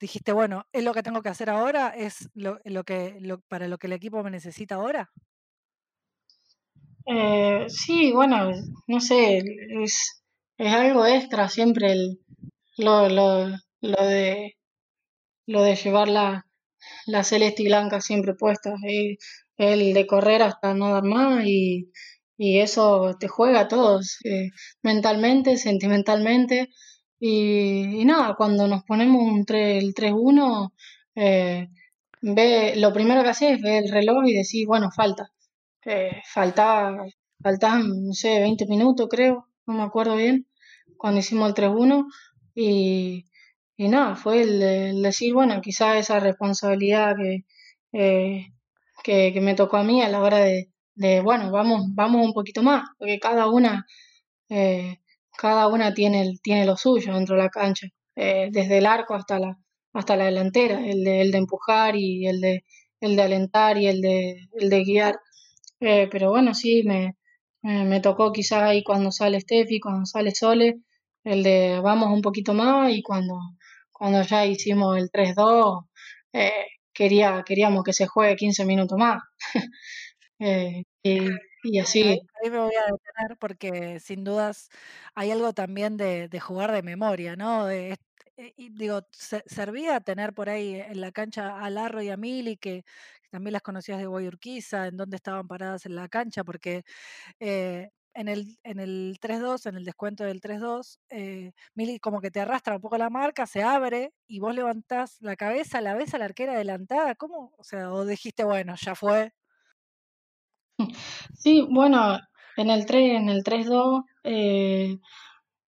dijiste, 0.00 0.32
bueno, 0.32 0.66
es 0.72 0.84
lo 0.84 0.94
que 0.94 1.02
tengo 1.02 1.22
que 1.22 1.28
hacer 1.30 1.50
ahora, 1.50 1.90
es 1.90 2.30
lo, 2.34 2.60
que, 2.84 3.18
para 3.48 3.68
lo 3.68 3.78
que 3.78 3.86
el 3.88 3.94
equipo 3.94 4.22
me 4.24 4.30
necesita 4.30 4.76
ahora. 4.76 5.12
Eh, 7.06 7.66
sí, 7.68 8.12
bueno, 8.12 8.50
no 8.86 9.00
sé, 9.00 9.38
es, 9.82 10.22
es 10.58 10.72
algo 10.72 11.06
extra 11.06 11.48
siempre 11.48 11.92
el, 11.92 12.20
lo, 12.78 13.08
lo, 13.08 13.48
lo 13.82 14.06
de, 14.06 14.54
lo 15.46 15.62
de 15.62 15.76
llevar 15.76 16.08
la, 16.08 16.46
la 17.06 17.24
celeste 17.24 17.62
y 17.64 17.66
blanca 17.66 18.00
siempre 18.02 18.34
puesta, 18.34 18.74
el 19.58 19.94
de 19.94 20.06
correr 20.06 20.42
hasta 20.42 20.74
no 20.74 20.90
dar 20.92 21.04
más 21.04 21.44
y, 21.46 21.90
y 22.38 22.60
eso 22.60 23.16
te 23.20 23.28
juega 23.28 23.60
a 23.62 23.68
todos, 23.68 24.18
eh, 24.24 24.50
mentalmente, 24.82 25.56
sentimentalmente 25.58 26.70
y, 27.20 28.00
y 28.02 28.04
nada, 28.06 28.34
cuando 28.36 28.68
nos 28.68 28.84
ponemos 28.84 29.22
un 29.22 29.44
tre- 29.46 29.78
el 29.78 29.94
3-1, 29.94 30.74
eh, 31.16 31.68
ve, 32.22 32.74
lo 32.76 32.92
primero 32.92 33.22
que 33.24 33.30
haces 33.30 33.52
es 33.54 33.62
ver 33.62 33.84
el 33.84 33.92
reloj 33.92 34.26
y 34.26 34.34
decir, 34.34 34.66
bueno, 34.66 34.90
falta. 34.92 35.30
Eh, 35.86 36.22
faltaba, 36.32 37.04
faltaban, 37.42 38.06
no 38.06 38.12
sé, 38.14 38.40
20 38.40 38.66
minutos 38.66 39.08
creo, 39.10 39.48
no 39.66 39.74
me 39.74 39.82
acuerdo 39.82 40.16
bien 40.16 40.46
cuando 40.96 41.20
hicimos 41.20 41.48
el 41.48 41.54
3-1 41.54 42.06
y, 42.54 43.24
y 43.76 43.88
nada, 43.88 44.16
fue 44.16 44.42
el, 44.42 45.02
decir, 45.02 45.34
bueno, 45.34 45.60
quizás 45.60 45.96
esa 45.96 46.20
responsabilidad 46.20 47.14
que, 47.16 47.44
eh, 47.92 48.46
que, 49.02 49.32
que, 49.32 49.40
me 49.40 49.54
tocó 49.54 49.76
a 49.76 49.84
mí 49.84 50.02
a 50.02 50.08
la 50.08 50.20
hora 50.22 50.38
de, 50.38 50.70
de, 50.94 51.20
bueno, 51.20 51.50
vamos, 51.50 51.82
vamos 51.94 52.24
un 52.24 52.32
poquito 52.32 52.62
más, 52.62 52.84
porque 52.98 53.18
cada 53.18 53.48
una, 53.50 53.86
eh, 54.48 54.98
cada 55.36 55.68
una 55.68 55.94
tiene, 55.94 56.38
tiene 56.42 56.64
lo 56.66 56.76
suyo 56.76 57.14
dentro 57.14 57.36
de 57.36 57.42
la 57.42 57.50
cancha, 57.50 57.88
eh, 58.16 58.48
desde 58.52 58.78
el 58.78 58.86
arco 58.86 59.14
hasta 59.14 59.38
la, 59.38 59.58
hasta 59.92 60.16
la 60.16 60.26
delantera, 60.26 60.86
el 60.86 61.04
de, 61.04 61.20
el 61.22 61.32
de 61.32 61.38
empujar 61.38 61.96
y 61.96 62.26
el 62.26 62.40
de, 62.40 62.64
el 63.00 63.16
de 63.16 63.22
alentar 63.22 63.76
y 63.78 63.86
el 63.88 64.00
de, 64.00 64.48
el 64.58 64.70
de 64.70 64.84
guiar. 64.84 65.18
Eh, 65.86 66.08
pero 66.10 66.30
bueno, 66.30 66.54
sí, 66.54 66.82
me, 66.84 67.16
me 67.62 68.00
tocó 68.00 68.32
quizás 68.32 68.62
ahí 68.62 68.82
cuando 68.82 69.10
sale 69.12 69.40
Steffi, 69.40 69.80
cuando 69.80 70.06
sale 70.06 70.30
Sole, 70.34 70.80
el 71.24 71.42
de 71.42 71.80
vamos 71.82 72.10
un 72.10 72.22
poquito 72.22 72.54
más 72.54 72.90
y 72.92 73.02
cuando, 73.02 73.34
cuando 73.92 74.22
ya 74.22 74.46
hicimos 74.46 74.96
el 74.96 75.10
3-2, 75.10 75.84
eh, 76.32 76.66
quería, 76.92 77.42
queríamos 77.46 77.84
que 77.84 77.92
se 77.92 78.06
juegue 78.06 78.36
15 78.36 78.64
minutos 78.64 78.98
más. 78.98 79.22
eh, 80.38 80.84
y, 81.02 81.18
y, 81.64 81.78
así. 81.78 82.02
Ahí, 82.02 82.20
ahí, 82.44 82.50
me 82.50 82.58
voy 82.60 82.74
a 82.74 82.92
detener 82.92 83.38
porque 83.38 84.00
sin 84.00 84.24
dudas 84.24 84.70
hay 85.14 85.30
algo 85.30 85.52
también 85.52 85.96
de, 85.96 86.28
de 86.28 86.40
jugar 86.40 86.72
de 86.72 86.82
memoria, 86.82 87.36
¿no? 87.36 87.66
De, 87.66 87.96
eh, 88.36 88.52
digo, 88.72 89.02
se, 89.12 89.42
servía 89.46 90.00
tener 90.00 90.34
por 90.34 90.48
ahí 90.48 90.74
en 90.74 91.00
la 91.00 91.12
cancha 91.12 91.58
a 91.60 91.70
Larro 91.70 92.02
y 92.02 92.10
a 92.10 92.16
Mili, 92.16 92.56
que, 92.56 92.84
también 93.34 93.54
las 93.54 93.62
conocías 93.62 93.98
de 93.98 94.06
Guayurquiza, 94.06 94.86
en 94.86 94.96
dónde 94.96 95.16
estaban 95.16 95.48
paradas 95.48 95.86
en 95.86 95.96
la 95.96 96.08
cancha, 96.08 96.44
porque 96.44 96.84
eh, 97.40 97.90
en 98.14 98.28
el, 98.28 98.58
en 98.62 98.78
el 98.78 99.18
3-2, 99.20 99.66
en 99.66 99.74
el 99.74 99.84
descuento 99.84 100.22
del 100.22 100.40
3-2, 100.40 101.00
eh, 101.10 101.50
Mili 101.74 101.98
como 101.98 102.20
que 102.20 102.30
te 102.30 102.38
arrastra 102.38 102.76
un 102.76 102.80
poco 102.80 102.96
la 102.96 103.10
marca, 103.10 103.44
se 103.48 103.64
abre 103.64 104.12
y 104.28 104.38
vos 104.38 104.54
levantás 104.54 105.16
la 105.20 105.34
cabeza, 105.34 105.80
la 105.80 105.96
ves 105.96 106.14
a 106.14 106.18
la 106.18 106.26
arquera 106.26 106.52
adelantada, 106.52 107.16
¿cómo? 107.16 107.52
O 107.58 107.64
sea, 107.64 107.92
o 107.92 108.06
dijiste, 108.06 108.44
bueno, 108.44 108.76
ya 108.80 108.94
fue. 108.94 109.32
Sí, 111.36 111.66
bueno, 111.68 112.20
en 112.56 112.70
el 112.70 112.86
3, 112.86 113.16
en 113.16 113.28
el 113.30 113.42
3-2, 113.42 114.04
eh, 114.22 114.96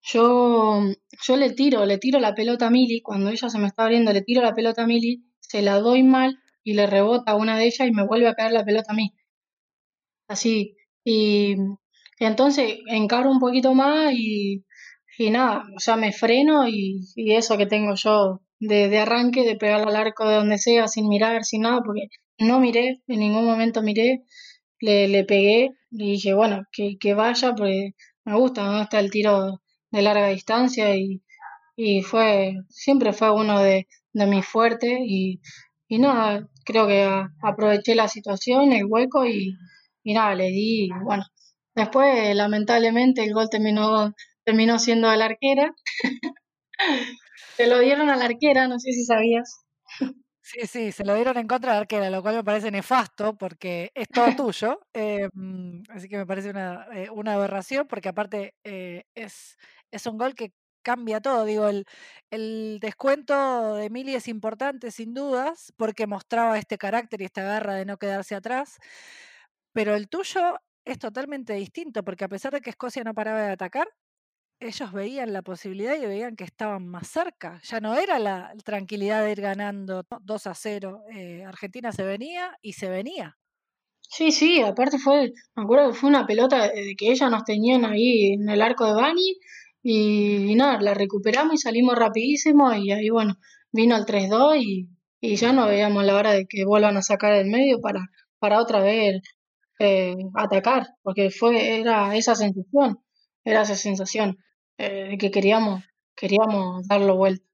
yo, 0.02 0.82
yo 1.26 1.36
le 1.36 1.50
tiro, 1.50 1.84
le 1.84 1.98
tiro 1.98 2.20
la 2.20 2.36
pelota 2.36 2.68
a 2.68 2.70
Mili, 2.70 3.02
cuando 3.02 3.30
ella 3.30 3.50
se 3.50 3.58
me 3.58 3.66
está 3.66 3.82
abriendo, 3.82 4.12
le 4.12 4.22
tiro 4.22 4.40
la 4.40 4.54
pelota 4.54 4.84
a 4.84 4.86
Mili, 4.86 5.24
se 5.40 5.62
la 5.62 5.80
doy 5.80 6.04
mal 6.04 6.38
y 6.66 6.74
le 6.74 6.86
rebota 6.86 7.32
a 7.32 7.36
una 7.36 7.56
de 7.58 7.66
ellas 7.66 7.88
y 7.88 7.92
me 7.92 8.06
vuelve 8.06 8.28
a 8.28 8.34
caer 8.34 8.52
la 8.52 8.64
pelota 8.64 8.92
a 8.92 8.96
mí. 8.96 9.14
Así. 10.28 10.76
Y 11.04 11.56
entonces 12.18 12.78
encaro 12.88 13.30
un 13.30 13.38
poquito 13.40 13.74
más 13.74 14.12
y, 14.14 14.64
y 15.18 15.30
nada, 15.30 15.64
o 15.76 15.80
sea, 15.80 15.96
me 15.96 16.12
freno 16.12 16.68
y, 16.68 17.00
y 17.14 17.34
eso 17.34 17.56
que 17.58 17.66
tengo 17.66 17.94
yo 17.94 18.40
de, 18.60 18.88
de, 18.88 18.98
arranque, 18.98 19.44
de 19.44 19.56
pegar 19.56 19.86
al 19.88 19.96
arco 19.96 20.28
de 20.28 20.36
donde 20.36 20.58
sea, 20.58 20.88
sin 20.88 21.08
mirar, 21.08 21.44
sin 21.44 21.62
nada, 21.62 21.82
porque 21.84 22.08
no 22.38 22.60
miré, 22.60 23.02
en 23.06 23.20
ningún 23.20 23.46
momento 23.46 23.82
miré, 23.82 24.24
le, 24.80 25.08
le 25.08 25.24
pegué 25.24 25.70
y 25.90 26.12
dije, 26.12 26.34
bueno, 26.34 26.64
que, 26.72 26.98
que 26.98 27.14
vaya, 27.14 27.54
porque 27.54 27.92
me 28.24 28.36
gusta, 28.36 28.70
me 28.70 28.80
gusta 28.80 29.00
el 29.00 29.10
tiro 29.10 29.62
de 29.92 30.02
larga 30.02 30.28
distancia 30.28 30.96
y, 30.96 31.22
y 31.76 32.02
fue, 32.02 32.54
siempre 32.70 33.12
fue 33.12 33.32
uno 33.32 33.60
de, 33.62 33.88
de 34.12 34.26
mis 34.26 34.46
fuertes 34.46 34.98
y, 35.02 35.40
y 35.88 35.98
nada, 35.98 36.48
creo 36.66 36.86
que 36.86 37.08
aproveché 37.42 37.94
la 37.94 38.08
situación, 38.08 38.72
el 38.72 38.84
hueco 38.84 39.24
y, 39.24 39.56
y 40.02 40.14
nada, 40.14 40.34
le 40.34 40.48
di, 40.48 40.90
bueno, 41.04 41.24
después 41.74 42.34
lamentablemente 42.36 43.24
el 43.24 43.32
gol 43.32 43.48
terminó, 43.48 44.12
terminó 44.44 44.78
siendo 44.78 45.08
de 45.08 45.16
la 45.16 45.26
arquera. 45.26 45.74
Se 47.56 47.66
lo 47.66 47.78
dieron 47.78 48.10
a 48.10 48.16
la 48.16 48.26
arquera, 48.26 48.68
no 48.68 48.78
sé 48.78 48.92
si 48.92 49.04
sabías. 49.04 49.64
Sí, 50.42 50.66
sí, 50.66 50.92
se 50.92 51.04
lo 51.04 51.14
dieron 51.16 51.36
en 51.38 51.48
contra 51.48 51.72
de 51.72 51.76
la 51.76 51.80
arquera, 51.80 52.08
lo 52.08 52.22
cual 52.22 52.36
me 52.36 52.44
parece 52.44 52.70
nefasto 52.70 53.36
porque 53.36 53.90
es 53.94 54.06
todo 54.08 54.26
tuyo. 54.36 54.78
Eh, 54.92 55.28
así 55.88 56.08
que 56.08 56.18
me 56.18 56.26
parece 56.26 56.50
una, 56.50 56.86
eh, 56.92 57.08
una 57.10 57.34
aberración 57.34 57.88
porque 57.88 58.10
aparte 58.10 58.54
eh, 58.62 59.04
es, 59.14 59.56
es 59.90 60.06
un 60.06 60.18
gol 60.18 60.34
que 60.34 60.52
cambia 60.86 61.20
todo. 61.20 61.44
Digo, 61.44 61.66
el, 61.68 61.84
el 62.30 62.78
descuento 62.80 63.74
de 63.74 63.90
Mili 63.90 64.14
es 64.14 64.28
importante, 64.28 64.92
sin 64.92 65.14
dudas, 65.14 65.72
porque 65.76 66.06
mostraba 66.06 66.58
este 66.58 66.78
carácter 66.78 67.20
y 67.22 67.24
esta 67.24 67.42
garra 67.42 67.74
de 67.74 67.84
no 67.84 67.96
quedarse 67.98 68.36
atrás. 68.36 68.78
Pero 69.72 69.96
el 69.96 70.08
tuyo 70.08 70.60
es 70.84 70.98
totalmente 71.00 71.54
distinto, 71.54 72.04
porque 72.04 72.24
a 72.24 72.28
pesar 72.28 72.52
de 72.52 72.60
que 72.60 72.70
Escocia 72.70 73.02
no 73.04 73.14
paraba 73.14 73.42
de 73.42 73.52
atacar, 73.52 73.88
ellos 74.60 74.92
veían 74.92 75.32
la 75.32 75.42
posibilidad 75.42 75.96
y 75.96 76.06
veían 76.06 76.36
que 76.36 76.44
estaban 76.44 76.86
más 76.86 77.08
cerca. 77.08 77.60
Ya 77.64 77.80
no 77.80 77.94
era 77.96 78.18
la 78.20 78.54
tranquilidad 78.64 79.24
de 79.24 79.32
ir 79.32 79.40
ganando 79.40 80.04
2 80.22 80.46
a 80.46 80.54
0. 80.54 81.02
Eh, 81.12 81.44
Argentina 81.44 81.90
se 81.92 82.04
venía 82.04 82.56
y 82.62 82.74
se 82.74 82.88
venía. 82.88 83.36
Sí, 84.08 84.30
sí, 84.30 84.60
aparte 84.62 84.98
fue, 84.98 85.32
me 85.56 85.64
acuerdo 85.64 85.90
que 85.90 85.98
fue 85.98 86.08
una 86.08 86.26
pelota 86.26 86.68
de 86.68 86.94
que 86.96 87.10
ellas 87.10 87.30
nos 87.30 87.44
tenían 87.44 87.84
ahí 87.84 88.34
en 88.34 88.48
el 88.48 88.62
arco 88.62 88.86
de 88.86 88.94
Bani 88.94 89.36
y, 89.88 90.56
nada, 90.56 90.80
la 90.80 90.94
recuperamos 90.94 91.54
y 91.54 91.58
salimos 91.58 91.96
rapidísimo 91.96 92.74
y 92.74 92.90
ahí 92.90 93.08
bueno, 93.08 93.36
vino 93.70 93.96
el 93.96 94.04
3-2 94.04 94.56
y, 94.60 94.88
ya 95.36 95.52
no 95.52 95.66
veíamos 95.66 96.04
la 96.04 96.16
hora 96.16 96.32
de 96.32 96.46
que 96.46 96.64
vuelvan 96.64 96.96
a 96.96 97.02
sacar 97.02 97.32
el 97.34 97.48
medio 97.48 97.80
para, 97.80 98.00
para 98.40 98.60
otra 98.60 98.80
vez 98.80 99.22
eh, 99.78 100.16
atacar, 100.34 100.88
porque 101.02 101.30
fue, 101.30 101.78
era 101.78 102.16
esa 102.16 102.34
sensación, 102.34 102.98
era 103.44 103.62
esa 103.62 103.76
sensación 103.76 104.38
eh, 104.78 105.16
que 105.20 105.30
queríamos, 105.30 105.84
queríamos 106.16 106.86
darlo 106.88 107.16
vuelta. 107.16 107.44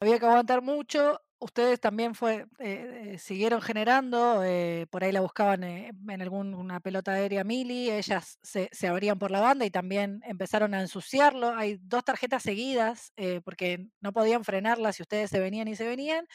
Había 0.00 0.18
que 0.18 0.26
aguantar 0.26 0.60
mucho, 0.60 1.20
ustedes 1.42 1.80
también 1.80 2.14
fue, 2.14 2.46
eh, 2.58 3.16
siguieron 3.18 3.60
generando, 3.60 4.42
eh, 4.44 4.86
por 4.90 5.02
ahí 5.02 5.12
la 5.12 5.20
buscaban 5.20 5.64
eh, 5.64 5.92
en 6.08 6.22
alguna 6.22 6.80
pelota 6.80 7.12
aérea 7.12 7.44
Mili, 7.44 7.90
ellas 7.90 8.38
se, 8.42 8.68
se, 8.72 8.88
abrían 8.88 9.18
por 9.18 9.30
la 9.30 9.40
banda 9.40 9.66
y 9.66 9.70
también 9.70 10.22
empezaron 10.24 10.72
a 10.74 10.80
ensuciarlo. 10.80 11.54
Hay 11.54 11.78
dos 11.82 12.04
tarjetas 12.04 12.42
seguidas 12.44 13.12
porque 13.44 13.88
no 14.00 14.12
podían 14.12 14.44
frenarlas 14.44 14.96
si 14.96 15.02
ustedes 15.02 15.30
se 15.30 15.40
venían 15.40 15.68
y 15.68 15.76
se 15.76 15.86
venían. 15.86 16.26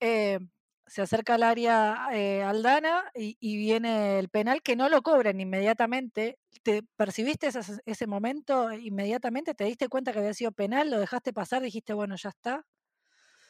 se 0.00 1.02
acerca 1.02 1.34
al 1.34 1.42
área 1.42 2.06
Aldana 2.48 3.04
y, 3.14 3.36
y, 3.40 3.56
viene 3.56 4.18
el 4.18 4.28
penal 4.28 4.62
que 4.62 4.76
no 4.76 4.88
lo 4.88 5.02
cobran 5.02 5.40
inmediatamente. 5.40 6.38
¿Te 6.62 6.82
percibiste 6.96 7.48
ese, 7.48 7.60
ese 7.86 8.06
momento 8.06 8.72
inmediatamente? 8.72 9.54
¿Te 9.54 9.64
diste 9.64 9.88
cuenta 9.88 10.12
que 10.12 10.18
había 10.20 10.34
sido 10.34 10.52
penal? 10.52 10.90
¿Lo 10.90 11.00
dejaste 11.00 11.32
pasar? 11.32 11.62
¿Dijiste, 11.62 11.94
bueno, 11.94 12.16
ya 12.16 12.30
está? 12.30 12.66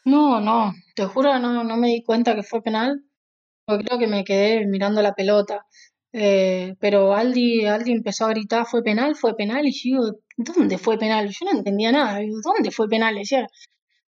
No, 0.05 0.41
no, 0.41 0.73
te 0.95 1.07
juro, 1.07 1.39
no, 1.39 1.65
no 1.65 1.77
me 1.77 1.89
di 1.89 2.03
cuenta 2.03 2.35
que 2.35 2.43
fue 2.43 2.63
penal, 2.63 3.05
porque 3.67 3.85
creo 3.85 3.99
que 3.99 4.07
me 4.09 4.25
quedé 4.25 4.67
mirando 4.67 5.03
la 5.03 5.15
pelota. 5.15 5.67
Eh, 6.13 6.75
pero 6.81 7.15
Aldi, 7.15 7.67
Aldi 7.67 7.93
empezó 7.93 8.27
a 8.27 8.31
gritar, 8.31 8.67
fue 8.67 8.83
penal, 8.83 9.17
fue 9.17 9.37
penal, 9.37 9.67
y 9.67 9.73
yo 9.73 10.03
digo, 10.03 10.19
¿dónde 10.37 10.79
fue 10.79 10.99
penal? 10.99 11.29
Yo 11.31 11.47
no 11.47 11.53
entendía 11.59 11.93
nada, 11.93 12.19
digo, 12.19 12.39
¿dónde 12.45 12.71
fue 12.71 12.89
penal? 12.89 13.15
decía, 13.17 13.47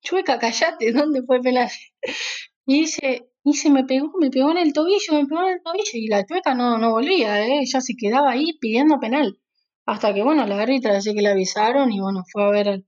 chueca, 0.02 0.40
callate, 0.40 0.92
¿dónde 0.94 1.24
fue 1.24 1.42
penal? 1.42 1.70
Y 2.68 2.82
dice, 2.82 3.30
y 3.44 3.70
me 3.72 3.84
pegó, 3.86 4.12
me 4.20 4.30
pegó 4.30 4.52
en 4.52 4.60
el 4.60 4.74
tobillo, 4.74 5.14
me 5.14 5.26
pegó 5.26 5.42
en 5.48 5.54
el 5.56 5.64
tobillo, 5.64 5.92
y 5.94 6.08
la 6.08 6.26
chueca 6.26 6.54
no, 6.56 6.78
no 6.78 6.92
volvía, 6.92 7.46
¿eh? 7.48 7.62
ella 7.62 7.82
se 7.82 7.96
quedaba 7.98 8.32
ahí 8.32 8.58
pidiendo 8.60 9.00
penal. 9.00 9.40
Hasta 9.88 10.14
que, 10.14 10.24
bueno, 10.24 10.46
la 10.46 10.62
árbitra 10.62 10.94
decía 10.94 11.14
que 11.16 11.22
le 11.22 11.30
avisaron, 11.30 11.92
y 11.92 12.00
bueno, 12.00 12.24
fue 12.32 12.44
a 12.44 12.50
ver 12.52 12.68
el, 12.68 12.86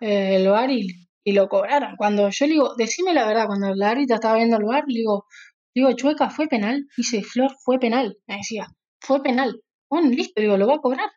eh, 0.00 0.36
el 0.36 0.48
bar 0.48 0.70
y 0.70 1.08
y 1.24 1.32
lo 1.32 1.48
cobraron. 1.48 1.96
Cuando 1.96 2.30
yo 2.30 2.46
le 2.46 2.52
digo, 2.52 2.74
decime 2.76 3.14
la 3.14 3.26
verdad, 3.26 3.46
cuando 3.46 3.74
la 3.74 3.90
árbitra 3.90 4.16
estaba 4.16 4.36
viendo 4.36 4.56
el 4.56 4.64
bar, 4.64 4.84
le 4.86 4.98
digo, 5.00 5.26
digo, 5.74 5.92
Chueca, 5.92 6.30
¿fue 6.30 6.48
penal? 6.48 6.86
Dice, 6.96 7.22
Flor, 7.22 7.54
fue 7.64 7.78
penal. 7.78 8.16
Me 8.26 8.36
decía, 8.38 8.68
fue 9.00 9.22
penal. 9.22 9.60
Bueno, 9.88 10.10
listo, 10.10 10.40
digo, 10.40 10.56
lo 10.56 10.66
va 10.66 10.76
a 10.76 10.80
cobrar. 10.80 11.10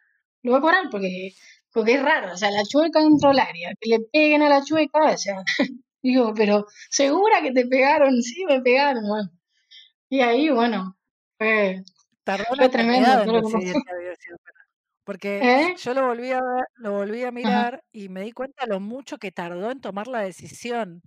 Lo 0.44 0.52
va 0.52 0.60
a 0.60 0.62
cobrar 0.62 0.90
porque, 0.92 1.34
porque 1.72 1.96
es 1.96 2.04
raro. 2.04 2.34
O 2.34 2.38
sea, 2.38 2.52
la 2.52 2.64
Chueca 2.64 3.02
dentro 3.02 3.30
del 3.30 3.40
área, 3.40 3.74
que 3.80 3.90
le 3.90 4.00
peguen 4.12 4.42
a 4.44 4.50
la 4.50 4.64
Chueca, 4.64 5.14
o 5.14 5.18
sea, 5.18 5.44
digo, 6.04 6.34
pero 6.36 6.66
¿segura 6.90 7.42
que 7.42 7.52
te 7.52 7.66
pegaron? 7.66 8.22
Sí, 8.22 8.46
me 8.46 8.62
pegaron. 8.62 9.04
Bueno. 9.08 9.30
Y 10.10 10.22
ahí, 10.22 10.50
bueno, 10.50 10.98
fue, 11.38 11.84
fue 12.58 12.70
tremendo. 12.70 13.26
Porque 15.06 15.48
¿Eh? 15.48 15.76
yo 15.76 15.94
lo 15.94 16.08
volví 16.08 16.32
a 16.32 16.42
ver, 16.42 16.66
lo 16.76 16.94
volví 16.94 17.24
a 17.26 17.32
mirar 17.32 17.44
Ajá. 17.44 17.86
y 17.94 18.10
me 18.10 18.22
di 18.24 18.32
cuenta 18.34 18.66
lo 18.68 18.80
mucho 18.82 19.18
que 19.20 19.32
tardó 19.32 19.72
en 19.72 19.82
tomar 19.82 20.08
la 20.08 20.22
decisión. 20.22 21.04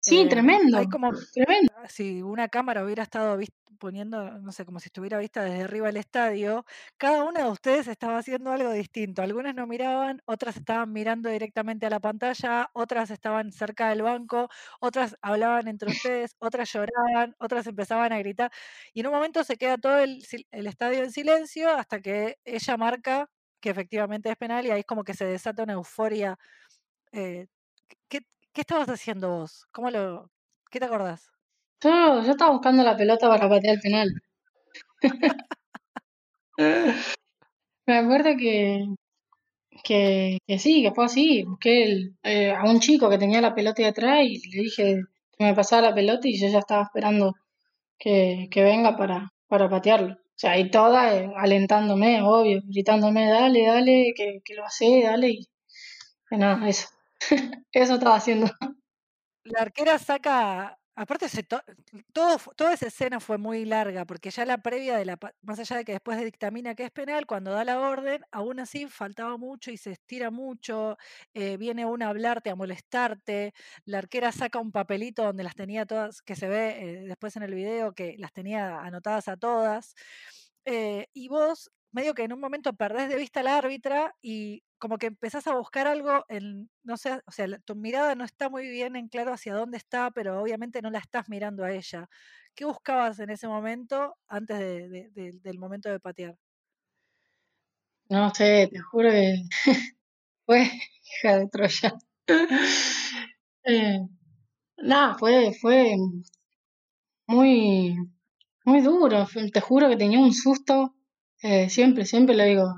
Sí, 0.00 0.26
Eh, 0.26 0.28
tremendo, 0.28 0.78
hay 0.78 0.86
como 0.88 1.12
tremendo. 1.32 1.72
si 1.88 2.22
una 2.22 2.48
cámara 2.48 2.84
hubiera 2.84 3.02
estado 3.04 3.36
poniendo, 3.82 4.38
no 4.38 4.52
sé, 4.52 4.64
como 4.64 4.78
si 4.78 4.86
estuviera 4.86 5.18
vista 5.18 5.42
desde 5.42 5.64
arriba 5.64 5.88
del 5.88 5.96
estadio, 5.96 6.64
cada 6.96 7.24
una 7.24 7.40
de 7.44 7.50
ustedes 7.50 7.88
estaba 7.88 8.18
haciendo 8.18 8.52
algo 8.52 8.70
distinto. 8.70 9.22
Algunas 9.22 9.56
no 9.56 9.66
miraban, 9.66 10.22
otras 10.24 10.56
estaban 10.56 10.92
mirando 10.92 11.28
directamente 11.28 11.86
a 11.86 11.90
la 11.90 11.98
pantalla, 11.98 12.70
otras 12.74 13.10
estaban 13.10 13.50
cerca 13.52 13.88
del 13.90 14.02
banco, 14.02 14.48
otras 14.80 15.16
hablaban 15.20 15.66
entre 15.66 15.86
ustedes, 16.06 16.36
otras 16.38 16.72
lloraban, 16.72 17.34
otras 17.40 17.66
empezaban 17.66 18.12
a 18.12 18.18
gritar. 18.18 18.52
Y 18.94 19.00
en 19.00 19.08
un 19.08 19.14
momento 19.14 19.42
se 19.42 19.56
queda 19.56 19.76
todo 19.78 19.98
el, 19.98 20.24
el 20.52 20.66
estadio 20.68 21.02
en 21.02 21.10
silencio 21.12 21.68
hasta 21.76 22.00
que 22.00 22.38
ella 22.44 22.76
marca 22.76 23.28
que 23.60 23.70
efectivamente 23.70 24.30
es 24.30 24.36
penal 24.36 24.64
y 24.66 24.70
ahí 24.70 24.80
es 24.80 24.86
como 24.86 25.04
que 25.04 25.14
se 25.14 25.24
desata 25.24 25.62
una 25.64 25.72
euforia. 25.74 26.38
Eh, 27.12 27.48
¿qué, 28.08 28.20
¿Qué 28.52 28.60
estabas 28.62 28.88
haciendo 28.90 29.30
vos? 29.30 29.66
¿Cómo 29.72 29.90
lo, 29.90 30.30
¿Qué 30.70 30.80
te 30.80 30.86
acordás? 30.86 31.30
Yo, 31.82 32.22
yo 32.22 32.30
estaba 32.30 32.52
buscando 32.52 32.84
la 32.84 32.96
pelota 32.96 33.28
para 33.28 33.48
patear 33.48 33.74
el 33.74 33.80
penal. 33.80 34.08
Me 37.86 37.98
acuerdo 37.98 38.36
que, 38.38 38.86
que, 39.82 40.38
que 40.46 40.58
sí, 40.58 40.82
que 40.82 40.92
fue 40.92 41.06
así. 41.06 41.42
Busqué 41.42 41.84
el, 41.84 42.16
eh, 42.22 42.52
a 42.52 42.64
un 42.64 42.80
chico 42.80 43.10
que 43.10 43.18
tenía 43.18 43.40
la 43.40 43.54
pelota 43.54 43.82
de 43.82 43.88
atrás 43.88 44.20
y 44.24 44.38
le 44.50 44.62
dije 44.62 45.02
que 45.36 45.44
me 45.44 45.54
pasara 45.54 45.88
la 45.88 45.94
pelota 45.94 46.28
y 46.28 46.38
yo 46.38 46.48
ya 46.48 46.60
estaba 46.60 46.84
esperando 46.84 47.34
que, 47.98 48.48
que 48.50 48.62
venga 48.62 48.96
para, 48.96 49.32
para 49.48 49.68
patearlo. 49.68 50.14
O 50.14 50.36
sea, 50.36 50.58
y 50.58 50.70
toda 50.70 51.14
eh, 51.16 51.32
alentándome, 51.36 52.22
obvio, 52.22 52.60
gritándome, 52.64 53.28
dale, 53.28 53.66
dale, 53.66 54.12
que, 54.16 54.40
que 54.44 54.54
lo 54.54 54.64
hace, 54.64 55.02
dale. 55.02 55.30
Y 55.30 55.48
nada, 56.30 56.68
eso. 56.68 56.88
eso 57.72 57.94
estaba 57.94 58.16
haciendo. 58.16 58.50
La 59.44 59.62
arquera 59.62 59.98
saca 59.98 60.78
Aparte, 60.96 61.26
todo, 62.12 62.38
toda 62.54 62.74
esa 62.74 62.86
escena 62.88 63.18
fue 63.18 63.38
muy 63.38 63.64
larga, 63.64 64.04
porque 64.04 64.30
ya 64.30 64.44
la 64.44 64.58
previa 64.58 64.96
de 64.98 65.06
la, 65.06 65.18
más 65.40 65.58
allá 65.58 65.76
de 65.78 65.84
que 65.86 65.92
después 65.92 66.20
dictamina 66.22 66.74
que 66.74 66.84
es 66.84 66.90
penal, 66.90 67.24
cuando 67.26 67.50
da 67.50 67.64
la 67.64 67.80
orden, 67.80 68.22
aún 68.30 68.60
así 68.60 68.86
faltaba 68.86 69.38
mucho 69.38 69.70
y 69.70 69.78
se 69.78 69.92
estira 69.92 70.30
mucho, 70.30 70.98
eh, 71.32 71.56
viene 71.56 71.86
una 71.86 72.06
a 72.06 72.10
hablarte, 72.10 72.50
a 72.50 72.56
molestarte, 72.56 73.54
la 73.86 73.98
arquera 73.98 74.32
saca 74.32 74.58
un 74.58 74.70
papelito 74.70 75.24
donde 75.24 75.44
las 75.44 75.54
tenía 75.54 75.86
todas, 75.86 76.20
que 76.20 76.36
se 76.36 76.48
ve 76.48 77.00
eh, 77.00 77.04
después 77.06 77.36
en 77.36 77.44
el 77.44 77.54
video, 77.54 77.94
que 77.94 78.16
las 78.18 78.32
tenía 78.34 78.80
anotadas 78.80 79.28
a 79.28 79.38
todas, 79.38 79.94
eh, 80.66 81.06
y 81.14 81.28
vos 81.28 81.70
medio 81.92 82.14
que 82.14 82.24
en 82.24 82.32
un 82.32 82.40
momento 82.40 82.72
perdés 82.74 83.08
de 83.08 83.16
vista 83.16 83.40
al 83.40 83.48
árbitra 83.48 84.14
y 84.22 84.62
como 84.78 84.98
que 84.98 85.06
empezás 85.06 85.46
a 85.46 85.54
buscar 85.56 85.86
algo 85.86 86.24
en, 86.28 86.70
no 86.82 86.96
sé, 86.96 87.20
o 87.26 87.32
sea, 87.32 87.46
la- 87.48 87.58
tu 87.60 87.74
mirada 87.76 88.14
no 88.14 88.24
está 88.24 88.48
muy 88.50 88.68
bien 88.68 88.96
en 88.96 89.08
claro 89.08 89.32
hacia 89.32 89.54
dónde 89.54 89.78
está, 89.78 90.10
pero 90.10 90.40
obviamente 90.42 90.82
no 90.82 90.90
la 90.90 90.98
estás 90.98 91.28
mirando 91.28 91.64
a 91.64 91.72
ella. 91.72 92.08
¿Qué 92.54 92.64
buscabas 92.64 93.18
en 93.20 93.30
ese 93.30 93.48
momento 93.48 94.16
antes 94.28 94.58
de- 94.58 94.88
de- 94.88 95.10
de- 95.12 95.32
del 95.42 95.58
momento 95.58 95.88
de 95.90 96.00
patear? 96.00 96.36
No 98.10 98.30
sé, 98.34 98.68
te 98.70 98.78
juro 98.78 99.10
que 99.10 99.34
fue 100.46 100.70
hija 101.22 101.38
de 101.38 101.48
Troya. 101.48 101.94
Eh, 103.64 104.00
nada, 104.78 105.16
fue, 105.18 105.52
fue 105.60 105.96
muy, 107.26 107.96
muy 108.64 108.80
duro. 108.80 109.26
Te 109.52 109.60
juro 109.60 109.88
que 109.88 109.96
tenía 109.96 110.18
un 110.20 110.32
susto. 110.34 110.94
Eh, 111.42 111.68
siempre, 111.70 112.04
siempre 112.06 112.36
lo 112.36 112.44
digo. 112.44 112.74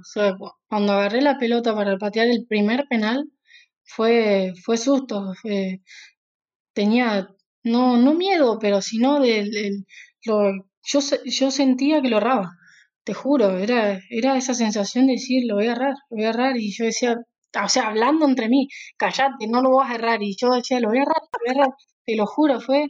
Cuando 0.68 0.92
agarré 0.92 1.22
la 1.22 1.38
pelota 1.38 1.74
para 1.74 1.96
patear 1.98 2.28
el 2.28 2.46
primer 2.46 2.86
penal, 2.88 3.30
fue, 3.84 4.52
fue 4.64 4.76
susto. 4.78 5.34
Tenía, 6.74 7.28
no, 7.62 7.96
no 7.96 8.14
miedo, 8.14 8.58
pero 8.60 8.80
sino 8.82 9.20
del, 9.20 9.50
del- 9.50 9.86
lo, 10.24 10.52
yo, 10.84 11.00
yo 11.24 11.50
sentía 11.50 12.02
que 12.02 12.08
lo 12.08 12.18
erraba, 12.18 12.50
te 13.04 13.14
juro, 13.14 13.56
era, 13.58 14.00
era 14.10 14.36
esa 14.36 14.54
sensación 14.54 15.06
de 15.06 15.12
decir, 15.14 15.44
lo 15.46 15.56
voy 15.56 15.66
a 15.68 15.72
errar, 15.72 15.94
lo 16.10 16.16
voy 16.16 16.24
a 16.24 16.30
errar, 16.30 16.56
y 16.56 16.72
yo 16.72 16.84
decía, 16.86 17.16
o 17.64 17.68
sea, 17.68 17.88
hablando 17.88 18.26
entre 18.26 18.48
mí, 18.48 18.68
callate, 18.96 19.46
no 19.48 19.62
lo 19.62 19.76
vas 19.76 19.90
a 19.90 19.94
errar, 19.96 20.22
y 20.22 20.36
yo 20.40 20.50
decía, 20.50 20.80
lo 20.80 20.88
voy 20.88 20.98
a 20.98 21.02
errar, 21.02 21.22
lo 21.22 21.38
voy 21.44 21.48
a 21.48 21.52
errar, 21.62 21.74
te 22.04 22.16
lo 22.16 22.26
juro, 22.26 22.60
fue, 22.60 22.88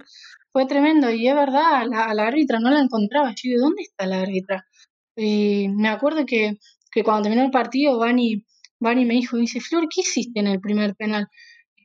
fue 0.52 0.66
tremendo, 0.66 1.10
y 1.10 1.28
es 1.28 1.34
verdad, 1.34 1.74
a 1.82 1.84
la, 1.86 2.14
la 2.14 2.26
árbitra 2.28 2.58
no 2.60 2.70
la 2.70 2.80
encontraba, 2.80 3.34
yo 3.36 3.58
¿dónde 3.60 3.82
está 3.82 4.06
la 4.06 4.20
árbitra? 4.22 4.64
Y 5.16 5.68
me 5.68 5.88
acuerdo 5.88 6.24
que, 6.26 6.54
que 6.90 7.04
cuando 7.04 7.24
terminó 7.24 7.44
el 7.44 7.50
partido, 7.50 7.98
Vani, 7.98 8.44
Vani 8.80 9.04
me 9.04 9.14
dijo, 9.14 9.36
dice, 9.36 9.60
Flor, 9.60 9.88
¿qué 9.88 10.00
hiciste 10.02 10.40
en 10.40 10.48
el 10.48 10.60
primer 10.60 10.94
penal? 10.96 11.28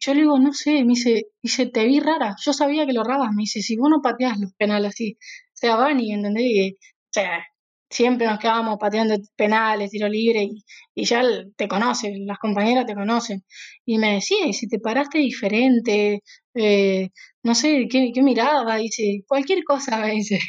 Yo 0.02 0.14
le 0.14 0.22
digo, 0.22 0.40
no 0.40 0.54
sé, 0.54 0.84
me 0.86 0.90
dice, 0.94 1.26
dice, 1.42 1.68
te 1.68 1.86
vi 1.86 2.00
rara, 2.00 2.36
yo 2.44 2.54
sabía 2.54 2.86
que 2.86 2.94
lo 2.94 3.02
errabas, 3.02 3.32
me 3.34 3.42
dice, 3.44 3.62
si 3.62 3.76
vos 3.78 3.90
no 3.90 4.02
pateás 4.02 4.40
los 4.40 4.54
penales 4.56 4.90
así, 4.94 5.18
o 5.22 5.52
sea, 5.54 5.76
Vani, 5.76 6.14
¿entendés? 6.14 6.74
O 6.74 7.12
sea, 7.12 7.46
siempre 7.90 8.28
nos 8.28 8.40
quedábamos 8.40 8.78
pateando 8.80 9.16
penales, 9.36 9.92
tiro 9.92 10.08
libre, 10.08 10.44
y, 10.44 10.64
y 10.96 11.06
ya 11.06 11.22
te 11.58 11.68
conocen, 11.68 12.26
las 12.26 12.38
compañeras 12.40 12.86
te 12.86 12.94
conocen. 12.96 13.44
Y 13.86 13.98
me 13.98 14.14
decía, 14.16 14.46
y 14.48 14.54
si 14.54 14.68
te 14.70 14.80
paraste 14.80 15.18
diferente, 15.20 16.22
eh, 16.54 17.10
no 17.44 17.56
sé, 17.56 17.88
¿qué, 17.90 18.12
qué 18.14 18.22
miraba? 18.24 18.78
Dice, 18.78 19.24
cualquier 19.28 19.64
cosa, 19.64 19.98
me 20.02 20.12
dice. 20.12 20.40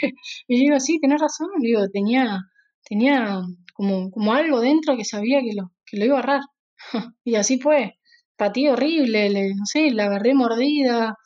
Y 0.49 0.59
yo 0.59 0.61
digo, 0.65 0.81
sí, 0.81 0.99
tenés 1.01 1.21
razón, 1.21 1.49
digo, 1.61 1.89
tenía, 1.93 2.39
tenía 2.85 3.41
como, 3.75 4.11
como 4.11 4.33
algo 4.35 4.61
dentro 4.61 4.97
que 4.97 5.05
sabía 5.05 5.41
que 5.41 5.55
lo, 5.55 5.73
que 5.87 5.99
lo 5.99 6.05
iba 6.07 6.17
a 6.19 6.21
errar. 6.21 6.41
Y 7.25 7.35
así 7.37 7.61
fue 7.61 7.97
pateé 8.37 8.71
horrible, 8.73 9.29
le, 9.31 9.55
no 9.55 9.67
sé, 9.67 9.91
la 9.91 10.05
agarré 10.07 10.35
mordida, 10.35 11.17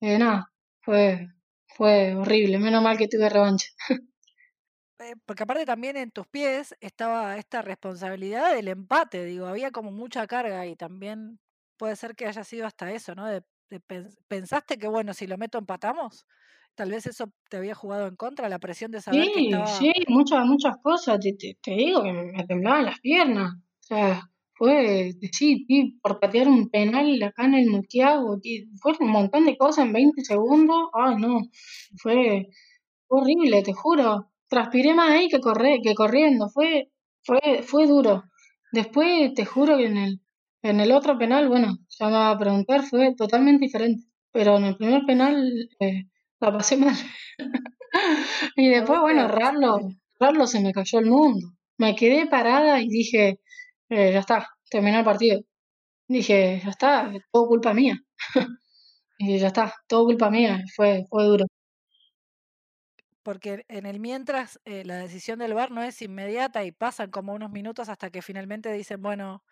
eh, 0.00 0.18
nada, 0.18 0.52
fue, 0.82 1.28
fue 1.68 2.14
horrible, 2.16 2.58
menos 2.58 2.82
mal 2.82 2.98
que 2.98 3.08
tuve 3.08 3.28
revancha. 3.28 3.68
Eh, 4.98 5.14
porque 5.26 5.42
aparte 5.42 5.66
también 5.66 5.96
en 5.98 6.10
tus 6.10 6.26
pies 6.26 6.74
estaba 6.80 7.36
esta 7.36 7.60
responsabilidad 7.60 8.54
del 8.54 8.68
empate, 8.68 9.24
digo, 9.26 9.46
había 9.46 9.70
como 9.70 9.90
mucha 9.90 10.26
carga 10.26 10.66
y 10.66 10.74
también 10.76 11.38
puede 11.76 11.96
ser 11.96 12.16
que 12.16 12.26
haya 12.26 12.44
sido 12.44 12.66
hasta 12.66 12.90
eso, 12.92 13.14
¿no? 13.14 13.26
De, 13.26 13.42
de 13.68 13.80
pens- 13.82 14.16
¿Pensaste 14.26 14.78
que, 14.78 14.88
bueno, 14.88 15.12
si 15.12 15.26
lo 15.26 15.36
meto 15.36 15.58
empatamos? 15.58 16.26
Tal 16.76 16.90
vez 16.92 17.06
eso 17.06 17.32
te 17.50 17.56
había 17.58 17.74
jugado 17.74 18.06
en 18.08 18.16
contra, 18.16 18.48
la 18.48 18.58
presión 18.60 18.90
de 18.92 19.00
saber 19.02 19.30
que 19.30 19.40
Sí, 19.40 19.40
estaba... 19.40 19.66
sí, 19.78 19.92
muchas, 20.08 20.44
muchas 20.46 20.76
cosas, 20.82 21.20
te, 21.20 21.32
te, 21.34 21.56
te 21.62 21.70
digo 21.72 22.02
que 22.02 22.12
me, 22.12 22.24
me 22.32 22.44
temblaban 22.46 22.86
las 22.86 23.00
piernas, 23.00 23.52
o 23.54 23.82
sea, 23.82 24.22
fue, 24.54 25.12
sí, 25.32 25.64
sí, 25.68 25.98
por 26.02 26.18
patear 26.18 26.48
un 26.48 26.68
penal 26.70 27.22
acá 27.22 27.44
en 27.44 27.54
el 27.54 27.70
Multiago, 27.70 28.38
tí- 28.40 28.68
fue 28.80 28.94
un 29.00 29.10
montón 29.10 29.44
de 29.46 29.56
cosas 29.56 29.86
en 29.86 29.92
20 29.92 30.24
segundos, 30.24 30.76
ay 30.92 31.16
no, 31.16 31.40
fue 32.02 32.46
horrible, 33.08 33.62
te 33.62 33.72
juro, 33.72 34.32
transpiré 34.48 34.94
más 34.94 35.10
ahí 35.10 35.28
que 35.28 35.40
corre, 35.40 35.80
que 35.82 35.94
corriendo, 35.94 36.48
fue, 36.48 36.90
fue, 37.22 37.62
fue 37.64 37.86
duro. 37.86 38.24
Después 38.72 39.34
te 39.34 39.44
juro 39.44 39.76
que 39.78 39.86
en 39.86 39.96
el, 39.98 40.20
en 40.62 40.80
el 40.80 40.92
otro 40.92 41.18
penal, 41.18 41.48
bueno, 41.48 41.78
ya 41.88 42.06
me 42.06 42.12
va 42.12 42.30
a 42.30 42.38
preguntar, 42.38 42.82
fue 42.84 43.14
totalmente 43.16 43.64
diferente, 43.66 44.04
pero 44.32 44.56
en 44.58 44.64
el 44.64 44.76
primer 44.76 45.04
penal 45.06 45.68
eh, 45.80 46.04
la 46.40 46.52
pasé 46.52 46.76
mal. 46.76 46.94
Y 48.56 48.74
¿A 48.74 48.80
después, 48.80 49.00
bueno? 49.00 49.28
Rarlo, 49.28 50.46
se 50.46 50.60
me 50.60 50.72
cayó 50.72 50.98
el 50.98 51.06
mundo. 51.06 51.48
Me 51.78 51.94
quedé 51.94 52.26
parada 52.26 52.80
y 52.80 52.88
dije, 52.88 53.40
eh, 53.88 54.12
ya 54.12 54.20
está, 54.20 54.48
terminó 54.70 54.98
el 54.98 55.04
partido. 55.04 55.40
Dije, 56.08 56.60
ya 56.64 56.70
está, 56.70 57.12
es 57.14 57.22
todo 57.32 57.48
culpa 57.48 57.74
mía. 57.74 57.98
Y 59.18 59.38
ya 59.38 59.46
está, 59.46 59.72
todo 59.88 60.04
culpa 60.04 60.30
mía, 60.30 60.62
fue, 60.76 61.06
fue 61.08 61.24
duro. 61.24 61.46
Porque 63.22 63.64
en 63.68 63.86
el 63.86 63.98
mientras 63.98 64.60
eh, 64.66 64.84
la 64.84 64.98
decisión 64.98 65.38
del 65.38 65.54
VAR 65.54 65.70
no 65.70 65.82
es 65.82 66.02
inmediata 66.02 66.64
y 66.64 66.72
pasan 66.72 67.10
como 67.10 67.32
unos 67.32 67.50
minutos 67.50 67.88
hasta 67.88 68.10
que 68.10 68.20
finalmente 68.20 68.70
dicen, 68.72 69.00
bueno, 69.00 69.42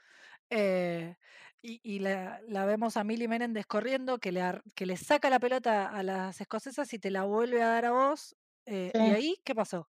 eh, 0.50 1.16
y, 1.64 1.80
y 1.82 2.00
la, 2.00 2.40
la 2.48 2.66
vemos 2.66 2.96
a 2.98 3.04
Milly 3.04 3.28
Menéndez 3.28 3.66
corriendo, 3.66 4.18
que 4.18 4.32
le, 4.32 4.42
ar- 4.42 4.62
que 4.76 4.86
le 4.86 4.96
saca 4.98 5.30
la 5.30 5.40
pelota 5.40 5.88
a 5.88 6.02
las 6.04 6.40
escocesas 6.40 6.92
y 6.94 6.98
te 7.00 7.10
la 7.10 7.24
vuelve 7.24 7.62
a 7.62 7.68
dar 7.68 7.86
a 7.86 7.92
vos. 7.92 8.36
eh, 8.66 8.94
¿Y 8.96 9.10
ahí 9.10 9.36
qué 9.44 9.54
pasó? 9.54 9.88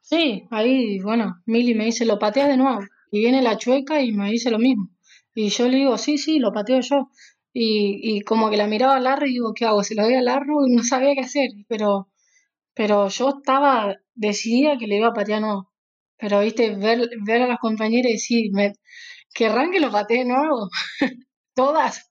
sí, 0.00 0.46
ahí, 0.50 0.98
bueno, 1.00 1.42
Mili 1.46 1.74
me 1.74 1.86
dice, 1.86 2.04
lo 2.04 2.18
pateas 2.18 2.48
de 2.48 2.56
nuevo. 2.56 2.80
Y 3.10 3.20
viene 3.20 3.42
la 3.42 3.56
chueca 3.58 4.00
y 4.02 4.12
me 4.12 4.30
dice 4.30 4.50
lo 4.50 4.58
mismo. 4.58 4.90
Y 5.34 5.48
yo 5.50 5.68
le 5.68 5.78
digo, 5.78 5.98
sí, 5.98 6.18
sí, 6.18 6.38
lo 6.38 6.52
pateo 6.52 6.80
yo. 6.80 7.10
Y, 7.52 8.16
y 8.18 8.20
como 8.22 8.50
que 8.50 8.56
la 8.56 8.66
miraba 8.66 8.96
a 8.96 9.00
Larry 9.00 9.30
y 9.30 9.32
digo, 9.34 9.54
¿qué 9.54 9.64
hago? 9.66 9.82
Se 9.84 9.94
lo 9.94 10.02
doy 10.04 10.14
a 10.14 10.22
Larry 10.22 10.52
y 10.68 10.74
no 10.74 10.82
sabía 10.82 11.14
qué 11.14 11.20
hacer. 11.20 11.50
Pero, 11.68 12.08
pero 12.74 13.08
yo 13.08 13.30
estaba 13.38 13.96
decidida 14.14 14.78
que 14.78 14.86
le 14.88 14.98
iba 14.98 15.08
a 15.08 15.14
patear 15.14 15.42
no. 15.42 15.72
Pero, 16.18 16.40
viste, 16.42 16.76
ver, 16.76 17.08
ver 17.26 17.42
a 17.42 17.48
las 17.48 17.60
compañeras 17.60 18.10
y 18.10 18.14
decir, 18.14 18.52
me, 18.52 18.74
querrán 19.34 19.70
que 19.72 19.80
lo 19.80 19.90
patee 19.90 20.20
de 20.20 20.24
nuevo. 20.26 20.68
Todas. 21.54 22.10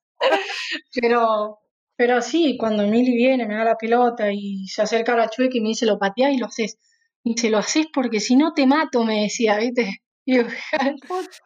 Pero, 0.94 1.60
pero 1.96 2.22
sí, 2.22 2.58
cuando 2.58 2.84
Emily 2.84 3.16
viene, 3.16 3.46
me 3.48 3.56
da 3.56 3.64
la 3.66 3.76
pelota 3.78 4.32
y 4.32 4.68
se 4.68 4.82
acerca 4.82 5.14
a 5.14 5.18
la 5.18 5.30
chueca 5.30 5.58
y 5.58 5.62
me 5.62 5.70
dice, 5.70 5.86
lo 5.86 6.00
pateás 6.00 6.34
y 6.34 6.38
lo 6.38 6.48
haces. 6.48 6.78
Y 7.24 7.38
se 7.38 7.50
lo 7.50 7.58
haces 7.60 7.88
porque 7.94 8.20
si 8.20 8.36
no 8.36 8.54
te 8.54 8.66
mato, 8.68 9.04
me 9.04 9.22
decía, 9.24 9.58
¿viste? 9.58 9.98
Y. 10.26 10.38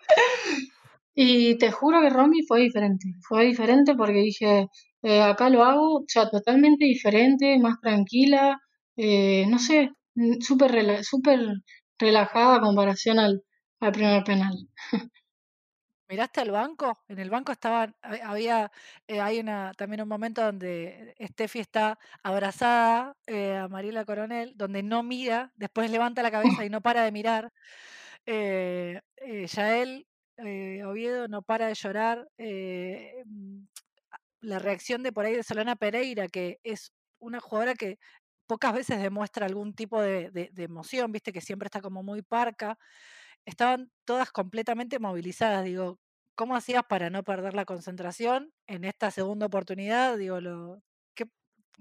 Y 1.16 1.58
te 1.58 1.72
juro 1.72 2.02
que 2.02 2.10
Romy 2.10 2.44
fue 2.44 2.62
diferente. 2.62 3.08
Fue 3.28 3.46
diferente 3.46 3.96
porque 3.96 4.20
dije, 4.22 4.68
eh, 5.02 5.22
acá 5.22 5.50
lo 5.50 5.64
hago, 5.64 5.98
o 6.00 6.06
sea, 6.08 6.30
totalmente 6.30 6.86
diferente, 6.86 7.58
más 7.60 7.80
tranquila, 7.82 8.60
eh, 8.96 9.46
no 9.48 9.58
sé, 9.60 9.90
mm, 10.16 10.42
súper 10.42 10.72
rela- 10.72 11.04
súper 11.04 11.40
relajada 12.00 12.60
comparación 12.62 13.20
al, 13.20 13.44
al 13.80 13.92
primer 13.92 14.24
penal. 14.24 14.56
¿Miraste 16.10 16.40
al 16.40 16.52
banco? 16.52 16.98
En 17.10 17.20
el 17.20 17.30
banco 17.30 17.52
estaban, 17.52 17.94
ha- 18.02 18.30
había, 18.32 18.72
eh, 19.08 19.20
hay 19.20 19.40
una, 19.40 19.74
también 19.74 20.02
un 20.02 20.08
momento 20.08 20.42
donde 20.42 21.16
Steffi 21.22 21.60
está 21.60 22.00
abrazada 22.24 23.18
eh, 23.28 23.56
a 23.58 23.68
Mariela 23.68 24.06
Coronel, 24.06 24.54
donde 24.56 24.84
no 24.84 25.04
mira, 25.04 25.52
después 25.56 25.92
levanta 25.92 26.24
la 26.24 26.32
cabeza 26.32 26.64
y 26.66 26.70
no 26.70 26.82
para 26.82 27.04
de 27.04 27.12
mirar. 27.12 27.52
eh, 28.26 29.02
eh, 29.18 29.48
Yael 29.48 30.08
eh, 30.38 30.84
Oviedo 30.86 31.28
no 31.28 31.42
para 31.44 31.68
de 31.68 31.76
llorar. 31.76 32.28
mm, 33.26 33.64
la 34.42 34.60
reacción 34.60 35.04
de 35.04 35.12
por 35.12 35.26
ahí 35.26 35.36
de 35.36 35.44
Solana 35.44 35.76
Pereira, 35.76 36.28
que 36.28 36.60
es 36.64 36.94
una 37.20 37.40
jugadora 37.40 37.76
que 37.76 37.98
pocas 38.48 38.74
veces 38.74 39.02
demuestra 39.02 39.46
algún 39.46 39.74
tipo 39.76 40.02
de, 40.02 40.32
de- 40.32 40.50
de 40.54 40.64
emoción, 40.64 41.12
viste 41.12 41.34
que 41.34 41.42
siempre 41.42 41.68
está 41.68 41.82
como 41.82 42.04
muy 42.04 42.22
parca. 42.22 42.78
Estaban 43.48 43.92
todas 44.06 44.32
completamente 44.32 45.00
movilizadas. 45.00 45.66
Digo, 45.66 46.00
¿cómo 46.36 46.56
hacías 46.58 46.84
para 46.90 47.10
no 47.12 47.24
perder 47.24 47.56
la 47.56 47.66
concentración 47.66 48.52
en 48.68 48.86
esta 48.86 49.12
segunda 49.12 49.48
oportunidad? 49.48 50.18
Digo, 50.18 50.42
lo, 50.42 50.84
¿qué, 51.16 51.26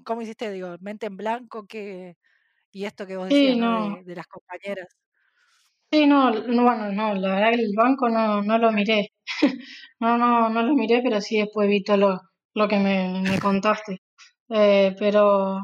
¿cómo 0.06 0.22
hiciste? 0.22 0.50
Digo, 0.52 0.76
mente 0.80 1.06
en 1.08 1.18
blanco, 1.18 1.66
que 1.68 2.16
y 2.72 2.84
esto 2.86 3.06
que 3.08 3.16
vos 3.18 3.28
Sí, 3.28 3.28
decías, 3.28 3.58
¿no? 3.58 3.72
no, 3.72 3.74
De, 3.74 4.04
de 4.04 4.16
las 4.16 4.28
compañeras. 4.28 4.88
sí, 5.90 6.06
no, 6.06 6.30
no, 6.30 6.62
bueno, 6.64 6.92
no, 6.92 7.14
la 7.14 7.34
verdad 7.36 7.50
que 7.52 7.60
el 7.62 7.72
banco 7.76 8.08
no, 8.08 8.42
no 8.42 8.58
lo 8.58 8.72
miré. 8.72 9.08
No, 10.00 10.18
no, 10.18 10.50
no 10.50 10.62
lo 10.62 10.74
miré, 10.74 11.00
pero 11.02 11.20
sí 11.22 11.38
después 11.38 11.68
vi 11.68 11.82
todo 11.82 11.96
lo, 11.96 12.20
lo 12.54 12.68
que 12.68 12.78
me, 12.78 13.22
me 13.22 13.38
contaste. 13.40 14.02
Eh, 14.50 14.94
pero, 14.98 15.60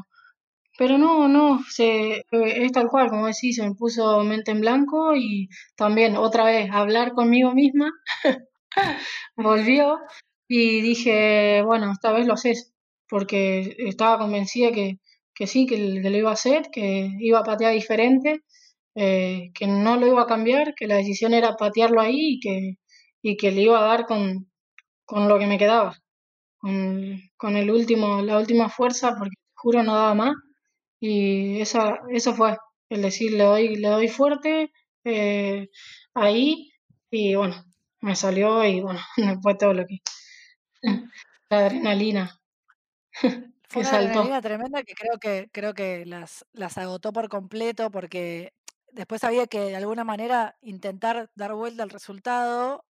pero 0.77 0.97
no, 0.97 1.27
no, 1.27 1.61
se, 1.69 2.17
eh, 2.17 2.25
es 2.31 2.71
tal 2.71 2.87
cual, 2.89 3.09
como 3.09 3.27
decís, 3.27 3.55
se 3.57 3.63
me 3.67 3.75
puso 3.75 4.23
mente 4.23 4.51
en 4.51 4.61
blanco 4.61 5.15
y 5.15 5.49
también 5.75 6.17
otra 6.17 6.45
vez 6.45 6.69
hablar 6.71 7.13
conmigo 7.13 7.53
misma 7.53 7.91
volvió 9.35 9.99
y 10.47 10.81
dije, 10.81 11.61
bueno, 11.63 11.91
esta 11.91 12.11
vez 12.11 12.27
lo 12.27 12.37
sé, 12.37 12.53
porque 13.09 13.75
estaba 13.79 14.19
convencida 14.19 14.71
que, 14.71 14.99
que 15.33 15.47
sí, 15.47 15.65
que, 15.65 15.75
que 16.01 16.09
lo 16.09 16.17
iba 16.17 16.29
a 16.31 16.33
hacer, 16.33 16.69
que 16.71 17.09
iba 17.19 17.39
a 17.39 17.43
patear 17.43 17.73
diferente, 17.73 18.43
eh, 18.95 19.51
que 19.55 19.67
no 19.67 19.97
lo 19.97 20.07
iba 20.07 20.23
a 20.23 20.27
cambiar, 20.27 20.75
que 20.75 20.87
la 20.87 20.95
decisión 20.97 21.33
era 21.33 21.55
patearlo 21.55 22.01
ahí 22.01 22.35
y 22.35 22.39
que, 22.39 22.77
y 23.21 23.37
que 23.37 23.51
le 23.51 23.61
iba 23.63 23.79
a 23.79 23.87
dar 23.87 24.05
con, 24.05 24.51
con 25.05 25.27
lo 25.29 25.39
que 25.39 25.47
me 25.47 25.57
quedaba, 25.57 25.97
con, 26.59 27.21
con 27.37 27.57
el 27.57 27.71
último, 27.71 28.21
la 28.21 28.39
última 28.39 28.69
fuerza, 28.69 29.15
porque 29.17 29.35
juro 29.55 29.83
no 29.83 29.95
daba 29.95 30.15
más. 30.15 30.35
Y 31.05 31.59
esa, 31.59 31.99
eso 32.11 32.33
fue, 32.33 32.57
el 32.89 33.01
decir 33.01 33.33
le 33.33 33.43
doy, 33.43 33.75
le 33.75 33.89
doy 33.89 34.07
fuerte 34.07 34.71
eh, 35.03 35.67
ahí 36.13 36.71
y 37.11 37.35
bueno, 37.35 37.65
me 37.99 38.15
salió 38.15 38.63
y 38.63 38.79
bueno, 38.79 39.01
después 39.17 39.57
todo 39.57 39.73
lo 39.73 39.85
que, 39.85 39.99
la 41.49 41.57
adrenalina 41.57 42.39
Fue 43.69 43.81
una 43.81 43.89
saltó. 43.91 43.97
adrenalina 43.97 44.41
tremenda 44.41 44.83
que 44.83 44.93
creo 44.93 45.19
que 45.19 45.49
creo 45.51 45.73
que 45.73 46.05
las 46.05 46.45
las 46.53 46.77
agotó 46.77 47.11
por 47.11 47.27
completo, 47.27 47.91
porque 47.91 48.53
después 48.93 49.23
había 49.25 49.47
que, 49.47 49.59
de 49.59 49.75
alguna 49.75 50.05
manera, 50.05 50.57
intentar 50.61 51.29
dar 51.35 51.53
vuelta 51.53 51.83
al 51.83 51.89
resultado. 51.89 52.85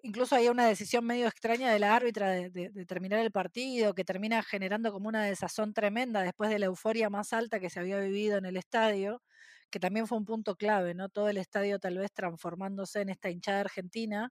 Incluso 0.00 0.34
había 0.36 0.50
una 0.50 0.66
decisión 0.66 1.04
medio 1.04 1.26
extraña 1.28 1.70
de 1.72 1.78
la 1.78 1.94
árbitra 1.94 2.30
de 2.30 2.86
terminar 2.86 3.20
el 3.20 3.30
partido, 3.30 3.94
que 3.94 4.04
termina 4.04 4.42
generando 4.42 4.90
como 4.92 5.08
una 5.08 5.24
desazón 5.24 5.74
tremenda 5.74 6.22
después 6.22 6.50
de 6.50 6.58
la 6.58 6.66
euforia 6.66 7.10
más 7.10 7.32
alta 7.32 7.60
que 7.60 7.70
se 7.70 7.78
había 7.80 7.98
vivido 8.00 8.38
en 8.38 8.46
el 8.46 8.56
estadio, 8.56 9.22
que 9.70 9.78
también 9.80 10.06
fue 10.06 10.18
un 10.18 10.24
punto 10.24 10.56
clave, 10.56 10.94
¿no? 10.94 11.08
Todo 11.08 11.28
el 11.28 11.36
estadio 11.38 11.78
tal 11.78 11.98
vez 11.98 12.10
transformándose 12.12 13.02
en 13.02 13.10
esta 13.10 13.30
hinchada 13.30 13.60
argentina, 13.60 14.30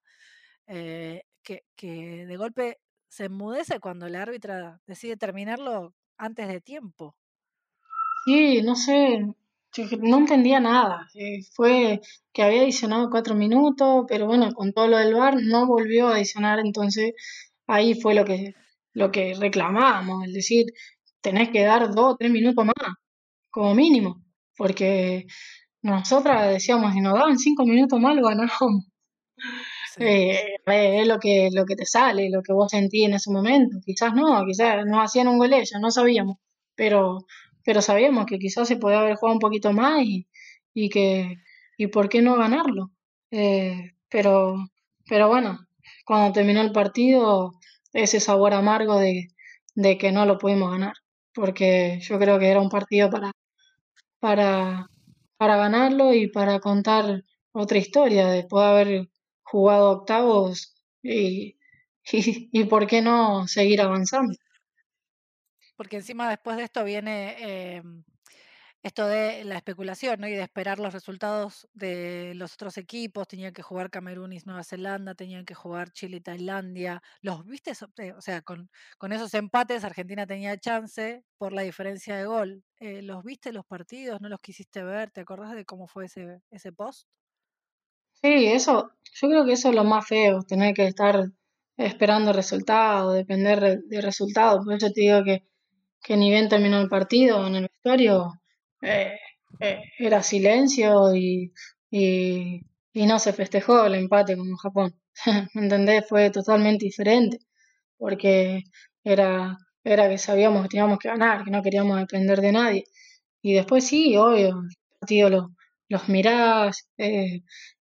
eh, 0.68 1.24
que, 1.44 1.64
que 1.76 2.26
de 2.28 2.38
golpe 2.38 2.80
se 3.10 3.26
enmudece 3.26 3.80
cuando 3.80 4.10
la 4.10 4.24
árbitra 4.24 4.82
decide 4.88 5.18
terminarlo 5.18 5.96
antes 6.18 6.48
de 6.48 6.62
tiempo. 6.62 7.16
Sí, 8.26 8.62
no 8.64 8.76
sé, 8.76 9.34
no 10.02 10.18
entendía 10.18 10.60
nada. 10.60 11.08
eh, 11.16 11.40
fue 11.54 12.02
que 12.34 12.44
había 12.44 12.62
adicionado 12.62 13.10
cuatro 13.10 13.36
minutos, 13.36 14.06
pero 14.08 14.26
bueno, 14.28 14.52
con 14.54 14.74
todo 14.74 14.88
lo 14.88 14.98
del 14.98 15.14
VAR 15.16 15.36
no 15.42 15.68
volvió 15.68 16.08
a 16.10 16.16
adicionar, 16.16 16.60
entonces 16.60 17.14
ahí 17.68 17.94
fue 18.00 18.14
lo 18.16 18.26
que, 18.26 18.54
lo 18.94 19.12
que 19.12 19.34
reclamábamos, 19.36 20.26
es 20.28 20.34
decir, 20.34 20.66
tenés 21.22 21.50
que 21.50 21.64
dar 21.64 21.94
dos 21.94 22.14
o 22.14 22.18
tres 22.18 22.32
minutos 22.32 22.66
más, 22.66 22.76
como 23.50 23.76
mínimo, 23.76 24.24
porque 24.58 25.26
nosotras 25.82 26.50
decíamos, 26.50 26.94
si 26.94 27.02
nos 27.02 27.14
daban 27.16 27.38
cinco 27.38 27.66
minutos 27.66 28.00
más, 28.00 28.16
lo 28.16 28.24
ganábamos. 28.28 28.86
Sí, 29.96 30.04
Eh, 30.06 30.56
es 30.66 31.08
lo 31.08 31.20
que, 31.20 31.50
lo 31.52 31.66
que 31.66 31.76
te 31.76 31.86
sale, 31.86 32.30
lo 32.30 32.42
que 32.42 32.54
vos 32.54 32.72
sentís 32.72 33.06
en 33.06 33.14
ese 33.16 33.32
momento. 33.32 33.78
Quizás 33.86 34.14
no, 34.14 34.46
quizás 34.46 34.86
nos 34.86 35.04
hacían 35.04 35.28
un 35.28 35.38
gol 35.38 35.52
no 35.82 35.92
sabíamos, 35.92 36.38
pero, 36.76 37.26
pero 37.64 37.82
sabíamos 37.82 38.26
que 38.26 38.40
quizás 38.40 38.68
se 38.68 38.78
podía 38.78 39.00
haber 39.02 39.16
jugado 39.16 39.36
un 39.36 39.40
poquito 39.40 39.74
más 39.74 40.02
y, 40.04 40.28
y 40.74 40.90
que, 40.90 41.38
y 41.78 41.88
por 41.88 42.10
qué 42.10 42.22
no 42.22 42.38
ganarlo. 42.38 42.92
Eh, 43.32 43.92
pero, 44.10 44.56
pero 45.08 45.28
bueno, 45.30 45.60
cuando 46.06 46.34
terminó 46.34 46.62
el 46.62 46.72
partido, 46.72 47.54
ese 47.94 48.20
sabor 48.20 48.54
amargo 48.54 48.98
de, 49.00 49.28
de 49.76 49.98
que 49.98 50.12
no 50.12 50.26
lo 50.26 50.38
pudimos 50.38 50.72
ganar, 50.72 50.94
porque 51.34 52.00
yo 52.02 52.20
creo 52.20 52.40
que 52.40 52.50
era 52.50 52.62
un 52.62 52.70
partido 52.70 53.10
para, 53.10 53.32
para, 54.20 54.88
para 55.38 55.58
ganarlo 55.58 56.14
y 56.14 56.28
para 56.30 56.60
contar 56.60 57.24
otra 57.54 57.78
historia, 57.78 58.28
de 58.28 58.44
poder 58.46 58.70
haber 58.88 59.10
jugado 59.44 59.92
octavos 59.92 60.76
y, 61.04 61.58
y, 62.14 62.50
y 62.52 62.64
por 62.66 62.88
qué 62.88 63.02
no 63.02 63.48
seguir 63.48 63.82
avanzando. 63.82 64.34
Porque 65.82 65.96
encima 65.98 66.30
después 66.30 66.58
de 66.58 66.64
esto 66.66 66.84
viene 66.84 67.78
em, 67.78 68.04
esto 68.84 69.08
de 69.08 69.44
la 69.46 69.56
especulación, 69.58 70.20
¿no? 70.22 70.28
Y 70.28 70.34
de 70.34 70.44
esperar 70.44 70.78
los 70.80 70.94
resultados 70.94 71.68
de 71.74 72.34
los 72.36 72.54
otros 72.54 72.78
equipos. 72.78 73.28
Tenían 73.28 73.52
que 73.54 73.64
jugar 73.64 73.90
Camerún 73.90 74.32
y 74.34 74.40
Nueva 74.46 74.64
Zelanda, 74.64 75.16
tenían 75.16 75.44
que 75.46 75.56
jugar 75.56 75.92
Chile 75.92 76.18
y 76.18 76.22
Tailandia. 76.22 77.02
¿Los 77.22 77.46
viste? 77.48 77.74
Eh, 77.98 78.14
O 78.14 78.22
sea, 78.22 78.44
con, 78.44 78.70
con 79.00 79.12
esos 79.12 79.34
empates 79.34 79.84
Argentina 79.84 80.28
tenía 80.28 80.56
chance 80.60 81.24
por 81.40 81.52
la 81.52 81.64
diferencia 81.64 82.16
de 82.16 82.26
gol. 82.26 82.64
Eh, 82.80 83.02
¿los 83.02 83.24
viste 83.24 83.52
los 83.54 83.66
partidos? 83.66 84.22
¿No 84.22 84.30
los 84.30 84.40
quisiste 84.42 84.84
ver? 84.84 85.10
¿Te 85.12 85.22
acordás 85.22 85.56
de 85.56 85.66
cómo 85.66 85.88
fue 85.88 86.06
ese, 86.06 86.42
ese 86.52 86.72
post? 86.72 87.08
Sí, 88.22 88.46
eso, 88.48 88.92
yo 89.14 89.28
creo 89.30 89.46
que 89.46 89.54
eso 89.54 89.70
es 89.70 89.76
lo 89.76 89.84
más 89.84 90.08
feo, 90.08 90.44
tener 90.44 90.74
que 90.74 90.86
estar 90.86 91.32
esperando 91.78 92.32
resultados, 92.34 93.16
depender 93.16 93.60
de, 93.60 93.78
de 93.84 94.02
resultados. 94.02 94.64
Por 94.64 94.74
eso 94.76 94.92
te 94.92 95.02
digo 95.02 95.24
que, 95.24 95.44
que 96.02 96.18
ni 96.18 96.30
bien 96.30 96.50
terminó 96.50 96.80
el 96.80 96.90
partido 96.90 97.46
en 97.48 97.56
el 97.56 97.64
vestuario, 97.64 98.34
eh, 98.82 99.18
eh, 99.60 99.82
era 100.00 100.24
silencio 100.24 101.16
y, 101.16 101.54
y, 101.92 102.62
no 102.94 103.20
se 103.20 103.34
festejó 103.34 103.86
el 103.86 103.96
empate 103.96 104.36
con 104.38 104.56
Japón. 104.58 104.96
¿Me 105.54 105.64
entendés? 105.64 106.08
Fue 106.08 106.32
totalmente 106.32 106.86
diferente, 106.86 107.40
porque 107.98 108.64
era, 109.04 109.58
era 109.84 110.10
que 110.10 110.18
sabíamos 110.18 110.64
que 110.64 110.70
teníamos 110.70 111.00
que 111.00 111.10
ganar, 111.10 111.44
que 111.44 111.52
no 111.52 111.62
queríamos 111.64 112.00
depender 112.00 112.42
de 112.42 112.52
nadie. 112.52 112.84
Y 113.42 113.54
después 113.54 113.86
sí, 113.88 114.18
obvio, 114.18 114.50
el 114.50 115.00
partido 115.00 115.52
los, 115.90 116.10
mirás, 116.10 116.88
eh, 116.98 117.42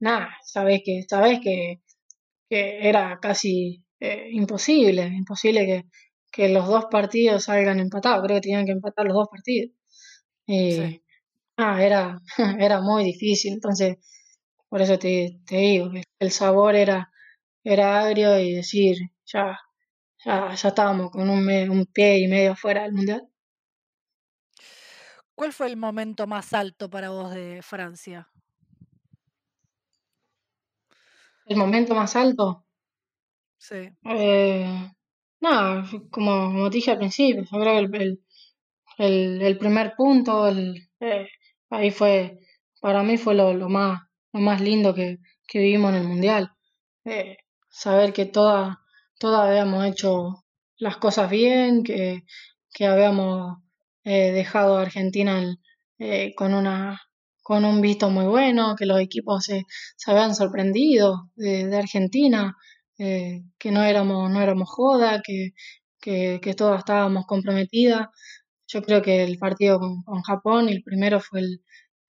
nada, 0.01 0.31
sabés 0.45 0.83
que, 0.85 1.03
sabés 1.09 1.41
que, 1.41 1.81
que 2.49 2.89
era 2.89 3.19
casi 3.21 3.83
imposible, 4.31 5.07
imposible 5.07 5.67
que, 5.67 5.85
que 6.33 6.49
los 6.49 6.67
dos 6.67 6.87
partidos 6.91 7.45
salgan 7.45 7.81
empatados, 7.81 8.25
creo 8.25 8.37
que 8.37 8.43
tenían 8.43 8.67
que 8.67 8.73
empatar 8.73 9.07
los 9.07 9.15
dos 9.15 9.29
partidos. 9.31 9.75
Sí. 10.47 10.55
Y 10.55 11.03
ah, 11.57 11.83
era, 11.83 12.21
era 12.61 12.81
muy 12.81 13.05
difícil, 13.05 13.55
entonces 13.55 13.99
por 14.69 14.83
eso 14.83 14.99
te, 14.99 15.41
te 15.47 15.57
digo 15.57 15.91
que 15.91 16.03
el 16.19 16.31
sabor 16.31 16.75
era, 16.77 17.11
era 17.65 18.01
agrio 18.01 18.39
y 18.39 18.55
decir, 18.55 18.97
ya, 19.25 19.59
ya, 20.25 20.55
ya 20.55 20.69
estábamos 20.69 21.11
con 21.11 21.31
un, 21.31 21.49
un 21.71 21.87
pie 21.87 22.21
y 22.21 22.29
medio 22.29 22.57
fuera 22.57 22.83
del 22.83 22.93
mundial. 22.93 23.29
¿Cuál 25.35 25.53
fue 25.53 25.67
el 25.69 25.77
momento 25.77 26.27
más 26.27 26.53
alto 26.53 26.89
para 26.89 27.11
vos 27.11 27.35
de 27.35 27.61
Francia? 27.63 28.29
El 31.47 31.57
momento 31.57 31.95
más 31.95 32.17
alto, 32.17 32.67
Sí, 33.59 33.91
eh, 34.05 34.93
nada, 35.41 35.85
como, 36.11 36.69
dije 36.71 36.91
al 36.93 36.99
principio, 36.99 37.43
yo 37.45 37.59
creo 37.61 37.91
que 37.91 37.97
el, 37.99 38.21
el- 38.99 39.43
El, 39.43 39.59
primer 39.59 39.95
punto, 39.97 40.49
el, 40.49 40.89
eh, 41.01 41.29
ahí 41.71 41.91
fue, 41.91 42.41
para 42.81 43.03
mí 43.03 43.17
fue 43.19 43.35
lo, 43.35 43.55
lo 43.55 43.69
más, 43.69 44.01
lo 44.33 44.41
más 44.41 44.61
lindo 44.61 44.95
que, 44.95 45.19
que 45.49 45.59
vivimos 45.61 45.93
en 45.95 46.03
el 46.03 46.09
Mundial. 46.09 46.53
Eh, 47.05 47.37
saber 47.71 48.13
que 48.13 48.27
todas, 48.27 48.77
todas 49.19 49.49
habíamos 49.49 49.87
hecho 49.87 50.45
las 50.79 50.97
cosas 50.99 51.31
bien, 51.31 51.83
que, 51.85 52.25
que 52.75 52.87
habíamos 52.87 53.59
eh, 54.05 54.33
dejado 54.33 54.79
a 54.79 54.83
Argentina 54.83 55.41
en- 55.43 55.59
con 56.35 56.55
una, 56.55 57.01
con 57.43 57.65
un 57.65 57.81
visto 57.81 58.11
muy 58.11 58.27
bueno, 58.27 58.75
que 58.77 58.87
los 58.87 59.01
equipos 59.01 59.45
se, 59.45 59.65
se 59.97 60.11
habían 60.11 60.35
sorprendido 60.35 61.31
de 61.37 61.77
Argentina, 61.77 62.57
eh, 62.99 63.43
que 63.59 63.71
no 63.73 63.83
éramos, 63.85 64.31
no 64.31 64.41
éramos 64.43 64.69
joda, 64.71 65.23
que, 65.23 65.51
que, 66.01 66.41
que 66.43 66.55
todas 66.55 66.81
estábamos 66.81 67.27
comprometidas. 67.27 68.09
Yo 68.69 68.83
creo 68.83 69.03
que 69.03 69.25
el 69.25 69.39
partido 69.39 69.79
con, 69.81 70.03
con 70.05 70.23
Japón, 70.23 70.69
el 70.69 70.83
primero 70.85 71.21
fue 71.21 71.41
el, 71.41 71.65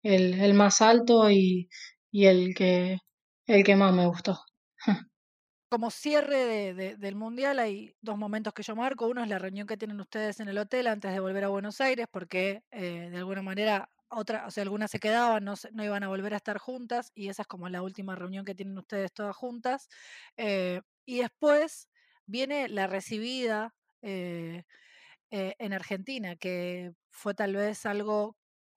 el, 0.03 0.35
el 0.41 0.55
más 0.55 0.83
alto 0.83 1.31
y, 1.31 1.69
y 2.13 2.27
el 2.27 2.55
que, 2.55 2.99
el 3.47 3.65
que 3.65 3.77
más 3.77 3.95
me 3.95 4.07
gustó. 4.07 4.39
como 5.69 5.91
cierre 5.91 6.73
del 6.75 7.17
Mundial 7.17 7.59
hay 7.59 7.97
dos 8.01 8.17
momentos 8.17 8.53
que 8.55 8.63
yo 8.63 8.77
marco. 8.77 9.09
Uno 9.09 9.23
es 9.23 9.29
la 9.29 9.39
reunión 9.41 9.67
que 9.67 9.77
tienen 9.77 10.01
ustedes 10.01 10.39
en 10.41 10.49
el 10.49 10.59
hotel 10.59 10.87
antes 10.87 11.13
de 11.13 11.19
volver 11.21 11.45
a 11.45 11.49
Buenos 11.49 11.81
Aires, 11.81 12.07
porque 12.11 12.63
eh, 12.71 13.09
de 13.11 13.17
alguna 13.19 13.43
manera 13.43 13.91
otra, 14.11 14.47
o 14.47 14.51
sea, 14.51 14.63
algunas 14.63 14.91
se 14.91 15.01
quedaban, 15.01 15.45
no, 15.45 15.55
no, 15.73 15.85
iban 15.85 16.03
a 16.05 16.09
volver 16.09 16.35
a 16.35 16.39
estar 16.39 16.59
juntas, 16.59 17.11
y 17.15 17.29
esa 17.29 17.43
es 17.43 17.49
como 17.49 17.69
la 17.69 17.83
última 17.83 18.15
reunión 18.17 18.45
que 18.45 18.55
tienen 18.55 18.79
ustedes 18.79 19.13
todas 19.13 19.37
juntas. 19.37 19.89
Eh, 20.37 20.81
y 21.07 21.19
después 21.21 21.89
viene 22.27 22.69
la 22.69 22.87
recibida 22.87 23.75
eh, 24.03 24.65
en 25.59 25.73
Argentina, 25.73 26.37
que 26.37 26.93
fue 27.11 27.35
tal 27.35 27.55
vez 27.57 27.87
algo 27.87 28.37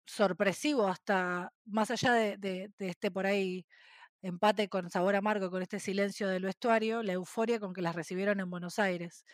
sorpresivo 0.07 0.87
hasta 0.89 1.53
más 1.65 1.91
allá 1.91 2.13
de 2.13 2.71
este 2.79 3.11
por 3.11 3.27
ahí 3.27 3.67
empate 4.25 4.69
con 4.69 4.91
sabor 4.91 5.17
amargo, 5.17 5.51
con 5.51 5.61
este 5.63 5.79
silencio 5.79 6.29
del 6.29 6.45
vestuario, 6.45 7.03
la 7.03 7.13
euforia 7.13 7.61
con 7.61 7.75
que 7.75 7.83
las 7.83 7.95
recibieron 7.95 8.41
en 8.41 8.49
Buenos 8.49 8.79
Aires. 8.79 9.25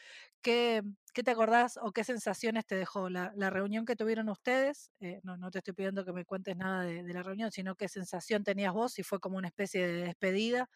¿Qué, 0.43 0.83
te 1.13 1.31
acordás 1.31 1.79
o 1.81 1.93
qué 1.93 2.03
sensaciones 2.03 2.67
te 2.67 2.75
dejó 2.75 3.09
la, 3.09 3.31
reunión 3.51 3.87
que 3.87 3.95
tuvieron 3.95 4.29
ustedes? 4.29 4.91
Eh, 5.01 5.21
no, 5.23 5.37
no, 5.37 5.51
te 5.51 5.59
estoy 5.59 5.75
pidiendo 5.75 6.05
que 6.05 6.13
me 6.13 6.25
cuentes 6.25 6.57
nada 6.57 6.83
de, 6.83 7.03
la 7.05 7.23
reunión, 7.23 7.53
sino 7.53 7.77
qué 7.77 7.89
sensación 7.89 8.43
tenías 8.43 8.73
vos, 8.73 8.93
si 8.93 9.05
fue 9.05 9.21
como 9.21 9.39
una 9.39 9.47
especie 9.47 9.87
de 9.87 10.03
despedida, 10.07 10.69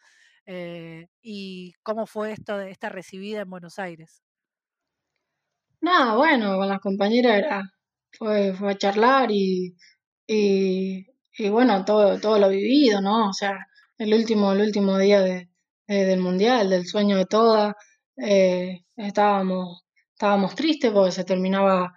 eh, 0.47 1.09
y 1.21 1.73
cómo 1.83 2.07
fue 2.07 2.33
esto 2.33 2.57
de 2.57 2.71
esta 2.71 2.91
recibida 2.91 3.41
en 3.41 3.51
Buenos 3.51 3.81
Aires. 3.81 4.23
Nada, 5.81 6.15
bueno, 6.15 6.57
con 6.57 6.69
las 6.69 6.81
compañeras 6.81 7.39
era, 7.39 7.63
fue, 8.13 8.55
fue 8.55 8.73
a 8.73 8.79
charlar 8.79 9.31
y, 9.33 9.77
y, 10.27 11.05
y 11.37 11.49
bueno, 11.49 11.85
todo, 11.85 12.21
todo 12.21 12.39
lo 12.39 12.49
vivido, 12.49 13.01
¿no? 13.01 13.31
O 13.31 13.33
sea, 13.33 13.59
el 13.99 14.15
último, 14.15 14.53
el 14.53 14.61
último 14.61 14.99
día 14.99 15.21
de, 15.21 15.49
del 15.87 16.21
mundial, 16.21 16.71
del 16.71 16.87
sueño 16.87 17.17
de 17.17 17.27
todas. 17.27 17.75
Eh, 18.17 18.81
estábamos, 18.97 19.85
estábamos 20.13 20.55
tristes 20.55 20.93
porque 20.93 21.13
se 21.13 21.25
terminaba 21.25 21.93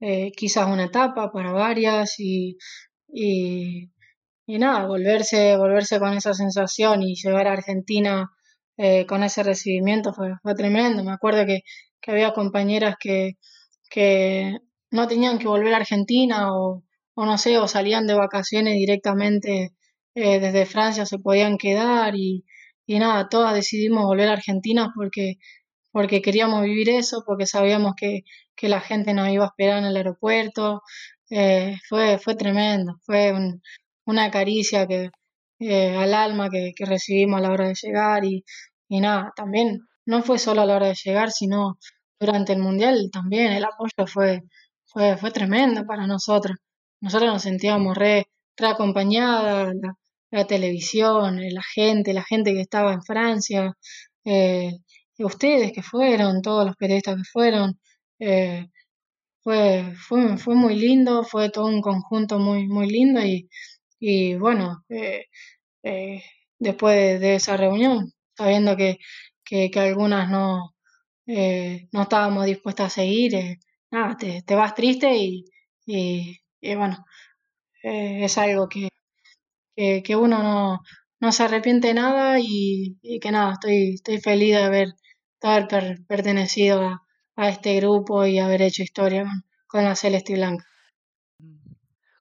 eh, 0.00 0.32
quizás 0.36 0.66
una 0.68 0.84
etapa 0.84 1.30
para 1.32 1.52
varias 1.52 2.18
y, 2.18 2.56
y, 3.08 3.90
nada, 4.46 4.86
volverse, 4.86 5.56
volverse 5.56 5.98
con 5.98 6.14
esa 6.14 6.34
sensación 6.34 7.02
y 7.02 7.14
llegar 7.14 7.46
a 7.48 7.52
Argentina 7.52 8.30
eh, 8.76 9.06
con 9.06 9.22
ese 9.22 9.42
recibimiento 9.42 10.12
fue, 10.14 10.34
fue 10.42 10.54
tremendo. 10.54 11.04
Me 11.04 11.12
acuerdo 11.12 11.46
que, 11.46 11.60
que 12.00 12.10
había 12.12 12.32
compañeras 12.32 12.96
que, 13.00 13.32
que 13.90 14.58
no 14.90 15.08
tenían 15.08 15.38
que 15.38 15.48
volver 15.48 15.74
a 15.74 15.78
Argentina 15.78 16.54
o, 16.54 16.84
o 17.14 17.26
no 17.26 17.38
sé, 17.38 17.58
o 17.58 17.68
salían 17.68 18.06
de 18.06 18.14
vacaciones 18.14 18.74
directamente 18.74 19.72
eh, 20.18 20.40
desde 20.40 20.66
Francia 20.66 21.06
se 21.06 21.18
podían 21.18 21.58
quedar 21.58 22.14
y, 22.16 22.44
y, 22.86 22.98
nada, 22.98 23.28
todas 23.28 23.54
decidimos 23.54 24.04
volver 24.04 24.28
a 24.28 24.32
Argentina 24.32 24.92
porque, 24.94 25.36
porque 25.92 26.22
queríamos 26.22 26.62
vivir 26.64 26.90
eso, 26.90 27.22
porque 27.26 27.46
sabíamos 27.46 27.94
que, 27.96 28.22
que 28.56 28.68
la 28.68 28.80
gente 28.80 29.14
nos 29.14 29.28
iba 29.30 29.44
a 29.44 29.48
esperar 29.48 29.78
en 29.78 29.86
el 29.86 29.96
aeropuerto. 29.96 30.82
Eh, 31.30 31.76
fue, 31.88 32.18
fue 32.18 32.34
tremendo, 32.36 32.94
fue 33.04 33.34
una 34.06 34.30
caricia 34.30 34.86
que, 34.86 35.10
eh, 35.60 35.96
al 35.96 36.14
alma 36.14 36.50
que, 36.50 36.72
que, 36.76 36.84
recibimos 36.86 37.38
a 37.38 37.42
la 37.42 37.50
hora 37.52 37.68
de 37.68 37.74
llegar 37.74 38.24
y, 38.24 38.44
y 38.88 39.00
nada, 39.00 39.32
también 39.36 39.80
no 40.06 40.22
fue 40.22 40.38
solo 40.38 40.62
a 40.62 40.66
la 40.66 40.76
hora 40.76 40.88
de 40.88 40.94
llegar, 40.94 41.30
sino 41.30 41.78
durante 42.20 42.52
el 42.52 42.60
mundial 42.60 43.10
también 43.12 43.52
el 43.52 43.64
apoyo 43.64 44.06
fue, 44.06 44.42
fue, 44.86 45.16
fue 45.16 45.30
tremendo 45.30 45.84
para 45.86 46.06
nosotros. 46.06 46.56
Nosotros 47.00 47.32
nos 47.32 47.42
sentíamos 47.42 47.96
re, 47.96 48.28
re 48.56 48.66
acompañadas, 48.68 49.74
la 49.80 49.94
televisión, 50.46 51.38
eh, 51.40 51.50
la 51.52 51.62
gente, 51.62 52.12
la 52.12 52.24
gente 52.24 52.52
que 52.54 52.60
estaba 52.60 52.92
en 52.92 53.02
Francia, 53.02 53.74
eh, 54.24 54.72
ustedes 55.18 55.72
que 55.72 55.82
fueron, 55.82 56.42
todos 56.42 56.66
los 56.66 56.76
periodistas 56.76 57.16
que 57.16 57.24
fueron. 57.32 57.78
Eh, 58.20 58.66
fue, 59.42 59.94
fue, 59.96 60.38
fue 60.38 60.54
muy 60.56 60.76
lindo, 60.76 61.24
fue 61.24 61.50
todo 61.50 61.66
un 61.66 61.80
conjunto 61.82 62.38
muy, 62.38 62.66
muy 62.68 62.88
lindo 62.90 63.24
y, 63.24 63.48
y 64.00 64.36
bueno, 64.36 64.84
después 66.58 67.20
de, 67.20 67.34
esa 67.36 67.56
reunión, 67.56 68.12
sabiendo 68.36 68.76
que, 68.76 68.98
que, 69.44 69.70
algunas 69.76 70.30
no, 70.30 70.74
no 71.26 72.02
estábamos 72.02 72.46
dispuestas 72.46 72.86
a 72.88 72.90
seguir, 72.96 73.58
nada, 73.90 74.16
te, 74.16 74.42
te, 74.42 74.54
vas 74.54 74.74
triste 74.74 75.16
y, 75.16 75.44
y, 75.86 76.38
y 76.60 76.74
bueno, 76.74 77.04
es 77.82 78.38
algo 78.38 78.68
que, 78.68 78.88
que, 80.02 80.16
uno 80.16 80.42
no, 80.42 80.80
no, 81.20 81.32
se 81.32 81.44
arrepiente 81.44 81.94
nada 81.94 82.38
y, 82.40 82.98
que 83.20 83.30
nada, 83.30 83.52
estoy, 83.52 83.94
estoy 83.94 84.18
feliz 84.18 84.56
de 84.56 84.62
haber, 84.62 84.94
pertenecido 86.08 86.82
a, 86.82 87.06
a, 87.36 87.48
este 87.48 87.76
grupo 87.76 88.26
y 88.26 88.40
haber 88.40 88.62
hecho 88.62 88.82
historia 88.82 89.24
con, 89.68 89.84
la 89.84 89.94
Celeste 89.94 90.34
Blanca. 90.34 90.64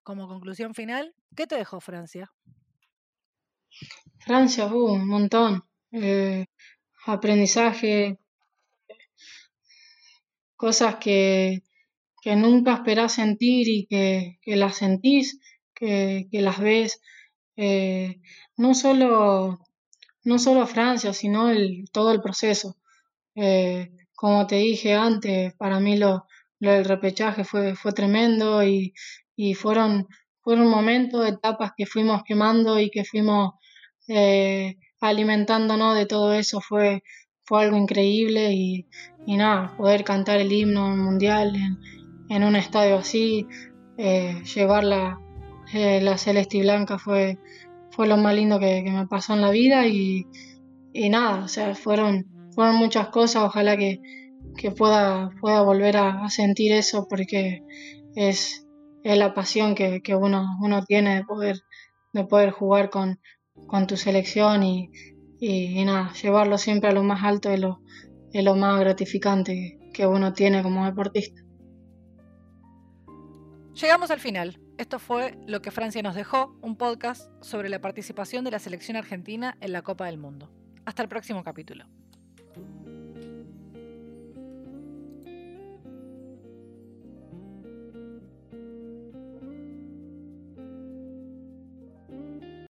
Como 0.04 0.28
conclusión 0.28 0.76
final, 0.76 1.16
¿qué 1.36 1.48
te 1.48 1.56
dejó 1.56 1.80
Francia? 1.80 2.32
Francia, 4.20 4.68
uh, 4.68 4.94
un 4.94 5.08
montón. 5.08 5.64
Eh, 5.92 6.46
aprendizaje, 7.08 8.20
cosas 10.56 10.98
que, 10.98 11.64
que 12.22 12.36
nunca 12.36 12.74
esperás 12.74 13.14
sentir 13.14 13.68
y 13.68 13.88
que, 13.88 14.38
que 14.42 14.56
las 14.58 14.78
sentís, 14.78 15.40
que, 15.74 16.28
que 16.32 16.42
las 16.42 16.60
ves 16.60 17.02
eh, 17.58 18.22
no 18.56 18.74
solo, 18.76 19.60
no 20.24 20.40
solo 20.40 20.68
Francia, 20.68 21.12
sino 21.12 21.50
el, 21.50 21.90
todo 21.92 22.12
el 22.12 22.22
proceso. 22.22 22.78
Eh, 23.36 23.92
como 24.16 24.48
te 24.48 24.56
dije 24.58 24.94
antes, 24.96 25.54
para 25.56 25.80
mí 25.80 25.98
lo, 25.98 26.26
lo 26.60 26.72
del 26.72 26.86
repechaje 26.86 27.44
fue, 27.44 27.76
fue 27.76 27.92
tremendo 27.92 28.64
y, 28.64 28.94
y 29.36 29.54
fueron, 29.56 30.08
fueron 30.42 30.68
momentos, 30.68 31.28
etapas 31.28 31.72
que 31.76 31.86
fuimos 31.86 32.24
quemando 32.24 32.80
y 32.80 32.90
que 32.90 33.04
fuimos 33.04 33.54
eh, 34.08 34.78
alimentándonos 35.02 35.96
de 35.96 36.06
todo 36.06 36.34
eso 36.34 36.62
fue, 36.62 37.04
fue 37.44 37.64
algo 37.64 37.78
increíble 37.78 38.54
y, 38.54 38.88
y 39.26 39.38
nada, 39.38 39.76
poder 39.78 40.04
cantar 40.04 40.40
el 40.40 40.52
himno 40.52 40.96
mundial 40.96 41.56
en, 41.56 41.78
en 42.30 42.44
un 42.44 42.56
estadio 42.56 42.98
así, 42.98 43.48
eh, 43.98 44.42
llevarla 44.56 45.20
eh, 45.74 46.02
la 46.02 46.18
celeste 46.18 46.58
y 46.58 46.62
blanca 46.62 46.98
fue, 46.98 47.38
fue 47.92 48.08
lo 48.08 48.18
más 48.18 48.36
lindo 48.36 48.60
que, 48.60 48.84
me 48.84 49.08
pasó 49.08 49.34
en 49.34 49.42
la 49.42 49.52
vida 49.52 49.88
y, 49.88 50.26
nada, 50.94 51.44
o 51.44 51.48
sea, 51.48 51.76
fueron, 51.76 52.26
fueron 52.54 52.76
muchas 52.76 53.10
cosas, 53.10 53.44
ojalá 53.44 53.78
que, 53.78 54.02
pueda, 54.78 55.32
pueda 55.42 55.62
volver 55.62 55.98
a, 55.98 56.30
sentir 56.30 56.72
eso 56.72 57.08
porque 57.10 57.64
es, 58.16 58.66
es 59.04 59.18
la 59.18 59.34
pasión 59.34 59.76
que, 59.76 60.02
uno, 60.16 60.58
uno 60.62 60.84
tiene 60.86 61.16
de 61.16 61.24
poder, 61.24 61.62
de 62.14 62.24
poder 62.24 62.52
jugar 62.52 62.90
con, 62.90 63.20
con 63.68 63.88
tu 63.88 63.98
selección 63.98 64.64
y, 64.64 64.90
y, 65.40 65.84
nada, 65.86 66.14
llevarlo 66.14 66.58
siempre 66.58 66.90
a 66.90 66.94
lo 66.94 67.04
más 67.04 67.24
alto 67.24 67.50
de 67.50 67.58
lo, 67.58 67.82
de 68.32 68.42
lo 68.42 68.56
más 68.56 68.80
gratificante 68.80 69.80
que 69.94 70.08
uno 70.08 70.34
tiene 70.34 70.64
como 70.64 70.86
deportista. 70.86 71.42
Llegamos 73.74 74.10
al 74.10 74.20
final. 74.20 74.60
Esto 74.78 75.00
fue 75.00 75.36
Lo 75.48 75.64
que 75.64 75.72
Francia 75.72 76.04
nos 76.04 76.14
dejó, 76.14 76.56
un 76.62 76.76
podcast 76.76 77.32
sobre 77.42 77.68
la 77.68 77.82
participación 77.82 78.46
de 78.46 78.52
la 78.52 78.60
selección 78.60 78.96
argentina 78.96 79.58
en 79.60 79.74
la 79.74 79.82
Copa 79.82 80.06
del 80.06 80.20
Mundo. 80.20 80.52
Hasta 80.86 81.02
el 81.02 81.10
próximo 81.10 81.44
capítulo. 81.44 81.86